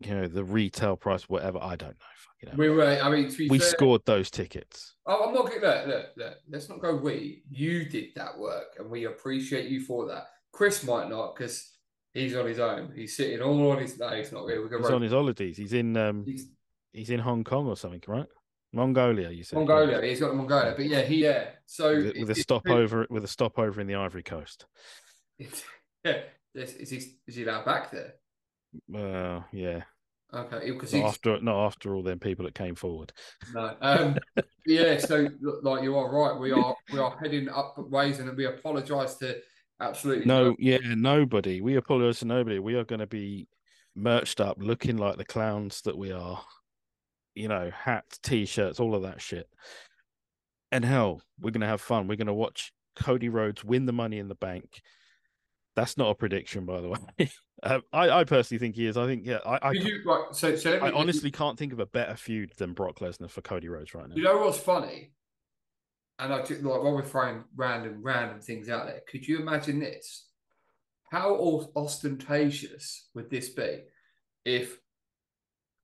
you 0.00 0.14
know 0.14 0.26
the 0.26 0.44
retail 0.44 0.96
price 0.96 1.28
whatever 1.28 1.58
I 1.58 1.76
don't 1.76 1.90
know. 1.90 2.14
Fucking 2.16 2.50
hell. 2.50 2.58
We 2.58 2.70
were. 2.70 2.84
I 2.84 3.08
mean, 3.08 3.32
We 3.48 3.58
fair, 3.58 3.68
scored 3.68 4.02
those 4.04 4.30
tickets. 4.30 4.94
Oh, 5.06 5.28
I'm 5.28 5.34
not 5.34 5.46
going 5.46 5.60
look, 5.60 5.86
look, 5.86 6.06
look. 6.16 6.34
Let's 6.50 6.68
not 6.68 6.80
go. 6.80 6.96
We, 6.96 7.42
you 7.50 7.86
did 7.86 8.10
that 8.16 8.38
work, 8.38 8.76
and 8.78 8.90
we 8.90 9.04
appreciate 9.04 9.70
you 9.70 9.80
for 9.80 10.06
that. 10.08 10.28
Chris 10.52 10.84
might 10.84 11.08
not 11.08 11.34
because 11.34 11.76
he's 12.12 12.36
on 12.36 12.46
his 12.46 12.58
own. 12.58 12.92
He's 12.94 13.16
sitting 13.16 13.40
all 13.40 13.70
on 13.70 13.78
his. 13.78 13.98
No, 13.98 14.10
he's 14.10 14.32
not. 14.32 14.44
We're 14.44 14.78
He's 14.78 14.90
on 14.90 15.02
his 15.02 15.12
holidays. 15.12 15.56
He's 15.56 15.72
in 15.72 15.96
um 15.96 16.24
he's 16.26 16.46
he's 16.92 17.10
in 17.10 17.20
Hong 17.20 17.44
Kong 17.44 17.66
or 17.66 17.76
something, 17.76 18.02
right? 18.06 18.26
Mongolia, 18.72 19.30
you 19.30 19.44
said. 19.44 19.56
Mongolia. 19.56 20.02
He's 20.02 20.20
got 20.20 20.34
Mongolia, 20.34 20.74
but 20.76 20.86
yeah, 20.86 21.02
he 21.02 21.24
yeah. 21.24 21.50
So 21.64 21.96
With 21.96 22.16
a, 22.16 22.20
with 22.20 22.30
a 22.30 22.34
stopover 22.34 23.06
with 23.08 23.24
a 23.24 23.28
stopover 23.28 23.80
in 23.80 23.86
the 23.86 23.94
Ivory 23.94 24.22
Coast. 24.22 24.66
it-. 25.38 25.64
Is, 26.54 26.74
is 26.74 26.90
he 26.90 26.96
is 27.26 27.36
he 27.36 27.44
allowed 27.44 27.64
back 27.64 27.90
there? 27.90 28.14
Well, 28.88 29.44
yeah. 29.52 29.82
Okay, 30.34 30.70
because 30.70 30.92
after 30.92 31.40
not 31.40 31.66
after 31.66 31.94
all 31.94 32.02
them 32.02 32.18
people 32.18 32.44
that 32.44 32.54
came 32.54 32.74
forward. 32.74 33.12
no. 33.54 33.76
Um, 33.80 34.18
yeah. 34.66 34.98
So 34.98 35.28
like 35.62 35.82
you 35.82 35.96
are 35.96 36.10
right. 36.10 36.38
We 36.38 36.52
are 36.52 36.74
we 36.92 36.98
are 36.98 37.16
heading 37.22 37.48
up 37.48 37.76
ways, 37.78 38.18
and 38.18 38.36
we 38.36 38.46
apologise 38.46 39.14
to 39.16 39.36
absolutely 39.80 40.26
No, 40.26 40.56
yeah, 40.58 40.78
nobody. 40.82 41.60
We 41.60 41.76
apologize 41.76 42.20
to 42.20 42.24
nobody. 42.24 42.58
We 42.58 42.74
are 42.74 42.84
going 42.84 43.00
to 43.00 43.06
be 43.06 43.48
merched 43.94 44.40
up, 44.40 44.56
looking 44.60 44.96
like 44.96 45.16
the 45.16 45.24
clowns 45.24 45.82
that 45.82 45.96
we 45.96 46.10
are. 46.12 46.42
You 47.34 47.48
know, 47.48 47.70
hats, 47.70 48.18
t-shirts, 48.22 48.80
all 48.80 48.94
of 48.94 49.02
that 49.02 49.20
shit. 49.20 49.46
And 50.72 50.84
hell, 50.84 51.20
we're 51.38 51.50
going 51.50 51.60
to 51.60 51.66
have 51.66 51.82
fun. 51.82 52.08
We're 52.08 52.16
going 52.16 52.26
to 52.26 52.34
watch 52.34 52.72
Cody 52.96 53.28
Rhodes 53.28 53.62
win 53.62 53.84
the 53.84 53.92
Money 53.92 54.18
in 54.18 54.28
the 54.28 54.34
Bank. 54.34 54.80
That's 55.76 55.98
not 55.98 56.08
a 56.10 56.14
prediction, 56.14 56.64
by 56.64 56.80
the 56.80 56.88
way. 57.18 57.30
um, 57.62 57.82
I, 57.92 58.10
I 58.10 58.24
personally 58.24 58.58
think 58.58 58.74
he 58.74 58.86
is. 58.86 58.96
I 58.96 59.06
think, 59.06 59.26
yeah, 59.26 59.38
I, 59.44 59.58
I, 59.62 59.70
you, 59.72 60.02
right, 60.06 60.24
so, 60.32 60.56
so 60.56 60.72
me, 60.72 60.78
I 60.78 60.90
honestly 60.90 61.30
can't 61.30 61.58
think 61.58 61.72
of 61.72 61.78
a 61.78 61.86
better 61.86 62.16
feud 62.16 62.52
than 62.56 62.72
Brock 62.72 62.98
Lesnar 63.00 63.30
for 63.30 63.42
Cody 63.42 63.68
Rhodes 63.68 63.94
right 63.94 64.08
now. 64.08 64.16
You 64.16 64.24
know 64.24 64.38
what's 64.38 64.58
funny? 64.58 65.12
And 66.18 66.32
I 66.32 66.38
just 66.42 66.62
like 66.62 66.82
while 66.82 66.94
we're 66.94 67.04
throwing 67.04 67.44
random, 67.54 68.00
random 68.02 68.40
things 68.40 68.70
out 68.70 68.86
there, 68.86 69.02
could 69.06 69.28
you 69.28 69.38
imagine 69.38 69.78
this? 69.78 70.28
How 71.12 71.68
ostentatious 71.76 73.08
would 73.14 73.30
this 73.30 73.50
be 73.50 73.82
if 74.44 74.78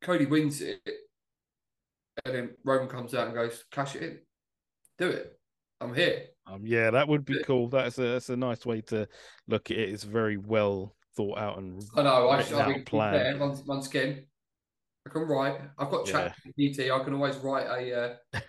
Cody 0.01 0.25
wins 0.25 0.63
it 0.63 0.81
and 2.25 2.35
then 2.35 2.51
Roman 2.65 2.89
comes 2.89 3.15
out 3.15 3.27
and 3.27 3.37
goes, 3.37 3.63
cash 3.71 3.95
it 3.95 4.03
in? 4.03 4.19
Do 4.99 5.09
it. 5.09 5.39
I'm 5.83 5.95
here. 5.95 6.25
Um, 6.47 6.63
yeah, 6.65 6.91
that 6.91 7.09
would 7.09 7.25
be 7.25 7.43
cool. 7.45 7.69
That's 7.69 7.99
a 7.99 8.03
that's 8.03 8.29
a 8.29 8.37
nice 8.37 8.67
way 8.67 8.81
to 8.83 9.07
look 9.49 9.71
at 9.71 9.79
it. 9.79 9.91
It's 9.91 10.05
very 10.05 10.37
well 10.37 10.95
thought 11.15 11.39
out 11.39 11.59
and 11.59 11.83
I 11.95 12.03
know. 12.03 12.29
I, 12.29 12.41
I 12.41 12.61
out 12.61 12.69
mean, 12.69 12.85
plan. 12.85 13.39
once, 13.39 13.63
once 13.67 13.87
again, 13.89 14.27
I 15.07 15.11
can 15.11 15.23
write. 15.23 15.61
I've 15.79 15.91
got 15.91 16.07
chat 16.07 16.35
GPT. 16.59 16.91
I 16.91 17.05
can 17.05 17.15
always 17.15 17.37
write 17.37 17.67
a 17.67 18.17
uh, 18.35 18.41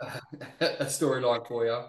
a 0.60 0.84
storyline 0.86 1.46
for 1.46 1.64
you. 1.64 1.84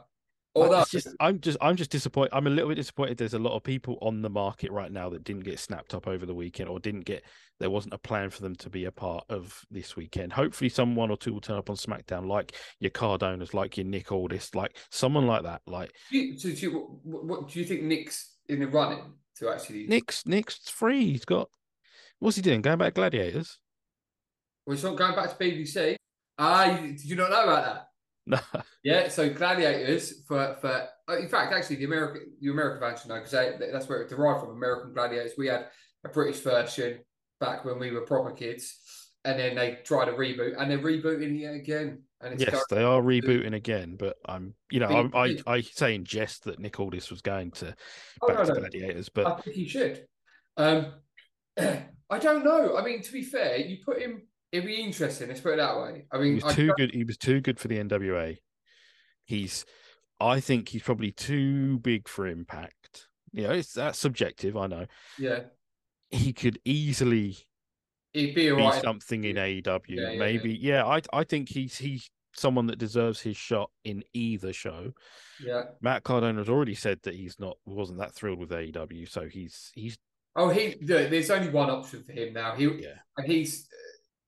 But 0.55 0.61
Although, 0.61 0.81
it's 0.81 0.89
just, 0.91 1.07
I'm 1.19 1.39
just, 1.39 1.57
I'm 1.61 1.75
just 1.75 1.91
disappointed. 1.91 2.31
I'm 2.33 2.47
a 2.47 2.49
little 2.49 2.69
bit 2.69 2.75
disappointed. 2.75 3.17
There's 3.17 3.35
a 3.35 3.39
lot 3.39 3.55
of 3.55 3.63
people 3.63 3.99
on 4.01 4.23
the 4.23 4.29
market 4.31 4.71
right 4.71 4.91
now 4.91 5.07
that 5.09 5.23
didn't 5.23 5.43
get 5.43 5.59
snapped 5.59 5.93
up 5.93 6.07
over 6.07 6.25
the 6.25 6.33
weekend, 6.33 6.69
or 6.69 6.79
didn't 6.79 7.05
get. 7.05 7.23
There 7.59 7.69
wasn't 7.69 7.93
a 7.93 7.99
plan 7.99 8.31
for 8.31 8.41
them 8.41 8.55
to 8.55 8.69
be 8.69 8.85
a 8.85 8.91
part 8.91 9.25
of 9.29 9.63
this 9.69 9.95
weekend. 9.95 10.33
Hopefully, 10.33 10.69
someone 10.69 11.11
or 11.11 11.17
two 11.17 11.33
will 11.33 11.41
turn 11.41 11.57
up 11.57 11.69
on 11.69 11.75
SmackDown, 11.75 12.27
like 12.27 12.55
your 12.79 12.89
Cardonas, 12.89 13.53
like 13.53 13.77
your 13.77 13.85
Nick 13.85 14.11
Aldis, 14.11 14.55
like 14.55 14.75
someone 14.89 15.27
like 15.27 15.43
that. 15.43 15.61
Like 15.67 15.91
do 16.11 16.17
you, 16.17 16.35
do 16.35 16.49
you, 16.49 16.99
what, 17.03 17.25
what 17.25 17.49
do 17.49 17.59
you 17.59 17.65
think 17.65 17.83
Nick's 17.83 18.35
in 18.47 18.59
the 18.59 18.67
running 18.67 19.13
to 19.37 19.49
actually? 19.49 19.85
Nick's, 19.85 20.25
Nick's 20.25 20.67
free. 20.69 21.11
He's 21.11 21.25
got. 21.25 21.47
What's 22.17 22.37
he 22.37 22.41
doing? 22.41 22.61
Going 22.61 22.79
back 22.79 22.87
to 22.95 22.99
Gladiators? 22.99 23.59
Well, 24.65 24.75
he's 24.75 24.83
not 24.83 24.97
going 24.97 25.15
back 25.15 25.37
to 25.37 25.43
BBC. 25.43 25.95
Ah, 26.39 26.79
you- 26.79 26.93
did 26.93 27.05
you 27.05 27.15
not 27.15 27.29
know 27.29 27.43
about 27.43 27.65
that? 27.65 27.88
No. 28.29 28.39
Yeah, 28.81 29.09
so 29.09 29.29
Gladiators 29.29 30.23
for 30.25 30.55
for 30.61 30.87
uh, 31.09 31.17
in 31.17 31.27
fact, 31.27 31.51
actually, 31.51 31.75
the 31.75 31.83
American 31.85 32.31
the 32.39 32.49
American 32.49 32.79
version 32.79 33.09
know 33.09 33.15
because 33.15 33.31
that's 33.31 33.89
where 33.89 34.01
it 34.01 34.09
derived 34.09 34.39
from. 34.39 34.51
American 34.51 34.93
Gladiators. 34.93 35.33
We 35.37 35.47
had 35.47 35.65
a 36.05 36.09
British 36.09 36.39
version 36.41 36.99
back 37.41 37.65
when 37.65 37.77
we 37.77 37.91
were 37.91 38.01
proper 38.01 38.31
kids, 38.31 38.77
and 39.25 39.37
then 39.37 39.55
they 39.55 39.79
tried 39.83 40.07
a 40.07 40.13
reboot, 40.13 40.55
and 40.57 40.71
they're 40.71 40.79
rebooting 40.79 41.41
it 41.41 41.55
again. 41.55 42.03
And 42.21 42.33
it's 42.33 42.43
Yes, 42.43 42.63
they 42.69 42.83
are 42.83 43.01
rebooting 43.01 43.53
again, 43.53 43.95
but 43.97 44.17
I'm, 44.25 44.53
you 44.71 44.79
know, 44.79 45.09
But 45.11 45.17
I, 45.17 45.25
I, 45.25 45.55
I 45.55 45.61
say 45.61 45.95
in 45.95 46.05
jest 46.05 46.45
that 46.45 46.59
Nick 46.59 46.79
Aldis 46.79 47.09
was 47.09 47.21
going 47.21 47.51
to 47.51 47.75
Oh, 48.21 48.27
back 48.27 48.37
no, 48.37 48.43
to 48.45 48.53
no. 48.53 48.59
Gladiators, 48.59 49.09
but 49.09 49.27
I 49.27 49.41
think 49.41 49.55
he 49.55 49.67
should. 49.67 50.05
Um, 50.55 50.93
I 51.57 52.17
don't 52.19 52.43
know. 52.43 52.77
I 52.77 52.83
mean, 52.83 53.01
to 53.01 53.11
be 53.11 53.23
fair, 53.23 53.57
you 53.57 53.77
put 53.85 54.01
him. 54.01 54.23
It'd 54.51 54.65
be 54.65 54.81
interesting. 54.81 55.27
Let's 55.27 55.41
put 55.41 55.53
it 55.53 55.57
that 55.57 55.77
way. 55.77 56.05
I 56.11 56.17
mean, 56.17 56.27
he 56.29 56.35
was 56.35 56.43
I 56.45 56.53
too 56.53 56.73
good. 56.77 56.93
He 56.93 57.03
was 57.03 57.17
too 57.17 57.41
good 57.41 57.59
for 57.59 57.67
the 57.67 57.77
NWA. 57.77 58.37
He's, 59.25 59.65
I 60.19 60.39
think 60.39 60.69
he's 60.69 60.81
probably 60.81 61.11
too 61.11 61.79
big 61.79 62.07
for 62.07 62.27
Impact. 62.27 63.07
You 63.31 63.43
know, 63.43 63.51
it's 63.51 63.73
that's 63.73 63.99
subjective. 63.99 64.57
I 64.57 64.65
know 64.67 64.85
yeah, 65.19 65.41
he 66.09 66.33
could 66.33 66.59
easily 66.65 67.37
he'd 68.13 68.33
be 68.33 68.49
be 68.51 68.71
something 68.81 69.23
in 69.23 69.35
AEW. 69.35 69.81
Yeah, 69.87 70.11
yeah, 70.11 70.19
Maybe, 70.19 70.53
yeah. 70.55 70.85
I, 70.85 71.01
I 71.13 71.23
think 71.23 71.49
he's 71.49 71.77
he's 71.77 72.09
someone 72.33 72.65
that 72.67 72.79
deserves 72.79 73.21
his 73.21 73.37
shot 73.37 73.69
in 73.83 74.03
either 74.13 74.51
show. 74.51 74.93
Yeah. 75.43 75.63
Matt 75.81 76.03
Cardona 76.03 76.39
has 76.39 76.49
already 76.49 76.73
said 76.73 76.99
that 77.03 77.13
he's 77.13 77.39
not 77.39 77.57
wasn't 77.65 77.99
that 77.99 78.15
thrilled 78.15 78.39
with 78.39 78.49
AEW, 78.49 79.07
so 79.07 79.27
he's 79.27 79.71
he's 79.75 79.99
Oh, 80.35 80.49
he. 80.49 80.75
There's 80.81 81.31
only 81.31 81.49
one 81.49 81.69
option 81.69 82.03
for 82.03 82.13
him 82.13 82.33
now. 82.33 82.55
He 82.55 82.63
yeah. 82.63 82.99
and 83.17 83.27
he's. 83.27 83.67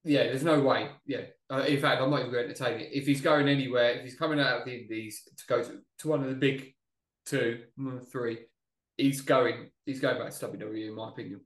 Yeah, 0.03 0.23
there's 0.23 0.43
no 0.43 0.59
way. 0.61 0.89
Yeah, 1.05 1.21
uh, 1.51 1.59
in 1.59 1.79
fact, 1.79 2.01
I'm 2.01 2.09
not 2.09 2.21
even 2.21 2.31
going 2.31 2.45
to 2.45 2.49
entertain 2.49 2.79
it. 2.79 2.89
If 2.91 3.05
he's 3.05 3.21
going 3.21 3.47
anywhere, 3.47 3.91
if 3.91 4.03
he's 4.03 4.15
coming 4.15 4.39
out 4.39 4.59
of 4.59 4.65
the 4.65 4.81
Indies 4.81 5.21
to 5.37 5.43
go 5.47 5.61
to, 5.61 5.79
to 5.99 6.07
one 6.07 6.23
of 6.23 6.29
the 6.29 6.35
big 6.35 6.73
two, 7.25 7.59
mm, 7.79 8.05
three, 8.11 8.39
he's 8.97 9.21
going. 9.21 9.69
He's 9.85 9.99
going 9.99 10.17
back 10.17 10.31
to 10.31 10.47
WWE, 10.47 10.87
in 10.87 10.95
my 10.95 11.09
opinion. 11.09 11.41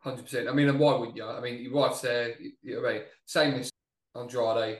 Hundred 0.00 0.24
percent. 0.24 0.48
I 0.48 0.52
mean, 0.52 0.68
and 0.68 0.78
why 0.78 0.96
wouldn't 0.96 1.16
you? 1.16 1.24
I 1.24 1.40
mean, 1.40 1.62
your 1.62 1.72
wife's 1.72 2.00
there. 2.00 2.34
You 2.62 2.80
know 2.82 2.88
I 2.88 2.92
mean, 2.94 3.02
same 3.26 3.54
as 3.54 3.70
Andrade. 4.14 4.78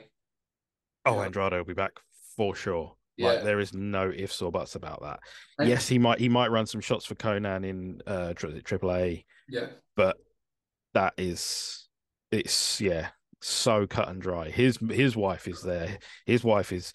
Oh, 1.05 1.21
Andrade 1.21 1.53
will 1.53 1.65
be 1.65 1.73
back 1.75 1.93
for 2.37 2.55
sure. 2.55 2.95
Yeah. 3.17 3.29
Like 3.29 3.45
there 3.45 3.61
is 3.61 3.73
no 3.73 4.13
ifs 4.15 4.43
or 4.43 4.53
buts 4.53 4.75
about 4.75 5.03
that. 5.03 5.21
And- 5.59 5.69
yes, 5.69 5.89
he 5.89 5.99
might 5.99 6.19
he 6.19 6.29
might 6.29 6.51
run 6.51 6.67
some 6.67 6.81
shots 6.81 7.05
for 7.07 7.15
Konnan 7.15 7.65
in 7.65 8.03
uh 8.07 8.35
tri- 8.35 8.61
Triple 8.63 8.93
A, 8.93 9.25
Yeah. 9.49 9.69
but 9.97 10.17
that 10.95 11.15
is 11.17 11.86
it's 12.37 12.81
yeah 12.81 13.09
so 13.41 13.87
cut 13.87 14.09
and 14.09 14.21
dry. 14.21 14.51
His 14.51 14.79
his 14.91 15.17
wife 15.17 15.49
is 15.49 15.63
there. 15.63 15.99
His 16.25 16.45
wife 16.45 16.73
is 16.73 16.93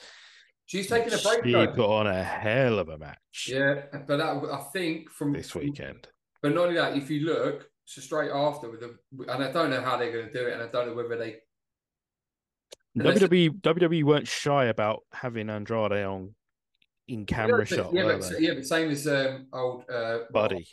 She's 0.65 0.87
taking 0.87 1.13
a 1.13 1.17
break 1.17 1.43
She 1.43 1.51
though. 1.51 1.67
put 1.67 1.89
on 1.89 2.07
a 2.07 2.23
hell 2.23 2.79
of 2.79 2.87
a 2.87 2.97
match 2.97 3.49
Yeah, 3.49 3.81
but 4.07 4.17
that, 4.17 4.49
I 4.51 4.63
think 4.71 5.09
from 5.09 5.33
this 5.33 5.53
weekend. 5.53 6.07
But 6.41 6.55
not 6.55 6.67
only 6.67 6.75
that, 6.75 6.95
if 6.95 7.09
you 7.09 7.25
look, 7.25 7.69
so 7.85 8.01
straight 8.01 8.31
after 8.31 8.69
with 8.69 8.79
the, 8.79 8.97
and 9.27 9.43
I 9.43 9.51
don't 9.51 9.69
know 9.69 9.81
how 9.81 9.97
they're 9.97 10.13
going 10.13 10.27
to 10.27 10.33
do 10.33 10.47
it, 10.47 10.53
and 10.53 10.63
I 10.63 10.67
don't 10.67 10.87
know 10.87 10.95
whether 10.95 11.17
they. 11.17 11.37
WWE 12.97 13.61
WWE 13.61 14.03
weren't 14.03 14.27
shy 14.27 14.65
about 14.65 15.01
having 15.11 15.49
Andrade 15.49 15.91
on 16.05 16.35
in 17.07 17.25
camera 17.25 17.65
yeah, 17.69 17.77
shot, 17.77 17.93
yeah, 17.93 18.03
but, 18.03 18.41
yeah, 18.41 18.53
but 18.53 18.65
same 18.65 18.91
as 18.91 19.07
um, 19.07 19.47
old 19.51 19.83
uh, 19.89 20.19
Buddy. 20.31 20.67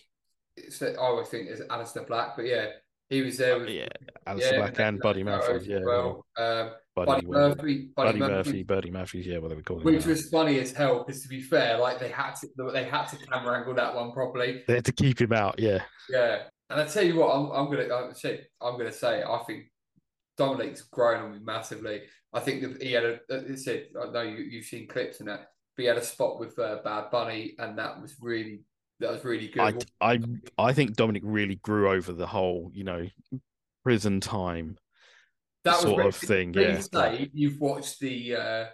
It's, 0.56 0.80
I 0.80 0.94
always 0.94 1.28
think 1.28 1.48
it's 1.48 1.60
Aleister 1.62 2.06
Black, 2.06 2.36
but 2.36 2.46
yeah, 2.46 2.66
he 3.08 3.22
was 3.22 3.38
there 3.38 3.58
with 3.58 3.68
Uh, 3.68 3.72
yeah, 3.72 3.88
Aleister 4.26 4.56
Black 4.56 4.78
and 4.80 5.00
Buddy 5.00 5.24
Murphy. 5.24 5.66
Yeah, 5.66 5.80
well. 5.84 6.26
Um, 6.36 6.70
Buddy, 6.94 7.06
Buddy 7.06 7.26
Murphy, 7.26 7.62
Buddy, 7.62 7.88
Buddy 7.94 8.18
Murphy, 8.18 8.34
Murphy, 8.34 8.62
Buddy 8.64 8.90
Matthews. 8.90 9.26
Yeah, 9.26 9.38
what 9.38 9.48
they 9.48 9.54
were 9.54 9.62
calling 9.62 9.84
which 9.84 10.04
was 10.04 10.28
funny 10.28 10.58
as 10.58 10.72
hell. 10.72 11.04
Because 11.04 11.22
to 11.22 11.28
be 11.28 11.40
fair, 11.40 11.78
like 11.78 12.00
they 12.00 12.08
had 12.08 12.34
to, 12.34 12.48
they 12.72 12.84
had 12.84 13.06
to 13.06 13.16
camera 13.26 13.58
angle 13.58 13.74
that 13.74 13.94
one 13.94 14.12
properly. 14.12 14.64
They 14.66 14.74
had 14.74 14.84
to 14.86 14.92
keep 14.92 15.20
him 15.20 15.32
out. 15.32 15.58
Yeah, 15.58 15.82
Yeah, 16.10 16.42
and 16.70 16.80
I 16.80 16.86
tell 16.86 17.04
you 17.04 17.16
what, 17.16 17.30
I'm, 17.30 17.50
I'm 17.52 17.70
gonna 17.70 17.94
I'm, 17.94 18.14
say, 18.14 18.40
I'm 18.60 18.76
gonna 18.76 18.92
say 18.92 19.22
I 19.22 19.38
think 19.46 19.70
Dominic's 20.36 20.82
grown 20.82 21.22
on 21.22 21.32
me 21.32 21.38
massively. 21.42 22.02
I 22.32 22.40
think 22.40 22.62
that 22.62 22.82
he 22.82 22.92
had 22.92 23.04
a. 23.04 23.18
It 23.28 23.58
said 23.60 23.86
I 24.00 24.10
know 24.10 24.22
you 24.22 24.38
you've 24.38 24.66
seen 24.66 24.88
clips 24.88 25.20
and 25.20 25.28
that, 25.28 25.46
but 25.76 25.82
he 25.82 25.84
had 25.84 25.98
a 25.98 26.04
spot 26.04 26.40
with 26.40 26.58
uh, 26.58 26.78
Bad 26.84 27.10
Bunny, 27.10 27.54
and 27.58 27.78
that 27.78 28.00
was 28.00 28.16
really 28.20 28.62
that 29.00 29.10
was 29.10 29.24
really 29.24 29.48
good. 29.48 29.86
I, 30.00 30.14
I, 30.14 30.20
I 30.58 30.72
think 30.72 30.94
Dominic 30.94 31.22
really 31.24 31.56
grew 31.56 31.90
over 31.90 32.12
the 32.12 32.26
whole, 32.26 32.70
you 32.74 32.84
know, 32.84 33.06
prison 33.84 34.20
time 34.20 34.76
that 35.64 35.72
was 35.72 35.82
sort 35.82 35.98
really- 35.98 36.08
of 36.08 36.16
thing. 36.16 36.54
Yeah, 36.54 36.80
say 36.80 37.30
you've 37.32 37.60
watched 37.60 38.00
the 38.00 38.36
uh, 38.36 38.64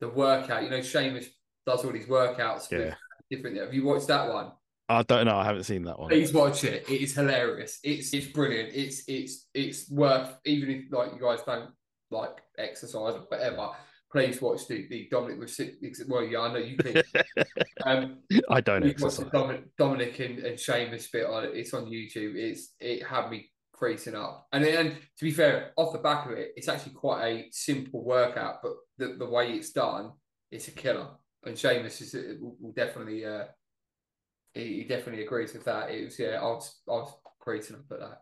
the 0.00 0.08
workout. 0.08 0.62
You 0.62 0.70
know, 0.70 0.82
Sheamus 0.82 1.26
does 1.66 1.84
all 1.84 1.92
these 1.92 2.06
workouts. 2.06 2.70
Yeah. 2.70 2.94
Different. 3.30 3.58
Have 3.58 3.74
you 3.74 3.84
watched 3.84 4.08
that 4.08 4.32
one? 4.32 4.52
I 4.88 5.04
don't 5.04 5.26
know. 5.26 5.36
I 5.36 5.44
haven't 5.44 5.62
seen 5.64 5.84
that 5.84 6.00
one. 6.00 6.08
Please 6.08 6.32
watch 6.32 6.64
it. 6.64 6.88
It 6.88 7.00
is 7.00 7.14
hilarious. 7.14 7.78
It's 7.84 8.12
it's 8.12 8.26
brilliant. 8.26 8.70
It's 8.74 9.04
it's 9.06 9.48
it's 9.54 9.88
worth 9.88 10.36
even 10.44 10.68
if 10.70 10.92
like 10.92 11.12
you 11.14 11.20
guys 11.20 11.40
don't 11.46 11.70
like 12.10 12.38
exercise 12.58 13.14
or 13.14 13.24
whatever. 13.28 13.70
Please 14.10 14.42
watch 14.42 14.66
the, 14.66 14.88
the 14.88 15.08
Dominic 15.10 15.38
with 15.38 15.50
six. 15.50 16.02
Well, 16.08 16.24
yeah, 16.24 16.40
I 16.40 16.52
know 16.52 16.58
you 16.58 16.76
can. 16.76 17.02
um, 17.84 18.18
I 18.48 18.60
don't 18.60 18.84
you 18.84 18.94
watch 18.98 19.16
the. 19.16 19.26
Dominic, 19.26 19.76
Dominic 19.76 20.18
and, 20.18 20.38
and 20.40 20.58
Sheamus 20.58 21.08
bit 21.08 21.26
on 21.26 21.44
it. 21.44 21.52
It's 21.54 21.72
on 21.74 21.86
YouTube. 21.86 22.34
It's 22.34 22.74
it 22.80 23.06
had 23.06 23.30
me 23.30 23.50
creasing 23.80 24.14
up. 24.14 24.46
And 24.52 24.62
then 24.62 24.90
to 24.90 25.24
be 25.24 25.30
fair, 25.30 25.72
off 25.76 25.92
the 25.92 25.98
back 25.98 26.26
of 26.26 26.32
it, 26.32 26.52
it's 26.54 26.68
actually 26.68 26.92
quite 26.92 27.24
a 27.24 27.46
simple 27.50 28.04
workout, 28.04 28.60
but 28.62 28.72
the, 28.98 29.16
the 29.18 29.28
way 29.28 29.52
it's 29.52 29.70
done, 29.70 30.12
it's 30.50 30.68
a 30.68 30.72
killer. 30.72 31.08
And 31.44 31.58
Sheamus 31.58 32.00
is 32.02 32.14
will, 32.40 32.56
will 32.60 32.72
definitely 32.72 33.24
uh 33.24 33.44
he, 34.52 34.78
he 34.78 34.84
definitely 34.84 35.24
agrees 35.24 35.54
with 35.54 35.64
that. 35.64 35.90
It 35.90 36.04
was 36.04 36.18
yeah, 36.18 36.38
I 36.40 36.44
was 36.44 36.80
I 36.88 36.92
was 36.92 37.14
creasing 37.40 37.76
up 37.76 37.90
at 37.90 38.00
that. 38.00 38.20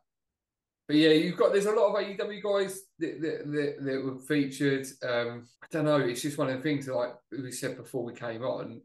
But 0.88 0.96
yeah, 0.96 1.10
you've 1.10 1.36
got 1.36 1.52
there's 1.52 1.66
a 1.66 1.72
lot 1.72 1.94
of 1.94 2.02
AEW 2.02 2.42
guys 2.42 2.80
that 2.98 3.20
that, 3.20 3.52
that, 3.52 3.76
that 3.84 4.04
were 4.04 4.18
featured. 4.18 4.86
Um, 5.06 5.46
I 5.62 5.66
don't 5.70 5.84
know. 5.84 5.98
It's 5.98 6.22
just 6.22 6.38
one 6.38 6.48
of 6.48 6.56
the 6.56 6.62
things 6.62 6.86
that, 6.86 6.96
like 6.96 7.14
we 7.30 7.52
said 7.52 7.76
before 7.76 8.02
we 8.02 8.14
came 8.14 8.42
on. 8.42 8.80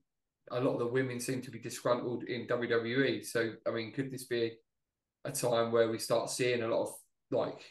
A 0.51 0.59
lot 0.59 0.73
of 0.73 0.79
the 0.79 0.87
women 0.87 1.21
seem 1.21 1.41
to 1.41 1.49
be 1.49 1.59
disgruntled 1.59 2.25
in 2.25 2.45
WWE. 2.45 3.25
So 3.25 3.53
I 3.65 3.71
mean, 3.71 3.93
could 3.93 4.11
this 4.11 4.25
be 4.25 4.57
a 5.23 5.31
time 5.31 5.71
where 5.71 5.89
we 5.89 5.97
start 5.97 6.29
seeing 6.29 6.61
a 6.61 6.67
lot 6.67 6.83
of 6.83 6.93
like 7.31 7.63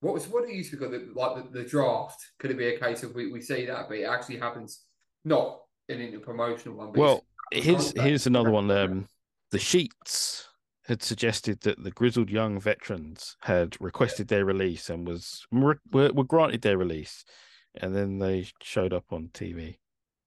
what 0.00 0.12
was 0.12 0.28
what 0.28 0.44
it 0.44 0.54
used 0.54 0.70
to 0.70 0.76
be 0.76 0.80
called 0.80 0.92
the, 0.92 1.08
like 1.14 1.52
the, 1.52 1.62
the 1.62 1.68
draft? 1.68 2.20
Could 2.38 2.50
it 2.50 2.58
be 2.58 2.68
a 2.68 2.78
case 2.78 3.02
of 3.02 3.14
we, 3.14 3.32
we 3.32 3.40
see 3.40 3.64
that, 3.64 3.88
but 3.88 3.96
it 3.96 4.04
actually 4.04 4.38
happens 4.38 4.82
not 5.24 5.60
in 5.88 6.02
an 6.02 6.12
interpromotional 6.12 6.74
one? 6.74 6.92
But 6.92 7.00
Well, 7.00 7.24
here's 7.50 7.92
here's 7.92 8.26
another 8.26 8.50
one. 8.50 8.70
Um, 8.70 9.08
the 9.50 9.58
Sheets 9.58 10.48
had 10.90 11.02
suggested 11.04 11.60
that 11.60 11.82
the 11.84 11.92
grizzled 11.92 12.28
young 12.30 12.58
veterans 12.60 13.36
had 13.42 13.80
requested 13.80 14.26
their 14.26 14.44
release 14.44 14.90
and 14.90 15.06
was 15.06 15.46
were, 15.52 15.78
were 15.92 16.24
granted 16.24 16.62
their 16.62 16.76
release, 16.76 17.24
and 17.80 17.94
then 17.94 18.18
they 18.18 18.48
showed 18.60 18.92
up 18.92 19.04
on 19.12 19.30
TV. 19.32 19.76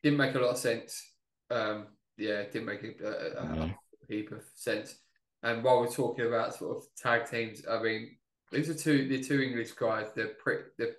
didn't 0.01 0.17
make 0.17 0.33
a 0.35 0.39
lot 0.39 0.51
of 0.51 0.57
sense. 0.57 1.03
Um, 1.51 1.87
yeah, 2.17 2.39
it 2.39 2.53
didn't 2.53 2.67
make 2.67 2.81
a, 2.83 3.41
a, 3.41 3.55
No. 3.55 3.63
a 3.63 3.75
heap 4.07 4.31
of 4.31 4.41
sense. 4.55 4.95
And 5.43 5.63
while 5.63 5.81
we're 5.81 5.91
talking 5.91 6.25
about 6.27 6.55
sort 6.55 6.77
of 6.77 6.83
tag 6.95 7.29
teams, 7.29 7.63
I 7.69 7.81
mean, 7.83 8.15
these 8.49 8.69
are 8.69 8.73
two 8.73 9.07
the 9.09 9.21
two 9.21 9.41
English 9.41 9.73
guys. 9.73 10.07
They're 10.15 10.35
pretty 10.39 10.63
they're 10.77 10.95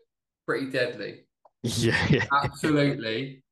pretty 0.46 0.70
deadly. 0.70 1.24
Yeah, 1.62 2.06
yeah. 2.10 2.26
Absolutely 2.44 3.42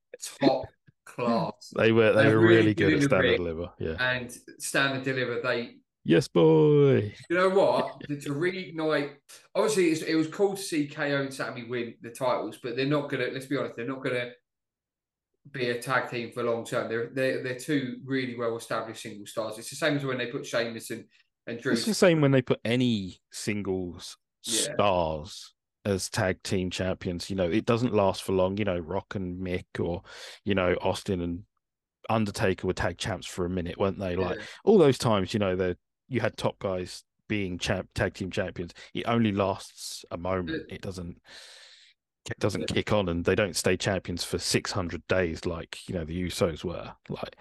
top 0.41 0.67
class. 1.07 1.73
They 1.75 1.93
were 1.93 2.13
they 2.13 2.25
They're 2.25 2.39
were 2.39 2.47
really 2.47 2.57
really 2.57 2.75
good 2.75 2.91
good 2.91 3.03
at 3.05 3.09
standard 3.09 3.35
stand 3.35 3.37
deliver. 3.39 3.71
Yeah. 3.79 3.97
And 3.99 4.31
Stand 4.59 4.95
and 4.97 5.05
Deliver. 5.05 5.41
They 5.41 5.77
Yes, 6.05 6.27
boy. 6.29 7.15
You 7.31 7.37
know 7.37 7.49
what? 7.51 8.01
to, 8.09 8.21
to 8.21 8.31
reignite, 8.31 9.13
obviously, 9.55 9.91
it's, 9.91 10.03
it 10.03 10.15
was 10.17 10.27
cool 10.29 10.57
to 10.57 10.63
see 10.63 10.89
KO 10.89 11.03
and 11.23 11.33
Sammy 11.33 11.65
win 11.65 11.95
the 12.03 12.11
titles, 12.11 12.59
but 12.63 12.77
they're 12.77 12.87
not 12.87 13.09
gonna. 13.09 13.29
Let's 13.33 13.47
be 13.47 13.57
honest, 13.57 13.77
they're 13.77 13.87
not 13.87 14.03
gonna 14.03 14.31
be 15.51 15.71
a 15.71 15.81
tag 15.81 16.11
team 16.11 16.33
for 16.33 16.43
long 16.43 16.65
term. 16.65 16.89
They're 16.89 17.11
they're 17.13 17.43
they're 17.43 17.59
two 17.59 17.99
really 18.05 18.37
well 18.37 18.57
established 18.57 19.03
single 19.03 19.27
stars. 19.27 19.59
It's 19.59 19.71
the 19.71 19.77
same 19.77 19.97
as 19.97 20.05
when 20.05 20.19
they 20.19 20.27
put 20.27 20.47
Sheamus 20.47 20.91
and, 20.91 21.05
and 21.47 21.61
Drew. 21.61 21.73
It's 21.73 21.85
the 21.85 21.95
same 21.95 22.21
when 22.21 22.31
they 22.33 22.43
put 22.43 22.61
any 22.65 23.21
singles 23.31 24.17
Yeah. 24.45 24.73
stars 24.75 25.55
as 25.85 26.09
tag 26.11 26.43
team 26.43 26.71
champions. 26.71 27.31
You 27.31 27.37
know, 27.37 27.51
it 27.51 27.65
doesn't 27.67 27.95
last 27.95 28.23
for 28.23 28.33
long. 28.33 28.57
You 28.57 28.65
know, 28.65 28.79
Rock 28.79 29.15
and 29.15 29.41
Mick 29.45 29.65
or, 29.79 30.03
you 30.45 30.55
know, 30.55 30.75
Austin 30.81 31.21
and 31.21 31.43
Undertaker 32.09 32.67
were 32.67 32.73
tag 32.73 32.99
champs 32.99 33.27
for 33.27 33.45
a 33.45 33.51
minute, 33.51 33.79
weren't 33.79 33.99
they? 33.99 34.17
Like 34.17 34.39
Yeah. 34.39 34.45
all 34.65 34.79
those 34.79 34.99
times, 34.99 35.33
you 35.35 35.41
know, 35.41 35.57
that 35.57 35.77
you 36.13 36.21
had 36.21 36.37
top 36.37 36.59
guys 36.59 37.05
being 37.29 37.59
champ 37.59 37.89
tag 37.95 38.15
team 38.15 38.31
champions. 38.31 38.75
It 38.95 39.05
only 39.07 39.33
lasts 39.33 40.05
a 40.11 40.19
moment. 40.19 40.65
It 40.69 40.83
doesn't 40.83 41.21
it 42.31 42.39
doesn't 42.39 42.69
kick 42.69 42.93
on 42.93 43.09
and 43.09 43.25
they 43.25 43.35
don't 43.35 43.57
stay 43.57 43.77
champions 43.77 44.23
for 44.23 44.39
600 44.39 45.07
days 45.09 45.45
like, 45.45 45.79
you 45.89 45.95
know, 45.95 46.05
the 46.05 46.23
Usos 46.25 46.63
were. 46.63 46.93
Like 47.09 47.37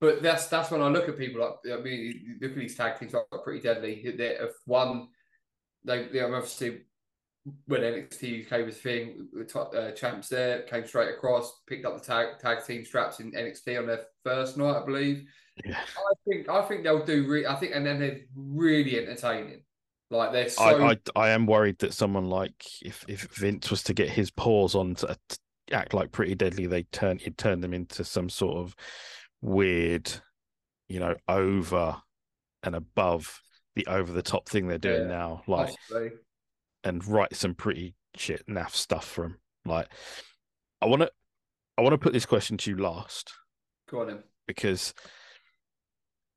But 0.00 0.22
that's 0.22 0.46
that's 0.48 0.70
when 0.70 0.82
I 0.82 0.88
look 0.88 1.08
at 1.08 1.18
people 1.18 1.40
like 1.40 1.78
I 1.78 1.80
mean, 1.80 2.38
look 2.40 2.52
at 2.52 2.58
these 2.58 2.76
tag 2.76 2.98
teams 2.98 3.14
like 3.14 3.24
pretty 3.42 3.60
deadly. 3.60 4.14
They 4.16 4.36
have 4.36 4.50
one. 4.66 5.08
They 5.84 6.08
they 6.08 6.20
obviously 6.20 6.82
when 7.66 7.80
NXT 7.80 8.44
UK 8.44 8.66
was 8.66 8.76
thing, 8.76 9.28
the 9.32 9.44
top, 9.44 9.72
uh, 9.74 9.92
champs 9.92 10.28
there 10.28 10.62
came 10.62 10.86
straight 10.86 11.10
across, 11.10 11.62
picked 11.66 11.86
up 11.86 11.98
the 11.98 12.04
tag 12.04 12.38
tag 12.40 12.64
team 12.64 12.84
straps 12.84 13.20
in 13.20 13.32
NXT 13.32 13.78
on 13.78 13.86
their 13.86 14.04
first 14.22 14.56
night, 14.56 14.76
I 14.76 14.84
believe. 14.84 15.24
Yeah. 15.64 15.78
I 15.78 16.12
think 16.26 16.48
I 16.48 16.62
think 16.62 16.82
they'll 16.84 17.04
do. 17.04 17.26
Re- 17.28 17.46
I 17.46 17.54
think, 17.56 17.72
and 17.74 17.84
then 17.84 17.98
they're 17.98 18.20
really 18.34 18.98
entertaining. 18.98 19.62
Like 20.10 20.32
they're 20.32 20.48
so. 20.48 20.62
I, 20.62 20.90
I 20.90 20.98
I 21.16 21.28
am 21.30 21.46
worried 21.46 21.78
that 21.80 21.92
someone 21.92 22.26
like 22.26 22.64
if 22.82 23.04
if 23.08 23.22
Vince 23.34 23.70
was 23.70 23.82
to 23.84 23.94
get 23.94 24.08
his 24.08 24.30
paws 24.30 24.74
on 24.74 24.94
to 24.96 25.16
act 25.70 25.92
like 25.92 26.12
pretty 26.12 26.34
deadly, 26.34 26.66
they 26.66 26.84
turn 26.84 27.18
he'd 27.18 27.36
turn 27.38 27.60
them 27.60 27.74
into 27.74 28.04
some 28.04 28.28
sort 28.30 28.56
of 28.56 28.74
weird, 29.42 30.10
you 30.88 31.00
know, 31.00 31.14
over 31.28 31.96
and 32.62 32.74
above 32.74 33.40
the 33.74 33.86
over 33.86 34.10
the 34.12 34.22
top 34.22 34.48
thing 34.48 34.66
they're 34.66 34.78
doing 34.78 35.02
Yeah, 35.02 35.08
now, 35.08 35.42
like 35.46 35.74
and 36.84 37.06
write 37.06 37.34
some 37.36 37.54
pretty 37.54 37.94
shit 38.16 38.46
naff 38.48 38.70
stuff 38.70 39.04
for 39.04 39.24
him. 39.26 39.38
Like, 39.64 39.88
I 40.80 40.86
want 40.86 41.02
to 41.02 41.10
I 41.76 41.82
want 41.82 41.92
to 41.92 41.98
put 41.98 42.12
this 42.12 42.26
question 42.26 42.56
to 42.58 42.70
you 42.70 42.78
last 42.78 43.32
Go 43.90 44.00
on 44.00 44.06
then. 44.08 44.22
because 44.46 44.94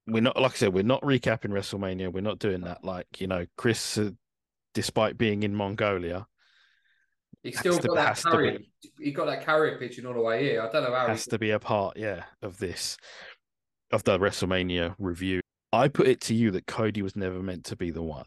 we're 0.07 0.21
not 0.21 0.39
like 0.39 0.53
I 0.53 0.55
said, 0.55 0.73
we're 0.73 0.83
not 0.83 1.01
recapping 1.01 1.49
WrestleMania. 1.51 2.11
We're 2.11 2.21
not 2.21 2.39
doing 2.39 2.61
that. 2.61 2.83
Like 2.83 3.07
you 3.19 3.27
know, 3.27 3.45
Chris, 3.57 3.97
uh, 3.97 4.11
despite 4.73 5.17
being 5.17 5.43
in 5.43 5.55
Mongolia, 5.55 6.27
He 7.43 7.51
still 7.51 7.77
to- 7.77 7.87
got 7.87 7.95
that 7.95 8.07
has 8.09 8.21
to 8.23 8.31
carrier. 8.31 8.59
He 8.99 9.11
got 9.11 9.25
that 9.25 9.45
carrier 9.45 9.77
pigeon 9.77 10.05
all 10.05 10.13
the 10.13 10.21
way 10.21 10.43
here. 10.43 10.61
I 10.61 10.71
don't 10.71 10.83
know 10.83 10.95
how. 10.95 11.07
has 11.07 11.25
he, 11.25 11.31
to 11.31 11.39
be 11.39 11.51
a 11.51 11.59
part, 11.59 11.97
yeah, 11.97 12.23
of 12.41 12.57
this 12.57 12.97
of 13.91 14.03
the 14.03 14.17
WrestleMania 14.17 14.95
review. 14.99 15.41
I 15.73 15.87
put 15.87 16.07
it 16.07 16.21
to 16.21 16.33
you 16.33 16.51
that 16.51 16.67
Cody 16.67 17.01
was 17.01 17.15
never 17.15 17.41
meant 17.41 17.65
to 17.65 17.75
be 17.75 17.91
the 17.91 18.01
one. 18.03 18.25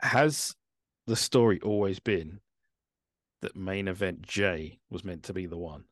Has 0.00 0.54
the 1.06 1.16
story 1.16 1.60
always 1.62 2.00
been 2.00 2.40
that 3.42 3.56
main 3.56 3.88
event 3.88 4.22
Jey 4.22 4.78
was 4.90 5.04
meant 5.04 5.24
to 5.24 5.32
be 5.34 5.46
the 5.46 5.58
one? 5.58 5.84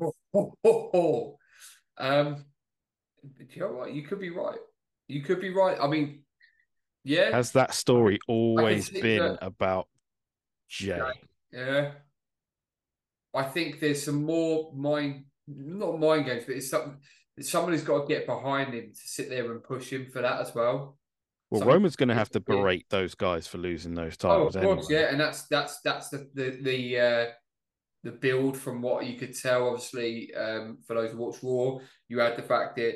Oh, 0.00 0.12
oh, 0.34 0.54
oh. 0.64 1.36
Um, 1.98 2.44
you 3.54 3.60
know 3.60 3.72
what? 3.72 3.92
You 3.92 4.02
could 4.02 4.20
be 4.20 4.30
right. 4.30 4.58
You 5.08 5.22
could 5.22 5.40
be 5.40 5.50
right. 5.50 5.76
I 5.80 5.86
mean, 5.86 6.22
yeah, 7.04 7.30
Has 7.30 7.52
that 7.52 7.74
story 7.74 8.18
always 8.28 8.90
been 8.90 9.22
that. 9.22 9.38
about 9.42 9.88
Jey? 10.68 11.00
yeah. 11.52 11.92
I 13.34 13.44
think 13.44 13.80
there's 13.80 14.02
some 14.04 14.24
more 14.24 14.72
mind, 14.74 15.24
not 15.46 15.98
mind 16.00 16.26
games, 16.26 16.44
but 16.46 16.56
it's 16.56 16.68
something. 16.70 16.96
Somebody's 17.40 17.82
got 17.84 18.02
to 18.02 18.06
get 18.06 18.26
behind 18.26 18.74
him 18.74 18.90
to 18.92 19.00
sit 19.08 19.30
there 19.30 19.50
and 19.50 19.62
push 19.62 19.90
him 19.90 20.06
for 20.12 20.20
that 20.20 20.40
as 20.40 20.54
well. 20.54 20.98
Well, 21.50 21.60
Somebody- 21.60 21.74
Roman's 21.76 21.96
going 21.96 22.08
to 22.10 22.14
have 22.14 22.30
to 22.30 22.40
berate 22.40 22.86
those 22.90 23.14
guys 23.14 23.46
for 23.46 23.58
losing 23.58 23.94
those 23.94 24.16
Oh, 24.24 24.46
of 24.46 24.52
titles. 24.52 24.56
course, 24.56 24.86
anyway. 24.90 25.02
yeah, 25.02 25.10
and 25.10 25.20
that's 25.20 25.46
that's 25.46 25.80
that's 25.80 26.08
the 26.10 26.28
the 26.34 26.50
the 26.62 26.98
uh, 27.00 27.26
the 28.02 28.12
build 28.12 28.56
from 28.58 28.82
what 28.82 29.06
you 29.06 29.16
could 29.18 29.34
tell. 29.36 29.68
Obviously, 29.68 30.34
um, 30.34 30.78
for 30.86 30.94
those 30.94 31.12
who 31.12 31.18
watch 31.18 31.36
Raw, 31.42 31.78
you 32.08 32.18
had 32.18 32.36
the 32.36 32.42
fact 32.42 32.76
that 32.76 32.94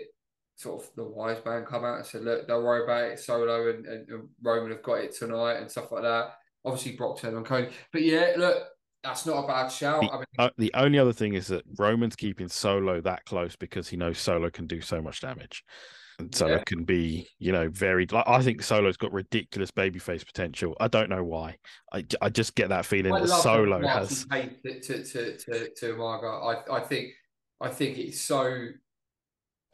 sort 0.56 0.82
of 0.82 0.90
the 0.94 1.04
wise 1.04 1.44
man 1.44 1.64
come 1.64 1.84
out 1.84 1.98
and 1.98 2.06
said, 2.06 2.22
"Look, 2.22 2.46
don't 2.46 2.64
worry 2.64 2.84
about 2.84 3.12
it. 3.12 3.18
Solo 3.18 3.70
and, 3.70 3.86
and, 3.86 4.08
and 4.08 4.28
Roman 4.42 4.70
have 4.70 4.82
got 4.82 5.00
it 5.00 5.14
tonight 5.14 5.54
and 5.54 5.70
stuff 5.70 5.92
like 5.92 6.02
that." 6.02 6.34
Obviously, 6.64 6.92
Brock 6.92 7.18
turned 7.18 7.36
on 7.36 7.44
Cody, 7.44 7.68
but 7.92 8.02
yeah, 8.02 8.34
look, 8.36 8.64
that's 9.02 9.26
not 9.26 9.44
a 9.44 9.46
bad 9.46 9.68
shout. 9.68 10.02
I 10.10 10.16
mean, 10.16 10.24
Uh, 10.38 10.50
the 10.56 10.72
only 10.74 10.98
other 10.98 11.12
thing 11.12 11.34
is 11.34 11.46
that 11.48 11.62
Roman's 11.78 12.16
keeping 12.16 12.48
Solo 12.48 13.00
that 13.02 13.24
close 13.26 13.54
because 13.54 13.88
he 13.88 13.96
knows 13.96 14.18
Solo 14.18 14.48
can 14.48 14.66
do 14.66 14.80
so 14.80 15.02
much 15.02 15.20
damage. 15.20 15.62
And 16.18 16.34
Solo 16.34 16.54
Yeah. 16.54 16.62
can 16.64 16.84
be, 16.84 17.28
you 17.38 17.50
know, 17.52 17.68
very. 17.68 18.06
Like, 18.06 18.26
I 18.26 18.40
think 18.40 18.62
Solo's 18.62 18.96
got 18.96 19.12
ridiculous 19.12 19.72
babyface 19.72 20.24
potential. 20.24 20.76
I 20.80 20.88
don't 20.88 21.10
know 21.10 21.24
why. 21.24 21.56
I, 21.92 22.06
I 22.22 22.28
just 22.30 22.54
get 22.54 22.68
that 22.68 22.86
feeling 22.86 23.12
I 23.12 23.20
that 23.20 23.28
Solo 23.28 23.86
has. 23.86 24.24
to 24.24 24.80
to 24.80 25.04
to 25.04 25.36
to, 25.36 25.70
to 25.74 25.94
Umaga. 25.94 26.64
I 26.70 26.76
I 26.76 26.80
think 26.80 27.10
I 27.60 27.68
think 27.68 27.98
it's 27.98 28.20
so, 28.20 28.68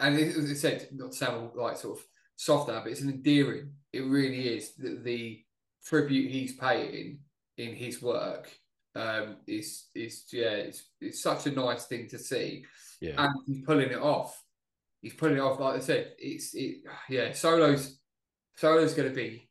and 0.01 0.19
it, 0.19 0.37
as 0.37 0.51
I 0.51 0.55
said, 0.55 0.89
not 0.93 1.13
to 1.13 1.17
sound 1.17 1.51
like 1.55 1.77
sort 1.77 1.99
of 1.99 2.05
soft 2.37 2.69
now, 2.69 2.81
but 2.83 2.91
it's 2.93 3.01
an 3.03 3.11
endearing. 3.11 3.73
It 3.93 4.01
really 4.01 4.57
is 4.57 4.75
the, 4.77 4.99
the 5.03 5.45
tribute 5.85 6.31
he's 6.31 6.55
paying 6.57 7.21
in 7.59 7.75
his 7.75 8.03
work. 8.03 8.51
Um, 8.97 9.37
is 9.47 9.87
is 9.95 10.25
yeah, 10.33 10.51
it's 10.51 10.83
it's 11.01 11.23
such 11.23 11.47
a 11.47 11.53
nice 11.53 11.87
thing 11.87 12.09
to 12.09 12.19
see, 12.19 12.65
Yeah. 13.01 13.15
and 13.19 13.33
he's 13.47 13.65
pulling 13.65 13.91
it 13.91 13.99
off. 14.01 14.43
He's 15.01 15.15
pulling 15.15 15.37
it 15.37 15.41
off, 15.41 15.61
like 15.61 15.77
I 15.77 15.81
said. 15.81 16.15
It's 16.19 16.55
it 16.55 16.79
yeah. 17.09 17.33
Solo's 17.33 17.99
Solo's 18.57 18.95
going 18.95 19.09
to 19.09 19.15
be 19.15 19.49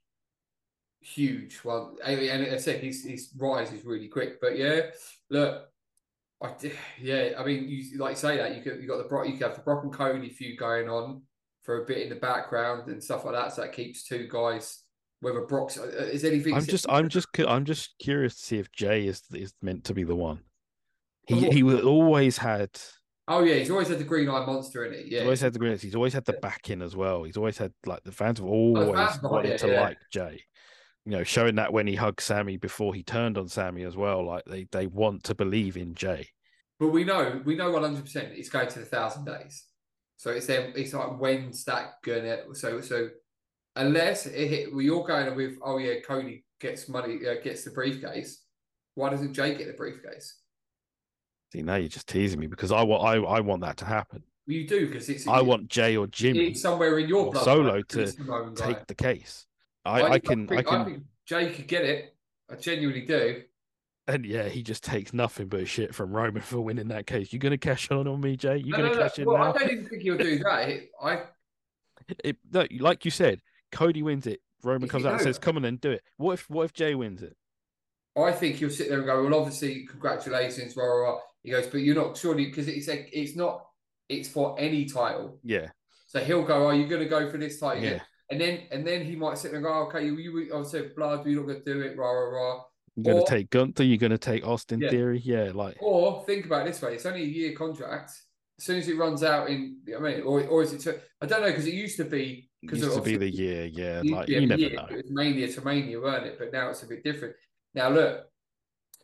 huge. 1.02 1.62
Well, 1.64 1.98
and 2.04 2.54
I 2.54 2.58
said, 2.58 2.84
his 2.84 3.06
his 3.06 3.30
rise 3.38 3.72
is 3.72 3.86
really 3.86 4.10
quick. 4.10 4.42
But 4.42 4.58
yeah, 4.58 4.82
look, 5.30 5.69
I 6.42 6.54
yeah, 7.02 7.32
I 7.38 7.44
mean, 7.44 7.68
you 7.68 7.98
like 7.98 8.12
you 8.12 8.18
say 8.18 8.38
that 8.38 8.56
you 8.56 8.62
could 8.62 8.82
you 8.82 8.88
got 8.88 8.98
the 8.98 9.10
Brock, 9.10 9.28
you 9.28 9.34
could 9.34 9.48
have 9.48 9.56
the 9.56 9.62
Brock 9.62 9.84
and 9.84 9.94
Cody 9.94 10.30
feud 10.30 10.58
going 10.58 10.90
on 10.90 11.22
for 11.64 11.84
a 11.84 11.86
bit 11.86 12.00
in 12.00 12.10
the 12.10 12.16
background 12.16 12.90
and 12.90 13.04
stuff 13.04 13.26
like 13.26 13.36
that. 13.36 13.54
So 13.54 13.62
that 13.62 13.74
keeps 13.74 14.04
two 14.04 14.28
guys. 14.32 14.84
Whether 15.22 15.42
Brock's 15.42 15.78
uh, 15.78 16.10
is 16.12 16.24
anything. 16.24 16.54
I'm 16.54 16.64
just, 16.64 16.86
I'm 16.90 17.10
just, 17.10 17.28
I'm 17.46 17.66
just 17.66 17.98
curious 18.00 18.38
to 18.38 18.42
see 18.42 18.58
if 18.58 18.72
Jey 18.72 19.06
is 19.06 19.22
is 19.34 19.54
meant 19.62 19.84
to 19.86 19.94
be 19.94 20.06
the 20.06 20.16
one. 20.16 20.40
He 21.28 21.48
Oh. 21.48 21.52
he 21.52 21.62
was 21.62 21.82
always 21.82 22.38
had, 22.38 22.70
Oh 23.28 23.44
yeah, 23.44 23.56
he's 23.56 23.70
always 23.70 23.90
had 23.90 24.00
the 24.00 24.06
green 24.06 24.30
eye 24.30 24.46
monster 24.46 24.86
in 24.86 24.94
it. 24.94 25.04
he's 25.04 25.12
Yeah, 25.12 25.24
always 25.24 25.42
had 25.42 25.54
the 25.54 25.60
greatness. 25.60 25.82
He's 25.82 25.94
always 25.94 26.14
had 26.14 26.26
the 26.26 26.34
backing 26.34 26.82
as 26.82 26.96
well. 26.96 27.24
He's 27.24 27.38
always 27.38 27.58
had 27.58 27.74
like 27.86 28.04
the 28.04 28.12
fans 28.12 28.40
have 28.40 28.48
always 28.48 28.96
fans 28.96 29.22
wanted 29.22 29.50
yeah, 29.50 29.58
to 29.58 29.68
yeah. 29.68 29.82
like 29.82 29.98
Jey. 30.12 30.42
You 31.06 31.14
know, 31.14 31.24
showing 31.24 31.56
that 31.56 31.74
when 31.74 31.88
he 31.88 31.96
hugged 31.96 32.22
Sammy 32.22 32.58
before 32.58 32.94
he 32.94 33.04
turned 33.04 33.38
on 33.38 33.48
Sammy 33.48 33.84
as 33.84 33.96
well. 33.96 34.26
Like 34.26 34.46
they 34.46 34.68
they 34.72 34.88
want 34.88 35.24
to 35.26 35.36
believe 35.36 35.78
in 35.78 35.96
Jey. 35.96 36.28
But 36.80 36.90
we 36.90 37.04
know, 37.04 37.42
we 37.46 37.56
know 37.56 37.72
one 37.72 37.84
hundred 37.84 38.06
percent 38.06 38.34
it's 38.34 38.50
going 38.50 38.70
to 38.70 38.80
the 38.80 38.86
thousand 38.86 39.26
days. 39.26 39.66
So 40.18 40.32
it's 40.32 40.48
then 40.48 40.74
it's 40.76 40.94
like 40.94 41.20
when's 41.20 41.64
that 41.66 41.94
gonna? 42.04 42.54
So 42.54 42.82
so 42.82 43.10
unless 43.76 44.26
it 44.26 44.48
hit, 44.50 44.76
we 44.76 44.90
all 44.90 45.04
going 45.04 45.36
with 45.36 45.58
oh 45.64 45.78
yeah, 45.78 46.02
Cody 46.06 46.44
gets 46.60 46.90
money, 46.90 47.20
uh, 47.28 47.42
gets 47.42 47.64
the 47.64 47.72
briefcase. 47.72 48.44
Why 48.96 49.10
doesn't 49.10 49.34
Jey 49.34 49.56
get 49.56 49.68
the 49.68 49.74
briefcase? 49.74 50.38
See, 51.54 51.62
now 51.62 51.76
you're 51.76 51.90
just 51.90 52.08
teasing 52.08 52.40
me 52.40 52.48
because 52.48 52.72
I 52.72 52.84
want 52.84 53.04
I, 53.04 53.16
I 53.16 53.40
want 53.40 53.62
that 53.62 53.78
to 53.78 53.86
happen. 53.86 54.24
You 54.46 54.68
do 54.68 54.88
because 54.88 55.10
it's 55.10 55.28
I 55.28 55.42
want 55.42 55.68
Jey 55.68 55.96
or 55.96 56.08
Jimmy 56.08 56.54
somewhere 56.54 57.00
in 57.00 57.08
your 57.08 57.28
or 57.28 57.32
blood. 57.32 57.46
Solo 57.46 57.82
to 57.82 58.12
guy. 58.56 58.74
take 58.74 58.88
the 58.88 58.96
case. 58.96 59.46
I, 59.92 60.10
I 60.14 60.20
can 60.20 60.46
I 60.52 60.56
think, 60.56 60.68
can 60.68 60.86
think 60.86 61.04
Jey 61.26 61.52
could 61.52 61.68
get 61.68 61.84
it. 61.86 62.16
I 62.52 62.56
genuinely 62.56 63.02
do. 63.06 63.44
and 64.08 64.26
yeah, 64.26 64.48
he 64.50 64.64
just 64.64 64.84
takes 64.84 65.14
nothing 65.14 65.48
but 65.48 65.68
shit 65.68 65.94
from 65.94 66.12
Roman 66.12 66.42
for 66.42 66.60
winning 66.62 66.88
that 66.90 67.06
case. 67.08 67.32
You're 67.32 67.40
gonna 67.40 67.58
cash 67.58 67.90
on 67.92 68.08
on 68.08 68.20
me, 68.22 68.36
Jey? 68.38 68.58
You 68.58 68.72
No, 68.72 68.78
gonna 68.78 68.90
no, 68.90 68.96
no. 68.96 69.02
cash 69.02 69.20
in 69.20 69.26
Well, 69.26 69.38
now? 69.38 69.54
I 69.54 69.58
don't 69.58 69.72
even 69.72 69.86
think 69.88 70.02
he'll 70.02 70.18
do 70.18 70.40
that. 70.40 70.70
It- 70.70 70.90
I 71.02 71.24
It, 72.24 72.38
no, 72.52 72.66
like 72.80 73.06
you 73.06 73.12
said, 73.12 73.42
Cody 73.72 74.02
wins 74.02 74.26
it. 74.26 74.42
Roman 74.64 74.84
If 74.86 74.90
comes 74.92 75.06
out 75.06 75.14
and 75.14 75.22
says, 75.22 75.38
"Come 75.38 75.56
on, 75.58 75.62
then 75.62 75.78
do 75.78 75.92
it." 75.92 76.02
What 76.18 76.34
if 76.34 76.50
what 76.50 76.64
if 76.64 76.74
Jey 76.74 76.96
wins 76.96 77.22
it? 77.22 77.36
I 78.18 78.32
think 78.34 78.58
he'll 78.58 78.70
sit 78.70 78.90
there 78.90 78.98
and 78.98 79.06
go, 79.08 79.24
well, 79.24 79.40
obviously, 79.40 79.86
congratulations, 79.86 80.76
rah. 80.76 81.20
He 81.44 81.52
goes, 81.52 81.68
but 81.68 81.78
you're 81.78 81.96
not 81.96 82.18
surely 82.18 82.46
because 82.48 82.68
it's 82.68 82.90
a, 82.90 83.08
it's 83.18 83.36
not 83.38 83.66
it's 84.10 84.28
for 84.28 84.60
any 84.60 84.86
title. 84.86 85.40
Yeah, 85.44 85.68
So 86.08 86.20
he'll 86.20 86.44
go, 86.44 86.68
are 86.68 86.74
you 86.74 86.88
going 86.88 87.02
to 87.04 87.08
go 87.08 87.30
for 87.30 87.38
this 87.38 87.60
title? 87.60 87.84
yeah. 87.84 88.00
And 88.32 88.40
then 88.40 88.62
and 88.72 88.86
then 88.86 89.04
he 89.04 89.16
might 89.16 89.38
sit 89.38 89.52
there 89.52 89.58
and 89.58 89.66
go, 89.66 89.74
oh, 89.74 89.88
okay, 89.88 90.06
you, 90.06 90.16
you 90.18 90.52
obviously 90.54 90.90
blood, 90.96 91.26
you're 91.26 91.42
not 91.42 91.48
going 91.48 91.64
to 91.64 91.74
do 91.74 91.82
it, 91.82 91.98
rah, 91.98 92.10
rah, 92.12 92.30
rah. 92.30 92.62
You're 92.96 93.14
gonna 93.14 93.24
Or- 93.24 93.28
take 93.28 93.50
Gunther. 93.50 93.84
You're 93.84 93.98
gonna 93.98 94.18
take 94.18 94.46
Austin 94.46 94.82
Yeah. 94.82 94.90
Theory. 94.90 95.20
Yeah, 95.24 95.52
like 95.54 95.78
Or 95.80 96.24
think 96.26 96.46
about 96.46 96.68
it 96.68 96.72
this 96.72 96.82
way: 96.82 96.96
it's 96.96 97.06
only 97.06 97.22
a 97.22 97.26
year 97.26 97.54
contract. 97.54 98.12
As 98.58 98.66
soon 98.66 98.78
as 98.78 98.90
it 98.90 98.98
runs 98.98 99.24
out 99.24 99.50
in, 99.50 99.78
I 99.96 100.00
mean, 100.00 100.22
or 100.22 100.44
or 100.48 100.64
is 100.64 100.74
it? 100.74 100.82
To, 100.82 101.00
I 101.22 101.26
don't 101.26 101.42
know 101.42 101.48
because 101.48 101.66
it 101.66 101.74
used 101.74 101.98
to 101.98 102.04
be 102.04 102.50
it 102.62 102.68
because 102.68 102.84
used 102.84 102.96
to 102.96 103.02
be 103.02 103.16
the 103.16 103.30
year. 103.30 103.66
Yeah, 103.66 104.02
like 104.04 104.28
yeah, 104.28 104.40
you 104.40 104.48
never 104.48 104.62
yeah, 104.62 104.82
know. 104.82 104.88
It 104.90 105.06
was 105.06 105.12
mania 105.12 105.52
to 105.52 105.62
mania, 105.64 106.00
weren't 106.02 106.26
it? 106.26 106.38
But 106.38 106.52
now 106.52 106.70
it's 106.70 106.84
a 106.84 106.88
bit 106.88 107.04
different. 107.04 107.36
Now 107.74 107.90
look, 107.90 108.26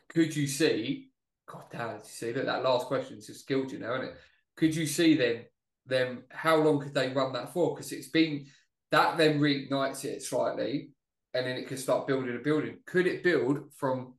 could 0.09 0.36
you 0.36 0.47
see? 0.47 1.09
God 1.47 1.63
damn, 1.71 2.03
see? 2.03 2.34
Look, 2.34 2.45
that 2.45 2.63
last 2.63 2.88
question's 2.88 3.28
just 3.28 3.41
skilled 3.41 3.71
you 3.71 3.80
now, 3.80 3.93
isn't 3.95 4.07
it? 4.07 4.15
Could 4.57 4.76
you 4.76 4.86
see 4.86 5.15
then? 5.15 5.45
Them 5.88 6.23
how 6.32 6.55
long 6.55 6.82
could 6.82 6.95
they 6.95 7.09
run 7.09 7.32
that 7.34 7.53
for? 7.53 7.76
Because 7.76 7.91
it's 7.91 8.07
been 8.07 8.47
that 8.95 9.17
then 9.17 9.41
reignites 9.41 10.05
it 10.05 10.23
slightly, 10.23 10.91
and 11.33 11.45
then 11.45 11.57
it 11.57 11.67
could 11.67 11.79
start 11.79 12.07
building 12.07 12.33
a 12.33 12.39
building. 12.39 12.77
Could 12.85 13.07
it 13.07 13.23
build 13.23 13.73
from 13.75 14.13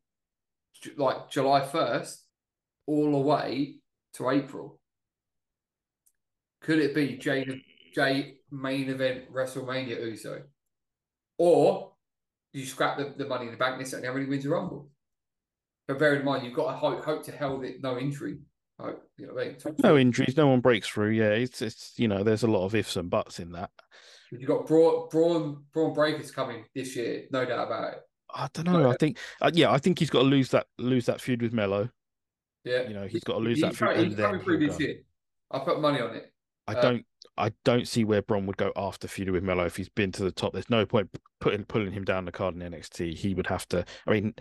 like 0.98 1.30
July 1.30 1.64
first 1.64 2.22
all 2.86 3.10
the 3.12 3.18
way 3.18 3.76
to 4.14 4.28
April? 4.28 4.78
Could 6.60 6.80
it 6.80 6.94
be 6.94 7.16
Jey 7.16 7.62
Jey 7.94 8.34
main 8.50 8.90
event 8.90 9.32
WrestleMania 9.32 9.98
Uso? 9.98 10.42
Or 11.38 11.92
you 12.52 12.66
scrap 12.66 12.98
the, 12.98 13.14
the 13.16 13.26
money 13.26 13.46
in 13.46 13.52
the 13.52 13.56
bank 13.56 13.80
and 13.80 14.04
everybody 14.04 14.28
wins 14.28 14.44
a 14.44 14.50
rumble. 14.50 14.90
But 15.88 15.98
bear 15.98 16.16
in 16.16 16.24
mind 16.24 16.44
you've 16.44 16.54
got 16.54 16.70
to 16.70 16.76
hope 16.76 17.02
hope 17.02 17.24
to 17.24 17.32
hell 17.32 17.58
that 17.60 17.82
no 17.82 17.96
injury. 17.98 18.40
You 19.16 19.28
know? 19.28 19.72
No 19.82 19.96
injuries. 19.96 20.36
No 20.36 20.48
one 20.48 20.60
breaks 20.60 20.86
through. 20.86 21.12
Yeah, 21.12 21.30
it's 21.30 21.62
it's 21.62 21.94
you 21.96 22.08
know 22.08 22.22
there's 22.22 22.42
a 22.42 22.46
lot 22.46 22.66
of 22.66 22.74
ifs 22.74 22.96
and 22.96 23.08
buts 23.08 23.40
in 23.40 23.52
that. 23.52 23.70
You've 24.32 24.46
got 24.48 24.66
Bron 24.66 25.08
Bron 25.10 25.64
Bron 25.72 25.92
Breakker's 25.92 26.30
coming 26.30 26.64
this 26.74 26.96
year, 26.96 27.24
no 27.30 27.44
doubt 27.44 27.66
about 27.66 27.92
it. 27.94 28.00
I 28.34 28.48
don't 28.52 28.66
know. 28.66 28.90
I 28.90 28.96
think 28.96 29.18
uh, 29.40 29.50
yeah, 29.54 29.70
I 29.70 29.78
think 29.78 29.98
he's 29.98 30.10
got 30.10 30.20
to 30.20 30.24
lose 30.26 30.50
that 30.50 30.66
lose 30.78 31.06
that 31.06 31.20
feud 31.20 31.42
with 31.42 31.52
Melo. 31.52 31.88
Yeah. 32.64 32.88
You 32.88 32.94
know, 32.94 33.06
he's 33.06 33.22
got 33.24 33.34
to 33.34 33.38
lose 33.38 33.58
He's 33.58 33.62
that 33.62 33.76
feud 33.76 33.88
coming- 33.90 33.96
and 34.02 34.06
he's 34.12 34.18
coming 34.20 34.40
through 34.40 34.58
this 34.66 34.76
go. 34.76 34.84
year. 34.84 34.96
I 35.52 35.58
put 35.60 35.80
money 35.80 36.00
on 36.00 36.14
it. 36.16 36.32
I 36.66 36.74
Uh, 36.74 36.82
don't 36.82 37.06
I 37.38 37.52
don't 37.64 37.86
see 37.86 38.04
where 38.04 38.22
Bron 38.22 38.46
would 38.46 38.56
go 38.56 38.72
after 38.76 39.06
feuding 39.06 39.34
with 39.34 39.44
Melo 39.44 39.64
if 39.66 39.76
he's 39.76 39.88
been 39.88 40.10
to 40.12 40.24
the 40.24 40.32
top. 40.32 40.52
There's 40.52 40.68
no 40.70 40.84
point 40.86 41.10
putting 41.40 41.64
pulling 41.64 41.92
him 41.92 42.04
down 42.04 42.24
the 42.24 42.32
card 42.32 42.54
in 42.54 42.60
NXT. 42.62 43.14
He 43.14 43.34
would 43.34 43.46
have 43.46 43.68
to. 43.68 43.84
I 44.06 44.10
mean, 44.10 44.34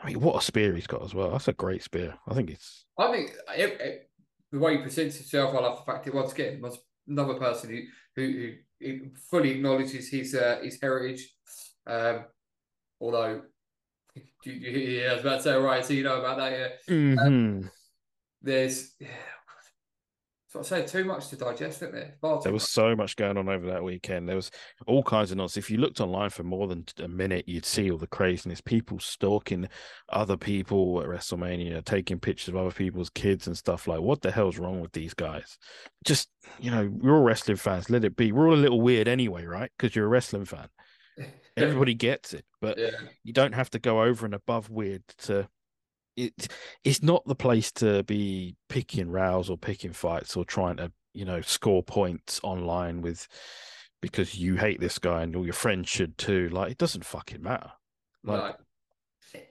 I 0.00 0.06
mean, 0.08 0.20
what 0.20 0.36
a 0.42 0.44
spear 0.44 0.74
he's 0.74 0.86
got 0.86 1.02
as 1.02 1.14
well. 1.14 1.30
That's 1.32 1.48
a 1.48 1.52
great 1.52 1.82
spear. 1.82 2.14
I 2.26 2.34
think 2.34 2.48
it's 2.50 2.86
I 2.98 3.12
think 3.12 3.32
it, 3.56 3.80
it- 3.80 4.08
the 4.50 4.58
way 4.58 4.76
he 4.76 4.82
presents 4.82 5.16
himself, 5.16 5.54
I 5.54 5.60
love 5.60 5.78
the 5.78 5.90
fact 5.90 6.04
that 6.04 6.14
once 6.14 6.32
again, 6.32 6.60
was 6.60 6.78
another 7.08 7.34
person 7.34 7.70
who 7.70 7.80
who, 8.16 8.32
who, 8.32 8.52
who 8.82 9.10
fully 9.30 9.50
acknowledges 9.52 10.08
his 10.08 10.34
uh, 10.34 10.60
his 10.62 10.78
heritage. 10.80 11.34
Um, 11.86 12.24
although, 13.00 13.42
yeah, 14.44 15.10
I 15.10 15.14
was 15.14 15.20
about 15.22 15.36
to 15.38 15.42
say, 15.42 15.54
right, 15.54 15.84
so 15.84 15.92
you 15.92 16.02
know 16.04 16.18
about 16.20 16.38
that. 16.38 16.52
Yeah, 16.52 16.94
Mhm. 16.94 17.70
there's, 18.40 18.94
yeah, 18.98 19.08
so 20.52 20.60
I 20.60 20.62
say 20.62 20.86
too 20.86 21.04
much 21.04 21.28
to 21.28 21.36
digest, 21.36 21.78
isn't 21.78 21.94
there? 21.94 22.14
Far 22.20 22.42
there 22.42 22.52
was 22.52 22.64
much. 22.64 22.70
so 22.70 22.94
much 22.94 23.16
going 23.16 23.38
on 23.38 23.48
over 23.48 23.66
that 23.68 23.82
weekend. 23.82 24.28
There 24.28 24.36
was 24.36 24.50
all 24.86 25.02
kinds 25.02 25.30
of 25.30 25.38
nonsense. 25.38 25.64
If 25.64 25.70
you 25.70 25.78
looked 25.78 25.98
online 25.98 26.28
for 26.28 26.42
more 26.42 26.68
than 26.68 26.84
a 26.98 27.08
minute, 27.08 27.48
you'd 27.48 27.64
see 27.64 27.90
all 27.90 27.96
the 27.96 28.06
craziness. 28.06 28.60
People 28.60 28.98
stalking 28.98 29.66
other 30.10 30.36
people 30.36 31.00
at 31.00 31.08
WrestleMania, 31.08 31.82
taking 31.86 32.20
pictures 32.20 32.48
of 32.48 32.56
other 32.58 32.70
people's 32.70 33.08
kids 33.08 33.46
and 33.46 33.56
stuff. 33.56 33.88
Like, 33.88 34.02
what 34.02 34.20
the 34.20 34.30
hell's 34.30 34.58
wrong 34.58 34.82
with 34.82 34.92
these 34.92 35.14
guys? 35.14 35.56
Just 36.04 36.28
you 36.60 36.70
know, 36.70 36.90
we're 36.92 37.16
all 37.16 37.22
wrestling 37.22 37.56
fans. 37.56 37.88
Let 37.88 38.04
it 38.04 38.14
be. 38.14 38.30
We're 38.30 38.48
all 38.48 38.54
a 38.54 38.56
little 38.56 38.82
weird 38.82 39.08
anyway, 39.08 39.46
right? 39.46 39.70
Because 39.78 39.96
you're 39.96 40.04
a 40.04 40.08
wrestling 40.08 40.44
fan. 40.44 40.68
Everybody 41.56 41.94
gets 41.94 42.34
it, 42.34 42.44
but 42.60 42.78
yeah. 42.78 42.90
you 43.24 43.32
don't 43.32 43.54
have 43.54 43.70
to 43.70 43.78
go 43.78 44.02
over 44.02 44.26
and 44.26 44.34
above 44.34 44.68
weird 44.68 45.02
to 45.18 45.48
it 46.16 46.48
it's 46.84 47.02
not 47.02 47.24
the 47.26 47.34
place 47.34 47.72
to 47.72 48.02
be 48.04 48.56
picking 48.68 49.10
rows 49.10 49.48
or 49.48 49.56
picking 49.56 49.92
fights 49.92 50.36
or 50.36 50.44
trying 50.44 50.76
to 50.76 50.92
you 51.14 51.24
know 51.24 51.40
score 51.40 51.82
points 51.82 52.40
online 52.42 53.02
with 53.02 53.28
because 54.00 54.34
you 54.34 54.56
hate 54.56 54.80
this 54.80 54.98
guy 54.98 55.22
and 55.22 55.36
all 55.36 55.44
your 55.44 55.52
friends 55.52 55.88
should 55.88 56.16
too 56.18 56.48
like 56.50 56.70
it 56.70 56.78
doesn't 56.78 57.04
fucking 57.04 57.42
matter 57.42 57.70
like. 58.24 58.56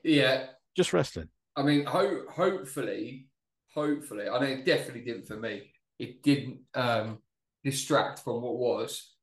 Yeah, 0.04 0.46
just 0.76 0.92
wrestling 0.92 1.28
I 1.56 1.62
mean, 1.62 1.84
ho- 1.84 2.24
hopefully, 2.30 3.26
hopefully, 3.74 4.28
I 4.28 4.38
know 4.38 4.46
it 4.46 4.64
definitely 4.64 5.02
didn't 5.02 5.26
for 5.26 5.36
me. 5.36 5.70
It 5.98 6.22
didn't 6.22 6.60
um, 6.74 7.18
distract 7.62 8.20
from 8.20 8.42
what 8.42 8.56
was 8.56 9.14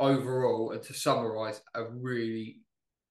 overall, 0.00 0.72
and 0.72 0.82
to 0.82 0.94
summarize, 0.94 1.60
a 1.74 1.84
really 1.84 2.62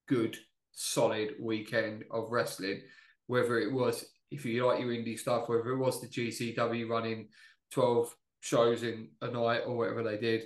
good, 0.08 0.36
solid 0.72 1.34
weekend 1.40 2.04
of 2.10 2.30
wrestling. 2.30 2.82
Whether 3.26 3.58
it 3.58 3.72
was, 3.72 4.04
if 4.30 4.44
you 4.44 4.66
like 4.66 4.80
your 4.80 4.90
indie 4.90 5.18
stuff, 5.18 5.48
whether 5.48 5.70
it 5.70 5.78
was 5.78 6.00
the 6.00 6.08
GCW 6.08 6.88
running 6.88 7.28
12 7.72 8.14
shows 8.40 8.82
in 8.82 9.08
a 9.22 9.28
night 9.28 9.62
or 9.66 9.76
whatever 9.76 10.02
they 10.02 10.18
did, 10.18 10.44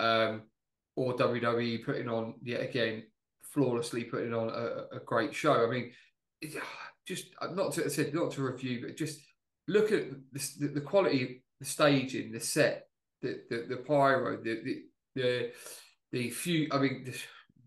um, 0.00 0.42
or 0.96 1.14
WWE 1.14 1.84
putting 1.84 2.08
on 2.08 2.34
yet 2.42 2.60
again 2.60 3.04
flawlessly 3.52 4.04
putting 4.04 4.32
on 4.32 4.48
a, 4.48 4.96
a 4.96 5.00
great 5.04 5.34
show. 5.34 5.66
I 5.66 5.70
mean, 5.70 5.92
just 7.06 7.26
not 7.52 7.72
to 7.74 7.84
I 7.84 7.88
said 7.88 8.14
not 8.14 8.32
to 8.32 8.42
review, 8.42 8.84
but 8.86 8.96
just 8.96 9.20
look 9.68 9.92
at 9.92 10.04
the, 10.32 10.68
the 10.68 10.80
quality, 10.80 11.42
the 11.60 11.66
staging, 11.66 12.32
the 12.32 12.40
set, 12.40 12.86
the 13.20 13.42
the, 13.50 13.66
the 13.68 13.76
pyro, 13.76 14.36
the, 14.42 14.62
the 14.62 14.82
the 15.14 15.50
the 16.12 16.30
few. 16.30 16.68
I 16.72 16.78
mean, 16.78 17.12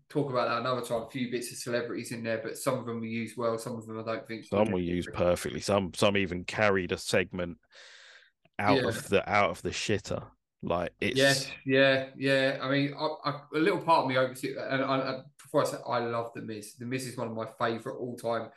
talk 0.08 0.30
about 0.30 0.48
that 0.48 0.60
another 0.60 0.82
time. 0.82 1.02
A 1.02 1.10
few 1.10 1.30
bits 1.30 1.50
of 1.50 1.58
celebrities 1.58 2.12
in 2.12 2.22
there, 2.22 2.40
but 2.42 2.56
some 2.56 2.78
of 2.78 2.86
them 2.86 3.00
we 3.00 3.08
use 3.08 3.34
well, 3.36 3.58
some 3.58 3.76
of 3.76 3.86
them 3.86 3.98
I 3.98 4.02
don't 4.02 4.26
think. 4.26 4.44
Some 4.44 4.72
we 4.72 4.82
use 4.82 5.08
perfectly. 5.12 5.60
Some 5.60 5.92
some 5.94 6.16
even 6.16 6.44
carried 6.44 6.92
a 6.92 6.98
segment 6.98 7.58
out 8.58 8.82
yeah. 8.82 8.88
of 8.88 9.08
the 9.08 9.28
out 9.30 9.50
of 9.50 9.62
the 9.62 9.70
shitter. 9.70 10.22
Like 10.62 10.92
it's 11.00 11.16
yeah, 11.16 11.34
yeah, 11.64 12.06
yeah. 12.16 12.58
I 12.62 12.70
mean, 12.70 12.94
I, 12.98 13.30
I, 13.30 13.40
a 13.54 13.58
little 13.58 13.80
part 13.80 14.04
of 14.04 14.08
me 14.08 14.16
oversees, 14.16 14.56
and 14.56 14.82
I, 14.82 15.20
before 15.42 15.62
I 15.62 15.66
say 15.66 15.76
I 15.86 15.98
love 16.00 16.32
the 16.34 16.42
Miz. 16.42 16.74
The 16.74 16.86
Miz 16.86 17.06
is 17.06 17.16
one 17.16 17.28
of 17.28 17.34
my 17.34 17.46
favorite 17.58 17.98
all 17.98 18.16
time 18.16 18.48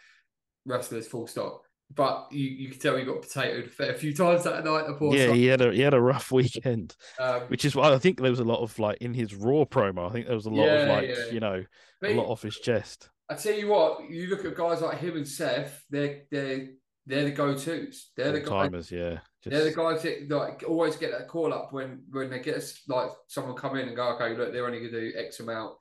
wrestlers. 0.65 1.07
Full 1.07 1.27
stop. 1.27 1.63
But 1.93 2.27
you, 2.31 2.45
you 2.45 2.69
can 2.69 2.79
tell 2.79 2.95
he 2.97 3.03
got 3.03 3.23
potatoed 3.23 3.79
a 3.79 3.93
few 3.95 4.13
times 4.13 4.43
that 4.43 4.63
night. 4.63 4.85
yeah, 5.11 5.33
he 5.33 5.47
had 5.47 5.61
a 5.61 5.73
he 5.73 5.81
had 5.81 5.95
a 5.95 6.01
rough 6.01 6.31
weekend, 6.31 6.95
um, 7.19 7.41
which 7.47 7.65
is 7.65 7.75
why 7.75 7.91
I 7.91 7.97
think 7.97 8.21
there 8.21 8.29
was 8.29 8.39
a 8.39 8.43
lot 8.45 8.61
of 8.61 8.77
like 8.77 8.99
in 8.99 9.13
his 9.13 9.33
Raw 9.33 9.65
promo. 9.65 10.07
I 10.07 10.13
think 10.13 10.27
there 10.27 10.35
was 10.35 10.45
a 10.45 10.51
lot 10.51 10.65
yeah, 10.65 10.73
of 10.73 10.89
like 10.89 11.09
yeah. 11.09 11.31
you 11.31 11.39
know 11.39 11.63
but 11.99 12.11
a 12.11 12.13
lot 12.13 12.27
off 12.27 12.43
his 12.43 12.59
chest. 12.59 13.09
I 13.29 13.35
tell 13.35 13.53
you 13.53 13.67
what, 13.69 14.09
you 14.09 14.27
look 14.27 14.45
at 14.45 14.55
guys 14.55 14.81
like 14.81 14.99
him 14.99 15.15
and 15.17 15.27
Seth. 15.27 15.83
They're 15.89 16.23
they're 16.31 16.67
they're 17.05 17.25
the 17.25 17.31
go 17.31 17.55
tos. 17.55 18.11
They're 18.15 18.33
the 18.33 18.41
timers. 18.41 18.91
Yeah, 18.91 19.19
just... 19.43 19.51
They're 19.51 19.63
the 19.63 19.73
guys 19.73 20.03
that 20.03 20.29
like 20.29 20.63
always 20.67 20.95
get 20.95 21.11
that 21.11 21.27
call 21.27 21.53
up 21.53 21.73
when 21.73 22.03
when 22.11 22.29
they 22.29 22.39
get 22.39 22.63
like 22.87 23.09
someone 23.27 23.55
come 23.55 23.77
in 23.77 23.87
and 23.87 23.95
go, 23.95 24.09
okay, 24.13 24.35
look, 24.35 24.53
they're 24.53 24.65
only 24.65 24.79
going 24.79 24.91
to 24.91 25.11
do 25.11 25.17
X 25.17 25.39
amount. 25.39 25.75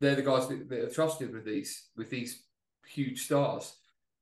They're 0.00 0.16
the 0.16 0.22
guys 0.22 0.48
that, 0.48 0.68
that, 0.68 0.80
are 0.80 0.90
trusted 0.90 1.32
with 1.32 1.44
these 1.44 1.88
with 1.96 2.10
these 2.10 2.44
huge 2.88 3.26
stars. 3.26 3.72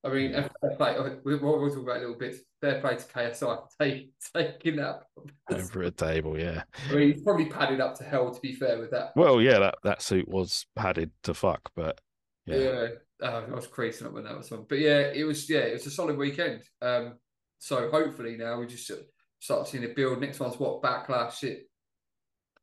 I 0.04 0.08
mean, 0.10 0.32
yeah. 0.32 0.48
fair 0.60 0.76
play. 0.76 0.96
We'll, 1.24 1.38
we'll 1.38 1.70
talk 1.70 1.82
about 1.82 1.96
a 1.96 2.00
little 2.00 2.16
bit. 2.16 2.36
Fair 2.60 2.80
play 2.80 2.96
to 2.96 3.04
KSI 3.04 3.58
take, 3.80 4.10
taking 4.34 4.76
that 4.76 5.04
over 5.50 5.82
a 5.82 5.90
table. 5.90 6.38
Yeah, 6.38 6.64
I 6.90 6.94
mean, 6.94 7.12
he's 7.12 7.22
probably 7.22 7.46
padded 7.46 7.80
up 7.80 7.96
to 7.98 8.04
hell. 8.04 8.32
To 8.32 8.40
be 8.40 8.54
fair 8.54 8.78
with 8.78 8.90
that. 8.90 9.12
Well, 9.16 9.40
yeah, 9.40 9.58
that 9.60 9.76
that 9.84 10.02
suit 10.02 10.28
was 10.28 10.66
padded 10.76 11.10
to 11.22 11.34
fuck, 11.34 11.70
but 11.74 12.00
yeah. 12.46 12.56
yeah. 12.56 12.86
Oh, 13.22 13.44
I 13.50 13.54
was 13.54 13.66
creasing 13.66 14.06
up 14.06 14.12
when 14.12 14.24
that 14.24 14.36
was 14.36 14.52
on, 14.52 14.66
but 14.68 14.78
yeah, 14.78 14.98
it 14.98 15.24
was 15.24 15.48
yeah, 15.48 15.60
it 15.60 15.72
was 15.74 15.86
a 15.86 15.90
solid 15.90 16.18
weekend. 16.18 16.62
Um, 16.82 17.14
so 17.58 17.90
hopefully 17.90 18.36
now 18.36 18.60
we 18.60 18.66
just 18.66 18.90
start 19.38 19.68
seeing 19.68 19.84
it 19.84 19.96
build. 19.96 20.20
Next 20.20 20.40
one's 20.40 20.58
what 20.58 20.82
backlash 20.82 21.42
it 21.44 21.66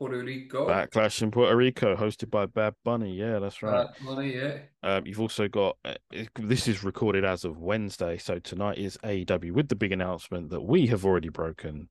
Puerto 0.02 0.24
Rico. 0.24 0.68
Backlash 0.68 1.22
in 1.22 1.30
Puerto 1.30 1.56
Rico, 1.56 1.95
hosted 1.95 2.32
by 2.32 2.47
Bad 2.47 2.74
Bunny. 2.84 3.14
Yeah, 3.14 3.38
that's 3.38 3.62
right. 3.62 3.86
Bad 3.86 4.04
Bunny, 4.04 4.36
yeah. 4.36 4.58
Um, 4.82 5.06
you've 5.06 5.22
also 5.22 5.47
got 5.47 5.78
uh, 5.86 5.93
this 6.39 6.68
is 6.68 6.84
recorded 6.84 7.24
as 7.24 7.45
of 7.45 7.60
Wednesday, 7.60 8.18
so 8.18 8.39
tonight 8.39 8.80
is 8.80 8.97
AEW 9.04 9.52
with 9.52 9.68
the 9.68 9.76
big 9.76 9.91
announcement 9.91 10.49
that 10.49 10.62
we 10.62 10.88
have 10.88 11.06
already 11.06 11.30
broken 11.30 11.88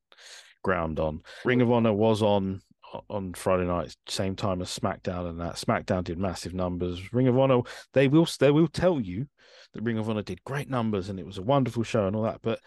ground 0.64 0.98
on. 0.98 1.22
Ring 1.44 1.62
of 1.62 1.70
Honor 1.70 1.92
was 1.92 2.20
on 2.20 2.62
on 3.08 3.32
Friday 3.34 3.66
night, 3.66 3.94
same 4.08 4.34
time 4.34 4.60
as 4.60 4.76
SmackDown, 4.76 5.30
and 5.30 5.40
that 5.40 5.54
SmackDown 5.54 6.02
did 6.02 6.18
massive 6.18 6.52
numbers. 6.52 7.12
Ring 7.12 7.28
of 7.28 7.38
Honor, 7.38 7.60
they 7.92 8.08
will 8.08 8.26
they 8.40 8.50
will 8.50 8.66
tell 8.66 9.00
you 9.00 9.28
that 9.72 9.84
Ring 9.84 9.98
of 9.98 10.10
Honor 10.10 10.22
did 10.22 10.42
great 10.42 10.68
numbers 10.68 11.10
and 11.10 11.20
it 11.20 11.26
was 11.26 11.38
a 11.38 11.42
wonderful 11.42 11.84
show 11.84 12.08
and 12.08 12.16
all 12.16 12.24
that, 12.24 12.40
but 12.42 12.58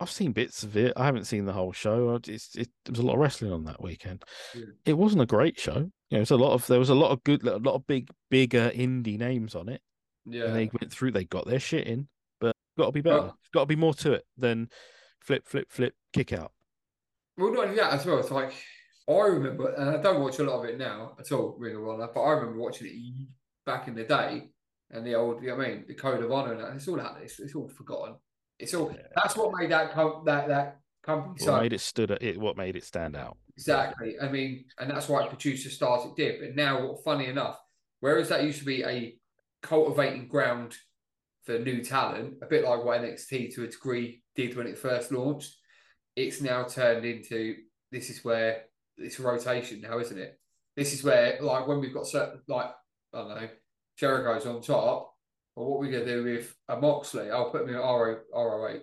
I've 0.00 0.10
seen 0.10 0.32
bits 0.32 0.62
of 0.62 0.76
it. 0.76 0.94
I 0.96 1.04
haven't 1.04 1.26
seen 1.26 1.44
the 1.44 1.52
whole 1.52 1.72
show. 1.72 2.18
It's, 2.26 2.56
it, 2.56 2.68
there 2.84 2.92
was 2.92 3.00
a 3.00 3.06
lot 3.06 3.14
of 3.14 3.20
wrestling 3.20 3.52
on 3.52 3.64
that 3.64 3.82
weekend. 3.82 4.24
Yeah. 4.54 4.64
It 4.86 4.94
wasn't 4.94 5.22
a 5.22 5.26
great 5.26 5.60
show. 5.60 5.90
You 6.08 6.16
know, 6.16 6.20
it's 6.22 6.30
a 6.30 6.36
lot 6.36 6.54
of 6.54 6.66
there 6.66 6.78
was 6.78 6.88
a 6.88 6.94
lot 6.94 7.10
of 7.10 7.22
good, 7.22 7.46
a 7.46 7.58
lot 7.58 7.74
of 7.74 7.86
big, 7.86 8.08
bigger 8.30 8.70
indie 8.74 9.18
names 9.18 9.54
on 9.54 9.68
it. 9.68 9.82
Yeah, 10.24 10.44
and 10.44 10.56
they 10.56 10.70
went 10.80 10.92
through. 10.92 11.12
They 11.12 11.24
got 11.24 11.46
their 11.46 11.60
shit 11.60 11.86
in, 11.86 12.08
but 12.40 12.56
got 12.78 12.86
to 12.86 12.92
be 12.92 13.02
better. 13.02 13.20
Well, 13.20 13.38
got 13.52 13.60
to 13.60 13.66
be 13.66 13.76
more 13.76 13.94
to 13.94 14.12
it 14.12 14.24
than 14.38 14.70
flip, 15.20 15.46
flip, 15.46 15.66
flip, 15.70 15.94
kick 16.12 16.32
out. 16.32 16.52
Well, 17.36 17.52
not 17.52 17.64
only 17.64 17.76
that 17.76 17.92
as 17.92 18.06
well. 18.06 18.18
It's 18.18 18.30
like 18.30 18.54
I 19.08 19.26
remember, 19.26 19.74
and 19.74 19.90
I 19.90 20.02
don't 20.02 20.20
watch 20.20 20.38
a 20.38 20.44
lot 20.44 20.62
of 20.62 20.64
it 20.66 20.78
now 20.78 21.16
at 21.18 21.32
all, 21.32 21.58
of 21.60 21.88
Honor, 21.88 22.08
but 22.14 22.20
I 22.20 22.30
remember 22.32 22.60
watching 22.60 22.86
it 22.88 23.28
back 23.66 23.88
in 23.88 23.94
the 23.94 24.04
day, 24.04 24.50
and 24.90 25.06
the 25.06 25.14
old, 25.14 25.42
you 25.42 25.48
know 25.48 25.62
I 25.62 25.68
mean, 25.68 25.84
the 25.86 25.94
Code 25.94 26.22
of 26.22 26.30
Honor, 26.30 26.52
and 26.52 26.62
that, 26.62 26.76
it's 26.76 26.88
all 26.88 27.00
out. 27.00 27.18
It's, 27.22 27.40
it's 27.40 27.54
all 27.54 27.68
forgotten. 27.68 28.16
It's 28.60 28.74
all 28.74 28.92
yeah. 28.92 29.02
that's 29.16 29.36
what 29.36 29.52
made 29.58 29.70
that 29.70 29.92
com- 29.92 30.22
that 30.26 30.48
that 30.48 30.80
company. 31.02 31.32
What 31.32 31.40
so, 31.40 31.60
made 31.60 31.72
it 31.72 31.80
stood 31.80 32.10
it? 32.10 32.38
What 32.38 32.56
made 32.56 32.76
it 32.76 32.84
stand 32.84 33.16
out? 33.16 33.36
Exactly. 33.56 34.16
I 34.20 34.28
mean, 34.28 34.64
and 34.78 34.90
that's 34.90 35.08
why 35.08 35.26
producer 35.28 35.70
started 35.70 36.14
did. 36.16 36.40
But 36.40 36.56
now, 36.56 36.96
funny 37.04 37.26
enough, 37.26 37.58
whereas 38.00 38.28
that 38.28 38.44
used 38.44 38.60
to 38.60 38.64
be 38.64 38.84
a 38.84 39.16
cultivating 39.62 40.28
ground 40.28 40.76
for 41.44 41.58
new 41.58 41.82
talent, 41.82 42.34
a 42.42 42.46
bit 42.46 42.64
like 42.64 42.84
what 42.84 43.00
NXT 43.00 43.54
to 43.54 43.64
a 43.64 43.68
degree 43.68 44.22
did 44.34 44.56
when 44.56 44.66
it 44.66 44.78
first 44.78 45.10
launched, 45.10 45.56
it's 46.16 46.40
now 46.40 46.64
turned 46.64 47.04
into 47.04 47.56
this 47.90 48.10
is 48.10 48.24
where 48.24 48.64
it's 48.96 49.18
a 49.18 49.22
rotation 49.22 49.80
now, 49.80 49.98
isn't 49.98 50.18
it? 50.18 50.38
This 50.76 50.92
is 50.92 51.02
where, 51.02 51.38
like, 51.40 51.66
when 51.66 51.80
we've 51.80 51.94
got 51.94 52.06
certain, 52.06 52.40
like, 52.46 52.70
I 53.12 53.18
don't 53.18 53.28
know, 53.28 53.48
Jericho's 53.98 54.46
on 54.46 54.62
top, 54.62 55.09
well, 55.60 55.70
what 55.70 55.80
we're 55.80 55.92
gonna 55.92 56.06
do 56.06 56.24
with 56.24 56.54
a 56.68 56.76
Moxley? 56.76 57.30
I'll 57.30 57.50
put 57.50 57.66
me 57.66 57.74
at 57.74 57.80
RO, 57.80 58.18
ROH. 58.34 58.80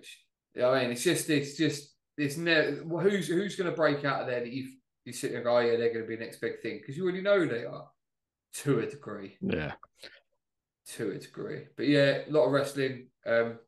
You 0.54 0.62
know 0.62 0.72
I 0.72 0.82
mean, 0.82 0.92
it's 0.92 1.02
just 1.02 1.28
it's 1.28 1.56
just 1.56 1.94
it's 2.16 2.36
never 2.36 2.70
who's 2.72 3.26
who's 3.26 3.56
gonna 3.56 3.72
break 3.72 4.04
out 4.04 4.22
of 4.22 4.26
there 4.28 4.40
that 4.40 4.52
you 4.52 4.68
you 5.04 5.12
sit 5.12 5.30
there 5.30 5.38
and 5.38 5.44
go, 5.44 5.56
oh, 5.56 5.60
yeah, 5.60 5.76
they're 5.76 5.92
gonna 5.92 6.06
be 6.06 6.16
the 6.16 6.24
next 6.24 6.40
big 6.40 6.60
thing 6.60 6.78
because 6.78 6.96
you 6.96 7.02
already 7.02 7.20
know 7.20 7.44
they 7.44 7.64
are 7.64 7.88
to 8.54 8.78
a 8.78 8.86
degree. 8.86 9.36
Yeah, 9.40 9.72
to 10.94 11.10
a 11.10 11.18
degree. 11.18 11.64
But 11.76 11.88
yeah, 11.88 12.20
a 12.28 12.30
lot 12.30 12.46
of 12.46 12.52
wrestling. 12.52 13.08
Um, 13.26 13.58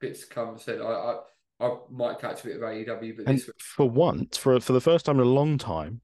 bits 0.00 0.24
come. 0.24 0.58
Said 0.58 0.80
I, 0.80 0.84
I 0.84 1.18
I 1.60 1.76
might 1.90 2.20
catch 2.20 2.42
a 2.42 2.46
bit 2.46 2.56
of 2.56 2.62
AEW, 2.62 3.18
but 3.18 3.26
and 3.28 3.42
for 3.58 3.88
once, 3.88 4.38
for 4.38 4.58
for 4.60 4.72
the 4.72 4.80
first 4.80 5.04
time 5.04 5.20
in 5.20 5.26
a 5.26 5.30
long 5.30 5.58
time, 5.58 6.00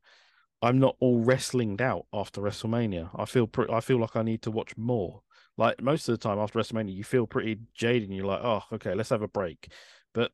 I'm 0.61 0.78
not 0.78 0.97
all 1.01 1.24
wrestlinged 1.24 1.80
out 1.80 2.05
after 2.12 2.43
WrestleMania. 2.43 3.09
I 3.14 3.24
feel 3.24 3.47
pre- 3.47 3.72
I 3.72 3.80
feel 3.80 3.99
like 3.99 4.16
I 4.16 4.22
need 4.22 4.43
to 4.43 4.51
watch 4.51 4.76
more. 4.76 5.22
Like 5.59 5.83
most 5.83 6.09
of 6.09 6.19
the 6.19 6.29
time 6.29 6.39
after 6.39 6.59
WrestleMania, 6.59 6.95
you 6.95 7.05
feel 7.05 7.27
pretty 7.27 7.59
jaded 7.75 8.09
and 8.09 8.17
you're 8.17 8.27
like, 8.27 8.41
oh, 8.43 8.63
okay, 8.75 8.95
let's 8.95 9.11
have 9.11 9.23
a 9.23 9.29
break. 9.29 9.71
But 10.15 10.31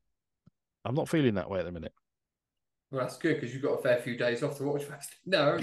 I'm 0.85 0.93
not 0.95 1.09
feeling 1.09 1.33
that 1.35 1.49
way 1.49 1.59
at 1.59 1.65
the 1.65 1.71
minute. 1.71 1.93
Well, 2.91 3.01
that's 3.01 3.17
good 3.17 3.35
because 3.35 3.51
you've 3.51 3.63
got 3.63 3.79
a 3.79 3.81
fair 3.81 3.97
few 3.97 4.17
days 4.17 4.43
off 4.43 4.57
to 4.57 4.63
watch 4.63 4.83
wrestling. 4.87 5.17
No, 5.25 5.57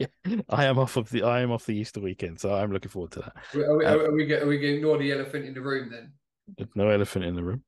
yeah, 0.00 0.06
I 0.50 0.64
am 0.64 0.78
off 0.78 0.96
of 0.96 1.08
the 1.10 1.22
I 1.22 1.40
am 1.40 1.52
off 1.52 1.64
the 1.64 1.76
Easter 1.76 2.00
weekend, 2.00 2.40
so 2.40 2.52
I'm 2.52 2.72
looking 2.72 2.90
forward 2.90 3.12
to 3.12 3.20
that. 3.20 3.36
Are 3.54 3.76
we, 3.76 3.84
um, 3.84 4.00
are 4.00 4.12
we, 4.12 4.34
are 4.34 4.46
we 4.46 4.58
getting 4.58 4.76
ignore 4.78 4.98
the 4.98 5.12
elephant 5.12 5.44
in 5.44 5.54
the 5.54 5.62
room 5.62 5.90
then? 5.90 6.12
No 6.74 6.88
elephant 6.88 7.24
in 7.24 7.36
the 7.36 7.44
room. 7.44 7.62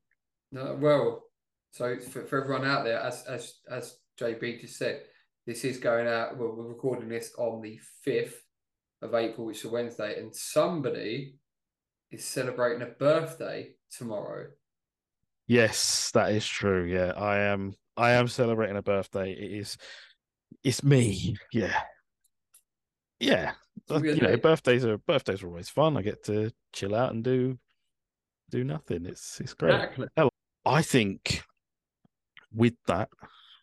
No, 0.51 0.77
well, 0.79 1.23
so 1.71 1.97
for, 1.97 2.25
for 2.25 2.43
everyone 2.43 2.65
out 2.65 2.83
there, 2.83 2.99
as 2.99 3.23
as 3.23 3.53
as 3.69 3.95
JB 4.19 4.59
just 4.59 4.77
said, 4.77 5.03
this 5.47 5.63
is 5.63 5.77
going 5.77 6.07
out. 6.07 6.37
Well, 6.37 6.53
we're 6.55 6.67
recording 6.67 7.07
this 7.07 7.31
on 7.37 7.61
the 7.61 7.79
fifth 8.03 8.43
of 9.01 9.13
April, 9.13 9.47
which 9.47 9.59
is 9.59 9.65
a 9.65 9.69
Wednesday, 9.69 10.19
and 10.19 10.35
somebody 10.35 11.35
is 12.11 12.25
celebrating 12.25 12.81
a 12.81 12.91
birthday 12.91 13.71
tomorrow. 13.97 14.47
Yes, 15.47 16.11
that 16.13 16.31
is 16.31 16.45
true. 16.45 16.85
Yeah, 16.85 17.13
I 17.15 17.39
am. 17.39 17.73
I 17.97 18.11
am 18.11 18.27
celebrating 18.27 18.77
a 18.77 18.81
birthday. 18.81 19.31
It 19.31 19.59
is. 19.59 19.77
It's 20.63 20.83
me. 20.83 21.35
Yeah. 21.51 21.81
Yeah. 23.19 23.53
Uh, 23.89 24.01
you 24.01 24.21
know, 24.21 24.37
birthdays 24.37 24.85
are 24.85 24.97
birthdays 24.97 25.43
are 25.43 25.47
always 25.47 25.69
fun. 25.69 25.97
I 25.97 26.01
get 26.01 26.23
to 26.25 26.51
chill 26.73 26.95
out 26.95 27.11
and 27.13 27.23
do 27.23 27.57
do 28.49 28.63
nothing. 28.63 29.05
It's 29.05 29.39
it's 29.39 29.53
great. 29.53 29.73
Exactly. 29.73 30.07
I 30.65 30.81
think 30.81 31.43
with 32.53 32.75
that, 32.87 33.09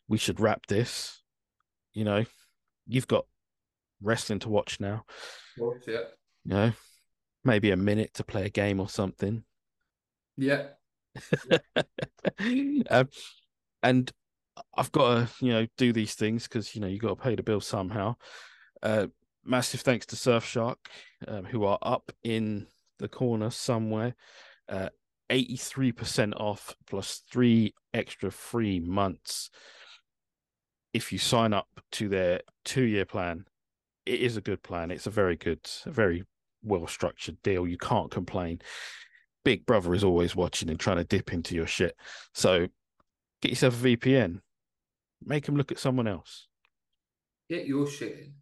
we 0.09 0.19
should 0.19 0.41
wrap 0.41 0.67
this. 0.67 1.23
You 1.93 2.05
know, 2.05 2.25
you've 2.87 3.09
got 3.09 3.27
wrestling 4.03 4.39
to 4.41 4.49
watch 4.49 4.81
now. 4.81 5.05
Course, 5.59 5.85
yeah. 5.87 6.01
You 6.45 6.55
know, 6.55 6.73
maybe 7.45 7.71
a 7.71 7.77
minute 7.77 8.15
to 8.15 8.25
play 8.25 8.47
a 8.47 8.51
game 8.51 8.81
or 8.81 8.89
something. 8.89 9.45
Yeah. 10.37 10.69
um, 12.91 13.09
and 13.83 14.13
I've 14.77 14.93
got 14.93 15.15
to, 15.15 15.45
you 15.45 15.53
know, 15.53 15.67
do 15.77 15.93
these 15.93 16.15
things 16.15 16.45
because 16.45 16.75
you 16.75 16.81
know 16.81 16.87
you 16.87 16.99
got 16.99 17.09
to 17.09 17.17
pay 17.17 17.35
the 17.35 17.43
bill 17.43 17.61
somehow. 17.61 18.17
Uh, 18.83 19.07
massive 19.45 19.81
thanks 19.81 20.07
to 20.07 20.17
Surfshark, 20.17 20.77
um, 21.27 21.45
who 21.45 21.65
are 21.65 21.79
up 21.83 22.13
in 22.23 22.67
the 22.99 23.09
corner 23.09 23.51
somewhere. 23.51 24.15
Uh, 24.69 24.89
83% 25.31 26.33
off 26.37 26.75
plus 26.87 27.23
three 27.31 27.75
extra 27.93 28.31
free 28.31 28.81
months 28.81 29.51
if 30.95 31.13
you 31.13 31.19
sign 31.19 31.53
up 31.53 31.69
to 31.93 32.09
their 32.09 32.41
two 32.65 32.83
year 32.83 33.05
plan. 33.05 33.45
It 34.09 34.21
is 34.21 34.39
a 34.39 34.41
good 34.41 34.63
plan. 34.63 34.91
It's 34.91 35.07
a 35.07 35.11
very 35.11 35.37
good, 35.37 35.61
a 35.85 35.91
very 35.91 36.25
well 36.63 36.87
structured 36.87 37.43
deal. 37.43 37.67
You 37.67 37.77
can't 37.77 38.11
complain. 38.11 38.61
Big 39.45 39.67
Brother 39.67 39.95
is 39.95 40.03
always 40.03 40.35
watching 40.35 40.71
and 40.71 40.81
trying 40.81 40.97
to 40.97 41.05
dip 41.05 41.33
into 41.33 41.55
your 41.55 41.67
shit. 41.67 41.95
So 42.33 42.69
get 43.43 43.51
yourself 43.51 43.85
a 43.85 43.87
VPN. 43.87 44.41
Make 45.25 45.45
them 45.45 45.57
look 45.57 45.71
at 45.71 45.79
someone 45.79 46.09
else. 46.09 46.47
Get 47.51 47.67
your 47.67 47.87
shit 47.87 48.19
in. 48.19 48.33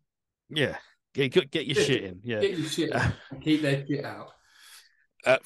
Yeah. 0.56 0.76
Get, 1.14 1.32
get, 1.32 1.50
get 1.50 1.66
your 1.66 1.82
shit 1.82 2.04
in. 2.04 2.20
Yeah. 2.22 2.40
Get 2.40 2.58
your 2.58 2.68
shit 2.68 2.92
in 2.92 3.12
keep 3.42 3.62
their 3.62 3.84
shit 3.86 4.04
out. 4.04 4.28
Uh, 5.24 5.38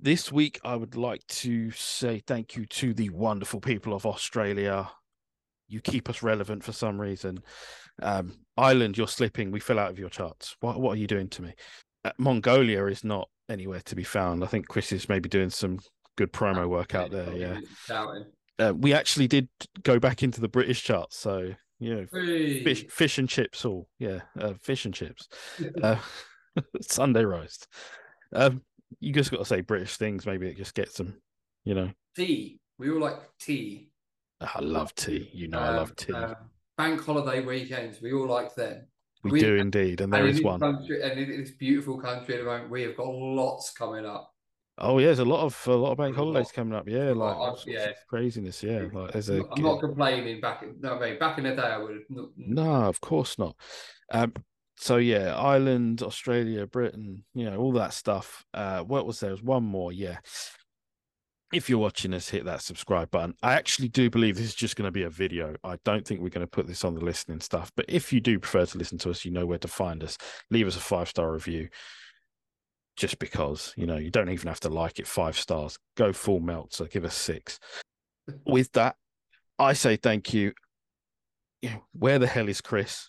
this 0.00 0.32
week, 0.32 0.58
I 0.64 0.76
would 0.76 0.96
like 0.96 1.26
to 1.26 1.70
say 1.72 2.22
thank 2.26 2.56
you 2.56 2.64
to 2.64 2.94
the 2.94 3.10
wonderful 3.10 3.60
people 3.60 3.92
of 3.92 4.06
Australia. 4.06 4.90
You 5.70 5.80
keep 5.80 6.10
us 6.10 6.22
relevant 6.22 6.64
for 6.64 6.72
some 6.72 7.00
reason. 7.00 7.42
Um, 8.02 8.38
Ireland, 8.56 8.98
you're 8.98 9.08
slipping. 9.08 9.50
We 9.50 9.60
fell 9.60 9.78
out 9.78 9.90
of 9.90 9.98
your 9.98 10.10
charts. 10.10 10.56
What 10.60 10.80
What 10.80 10.92
are 10.92 11.00
you 11.00 11.06
doing 11.06 11.28
to 11.28 11.42
me? 11.42 11.54
Uh, 12.04 12.12
Mongolia 12.18 12.86
is 12.86 13.04
not 13.04 13.28
anywhere 13.48 13.80
to 13.84 13.96
be 13.96 14.04
found. 14.04 14.42
I 14.42 14.46
think 14.46 14.68
Chris 14.68 14.92
is 14.92 15.08
maybe 15.08 15.28
doing 15.28 15.50
some 15.50 15.78
good 16.16 16.32
promo 16.32 16.68
work 16.68 16.94
out 16.94 17.10
there. 17.10 17.32
Yeah. 17.34 17.60
Uh, 18.58 18.74
we 18.76 18.92
actually 18.92 19.26
did 19.26 19.48
go 19.82 19.98
back 19.98 20.22
into 20.22 20.40
the 20.40 20.48
British 20.48 20.82
charts, 20.82 21.16
so 21.16 21.54
you 21.78 21.94
know, 21.94 22.06
fish, 22.62 22.86
fish 22.88 23.16
and 23.16 23.28
chips, 23.28 23.64
all 23.64 23.88
yeah, 23.98 24.20
uh, 24.38 24.52
fish 24.60 24.84
and 24.84 24.92
chips, 24.92 25.28
uh, 25.82 25.96
Sunday 26.82 27.24
roast. 27.24 27.66
Um, 28.34 28.62
you 28.98 29.12
just 29.12 29.30
got 29.30 29.38
to 29.38 29.44
say 29.46 29.62
British 29.62 29.96
things. 29.96 30.26
Maybe 30.26 30.46
it 30.46 30.58
just 30.58 30.74
gets 30.74 30.98
them, 30.98 31.20
you 31.64 31.74
know. 31.74 31.90
Tea. 32.16 32.58
We 32.78 32.90
all 32.90 33.00
like 33.00 33.18
tea. 33.38 33.89
I 34.40 34.60
love 34.60 34.94
tea. 34.94 35.30
You 35.32 35.48
know, 35.48 35.58
um, 35.58 35.64
I 35.64 35.76
love 35.76 35.96
tea. 35.96 36.12
Um, 36.12 36.34
bank 36.76 37.04
holiday 37.04 37.44
weekends. 37.44 38.00
We 38.00 38.12
all 38.12 38.26
like 38.26 38.54
them. 38.54 38.86
We, 39.22 39.32
we 39.32 39.40
do 39.40 39.56
indeed, 39.56 40.00
and 40.00 40.12
there 40.12 40.24
and 40.24 40.30
is 40.30 40.42
one. 40.42 40.60
Country, 40.60 41.02
and 41.02 41.20
in 41.20 41.40
this 41.40 41.50
beautiful 41.50 41.98
country 41.98 42.36
at 42.36 42.38
the 42.38 42.46
moment, 42.46 42.70
we 42.70 42.82
have 42.82 42.96
got 42.96 43.08
lots 43.08 43.70
coming 43.72 44.06
up. 44.06 44.32
Oh 44.78 44.98
yeah, 44.98 45.06
there's 45.06 45.18
a 45.18 45.24
lot 45.26 45.44
of 45.44 45.62
a 45.66 45.74
lot 45.74 45.92
of 45.92 45.98
bank 45.98 46.16
holidays 46.16 46.50
coming 46.50 46.72
up. 46.72 46.88
Yeah, 46.88 47.10
like 47.10 47.58
yeah. 47.66 47.88
craziness. 48.08 48.62
Yeah, 48.62 48.86
like 48.92 49.12
there's 49.12 49.28
a. 49.28 49.42
I'm 49.52 49.62
not 49.62 49.80
complaining. 49.80 50.40
Back 50.40 50.62
in 50.62 50.76
no, 50.80 50.96
I 50.96 51.10
mean, 51.10 51.18
back 51.18 51.36
in 51.36 51.44
the 51.44 51.54
day, 51.54 51.62
I 51.62 51.76
would. 51.76 51.96
Have... 51.96 52.28
No, 52.38 52.84
of 52.84 53.00
course 53.02 53.38
not. 53.38 53.56
Um, 54.10 54.32
so 54.76 54.96
yeah, 54.96 55.36
Ireland, 55.36 56.02
Australia, 56.02 56.66
Britain, 56.66 57.24
you 57.34 57.50
know, 57.50 57.58
all 57.58 57.72
that 57.72 57.92
stuff. 57.92 58.46
Uh, 58.54 58.80
what 58.80 59.06
was 59.06 59.20
there? 59.20 59.28
there 59.28 59.34
was 59.34 59.42
one 59.42 59.64
more. 59.64 59.92
Yeah. 59.92 60.16
If 61.52 61.68
you're 61.68 61.78
watching 61.78 62.14
us, 62.14 62.28
hit 62.28 62.44
that 62.44 62.62
subscribe 62.62 63.10
button. 63.10 63.34
I 63.42 63.54
actually 63.54 63.88
do 63.88 64.08
believe 64.08 64.36
this 64.36 64.46
is 64.46 64.54
just 64.54 64.76
going 64.76 64.86
to 64.86 64.92
be 64.92 65.02
a 65.02 65.10
video. 65.10 65.56
I 65.64 65.78
don't 65.84 66.06
think 66.06 66.20
we're 66.20 66.28
going 66.28 66.46
to 66.46 66.50
put 66.50 66.68
this 66.68 66.84
on 66.84 66.94
the 66.94 67.04
listening 67.04 67.40
stuff. 67.40 67.72
But 67.74 67.86
if 67.88 68.12
you 68.12 68.20
do 68.20 68.38
prefer 68.38 68.66
to 68.66 68.78
listen 68.78 68.98
to 68.98 69.10
us, 69.10 69.24
you 69.24 69.32
know 69.32 69.46
where 69.46 69.58
to 69.58 69.68
find 69.68 70.04
us. 70.04 70.16
Leave 70.50 70.68
us 70.68 70.76
a 70.76 70.80
five 70.80 71.08
star 71.08 71.32
review 71.32 71.68
just 73.00 73.18
because 73.18 73.72
you 73.76 73.86
know 73.86 73.96
you 73.96 74.10
don't 74.10 74.28
even 74.28 74.46
have 74.46 74.60
to 74.60 74.68
like 74.68 74.98
it 74.98 75.06
five 75.06 75.34
stars 75.36 75.78
go 75.96 76.12
full 76.12 76.38
melt 76.38 76.74
so 76.74 76.84
give 76.84 77.04
us 77.04 77.14
six 77.14 77.58
with 78.46 78.70
that 78.72 78.94
i 79.58 79.72
say 79.72 79.96
thank 79.96 80.34
you 80.34 80.52
where 81.92 82.18
the 82.18 82.26
hell 82.26 82.48
is 82.48 82.60
chris 82.60 83.08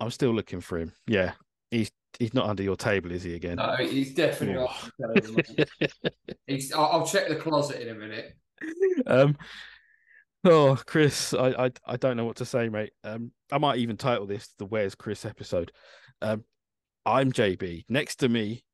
i'm 0.00 0.10
still 0.10 0.34
looking 0.34 0.60
for 0.60 0.78
him 0.78 0.92
yeah 1.06 1.32
he's 1.70 1.90
he's 2.18 2.34
not 2.34 2.48
under 2.48 2.62
your 2.62 2.76
table 2.76 3.10
is 3.10 3.22
he 3.22 3.34
again 3.34 3.56
no 3.56 3.74
he's 3.76 4.14
definitely 4.14 4.54
not 4.54 5.68
he's 6.46 6.72
I'll, 6.72 6.86
I'll 6.86 7.06
check 7.06 7.28
the 7.28 7.36
closet 7.36 7.80
in 7.80 7.88
a 7.88 7.94
minute 7.94 8.36
um 9.06 9.36
Oh, 10.44 10.76
Chris, 10.86 11.34
I, 11.34 11.66
I 11.66 11.70
I 11.86 11.96
don't 11.96 12.16
know 12.16 12.24
what 12.24 12.36
to 12.36 12.44
say, 12.44 12.68
mate. 12.68 12.92
Um, 13.04 13.30
I 13.52 13.58
might 13.58 13.78
even 13.78 13.96
title 13.96 14.26
this 14.26 14.52
the 14.58 14.66
"Where's 14.66 14.96
Chris" 14.96 15.24
episode. 15.24 15.70
Um, 16.20 16.44
I'm 17.06 17.30
JB. 17.30 17.84
Next 17.88 18.16
to 18.16 18.28
me 18.28 18.64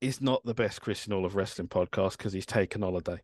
is 0.00 0.20
not 0.20 0.44
the 0.44 0.54
best 0.54 0.80
Chris 0.80 1.06
in 1.06 1.12
all 1.12 1.24
of 1.24 1.36
wrestling 1.36 1.68
podcast 1.68 2.18
because 2.18 2.32
he's 2.32 2.46
taken 2.46 2.82
holiday. 2.82 3.18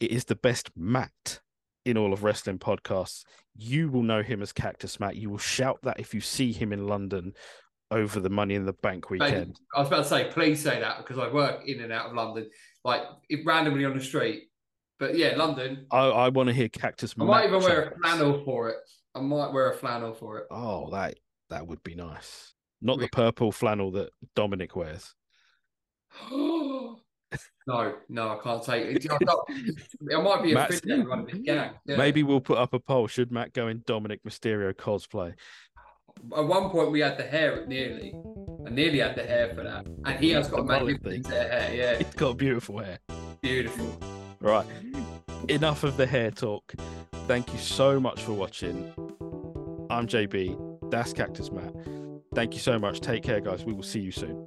It 0.00 0.12
is 0.12 0.24
the 0.24 0.34
best 0.34 0.70
Matt 0.76 1.40
in 1.84 1.98
all 1.98 2.12
of 2.12 2.22
wrestling 2.22 2.58
podcasts. 2.58 3.22
You 3.54 3.90
will 3.90 4.02
know 4.02 4.22
him 4.22 4.40
as 4.40 4.52
Cactus 4.52 4.98
Matt. 4.98 5.16
You 5.16 5.30
will 5.30 5.38
shout 5.38 5.78
that 5.82 6.00
if 6.00 6.14
you 6.14 6.20
see 6.20 6.52
him 6.52 6.72
in 6.72 6.86
London 6.86 7.34
over 7.90 8.20
the 8.20 8.30
Money 8.30 8.54
in 8.54 8.66
the 8.66 8.72
Bank 8.72 9.10
weekend. 9.10 9.58
I 9.74 9.80
was 9.80 9.88
about 9.88 10.02
to 10.02 10.08
say, 10.08 10.30
please 10.30 10.62
say 10.62 10.80
that 10.80 10.98
because 10.98 11.18
I 11.18 11.32
work 11.32 11.66
in 11.66 11.80
and 11.80 11.92
out 11.92 12.06
of 12.06 12.14
London, 12.14 12.50
like 12.84 13.02
randomly 13.44 13.84
on 13.84 13.96
the 13.96 14.02
street. 14.02 14.44
But 14.98 15.16
yeah, 15.16 15.36
London. 15.36 15.86
I, 15.90 16.06
I 16.08 16.28
want 16.28 16.48
to 16.48 16.54
hear 16.54 16.68
Cactus. 16.68 17.14
I 17.18 17.24
might 17.24 17.46
even 17.46 17.60
wear 17.60 17.90
a 17.90 17.98
flannel 17.98 18.42
for 18.44 18.68
it. 18.70 18.76
I 19.14 19.20
might 19.20 19.52
wear 19.52 19.70
a 19.70 19.74
flannel 19.74 20.12
for 20.12 20.38
it. 20.38 20.46
Oh, 20.50 20.90
that 20.90 21.18
that 21.50 21.66
would 21.66 21.82
be 21.82 21.94
nice. 21.94 22.52
Not 22.80 22.98
the 22.98 23.08
purple 23.08 23.52
flannel 23.52 23.92
that 23.92 24.10
Dominic 24.36 24.76
wears. 24.76 25.14
no, 26.30 26.98
no, 28.08 28.28
I 28.28 28.38
can't 28.42 28.62
take 28.62 29.04
it. 29.04 29.06
I 29.10 30.20
might 30.20 30.42
be 30.42 30.52
a 30.52 30.54
Matt's, 30.54 30.80
fit 30.80 30.86
gang. 30.86 31.42
Yeah. 31.44 31.70
Maybe 31.86 32.22
we'll 32.22 32.40
put 32.40 32.58
up 32.58 32.72
a 32.72 32.80
poll. 32.80 33.06
Should 33.06 33.32
Matt 33.32 33.52
go 33.52 33.68
in 33.68 33.82
Dominic 33.86 34.22
Mysterio 34.24 34.72
cosplay? 34.72 35.34
At 36.36 36.44
one 36.46 36.70
point, 36.70 36.90
we 36.90 37.00
had 37.00 37.18
the 37.18 37.24
hair 37.24 37.64
nearly. 37.66 38.14
I 38.66 38.70
nearly 38.70 38.98
had 38.98 39.14
the 39.14 39.24
hair 39.24 39.54
for 39.54 39.62
that, 39.62 39.86
and 39.86 40.20
he 40.20 40.30
has 40.30 40.48
got 40.48 40.66
magnificent 40.66 41.26
hair. 41.26 41.70
Yeah, 41.74 41.96
he's 41.98 42.14
got 42.14 42.36
beautiful 42.36 42.78
hair. 42.78 42.98
Beautiful. 43.40 43.98
Right. 44.40 44.66
Enough 45.48 45.84
of 45.84 45.96
the 45.96 46.06
hair 46.06 46.30
talk. 46.30 46.74
Thank 47.26 47.52
you 47.52 47.58
so 47.58 47.98
much 47.98 48.22
for 48.22 48.32
watching. 48.32 48.92
I'm 49.90 50.06
JB. 50.06 50.90
That's 50.90 51.12
Cactus 51.12 51.50
Matt. 51.50 51.74
Thank 52.34 52.54
you 52.54 52.60
so 52.60 52.78
much. 52.78 53.00
Take 53.00 53.22
care, 53.22 53.40
guys. 53.40 53.64
We 53.64 53.72
will 53.72 53.82
see 53.82 54.00
you 54.00 54.12
soon. 54.12 54.46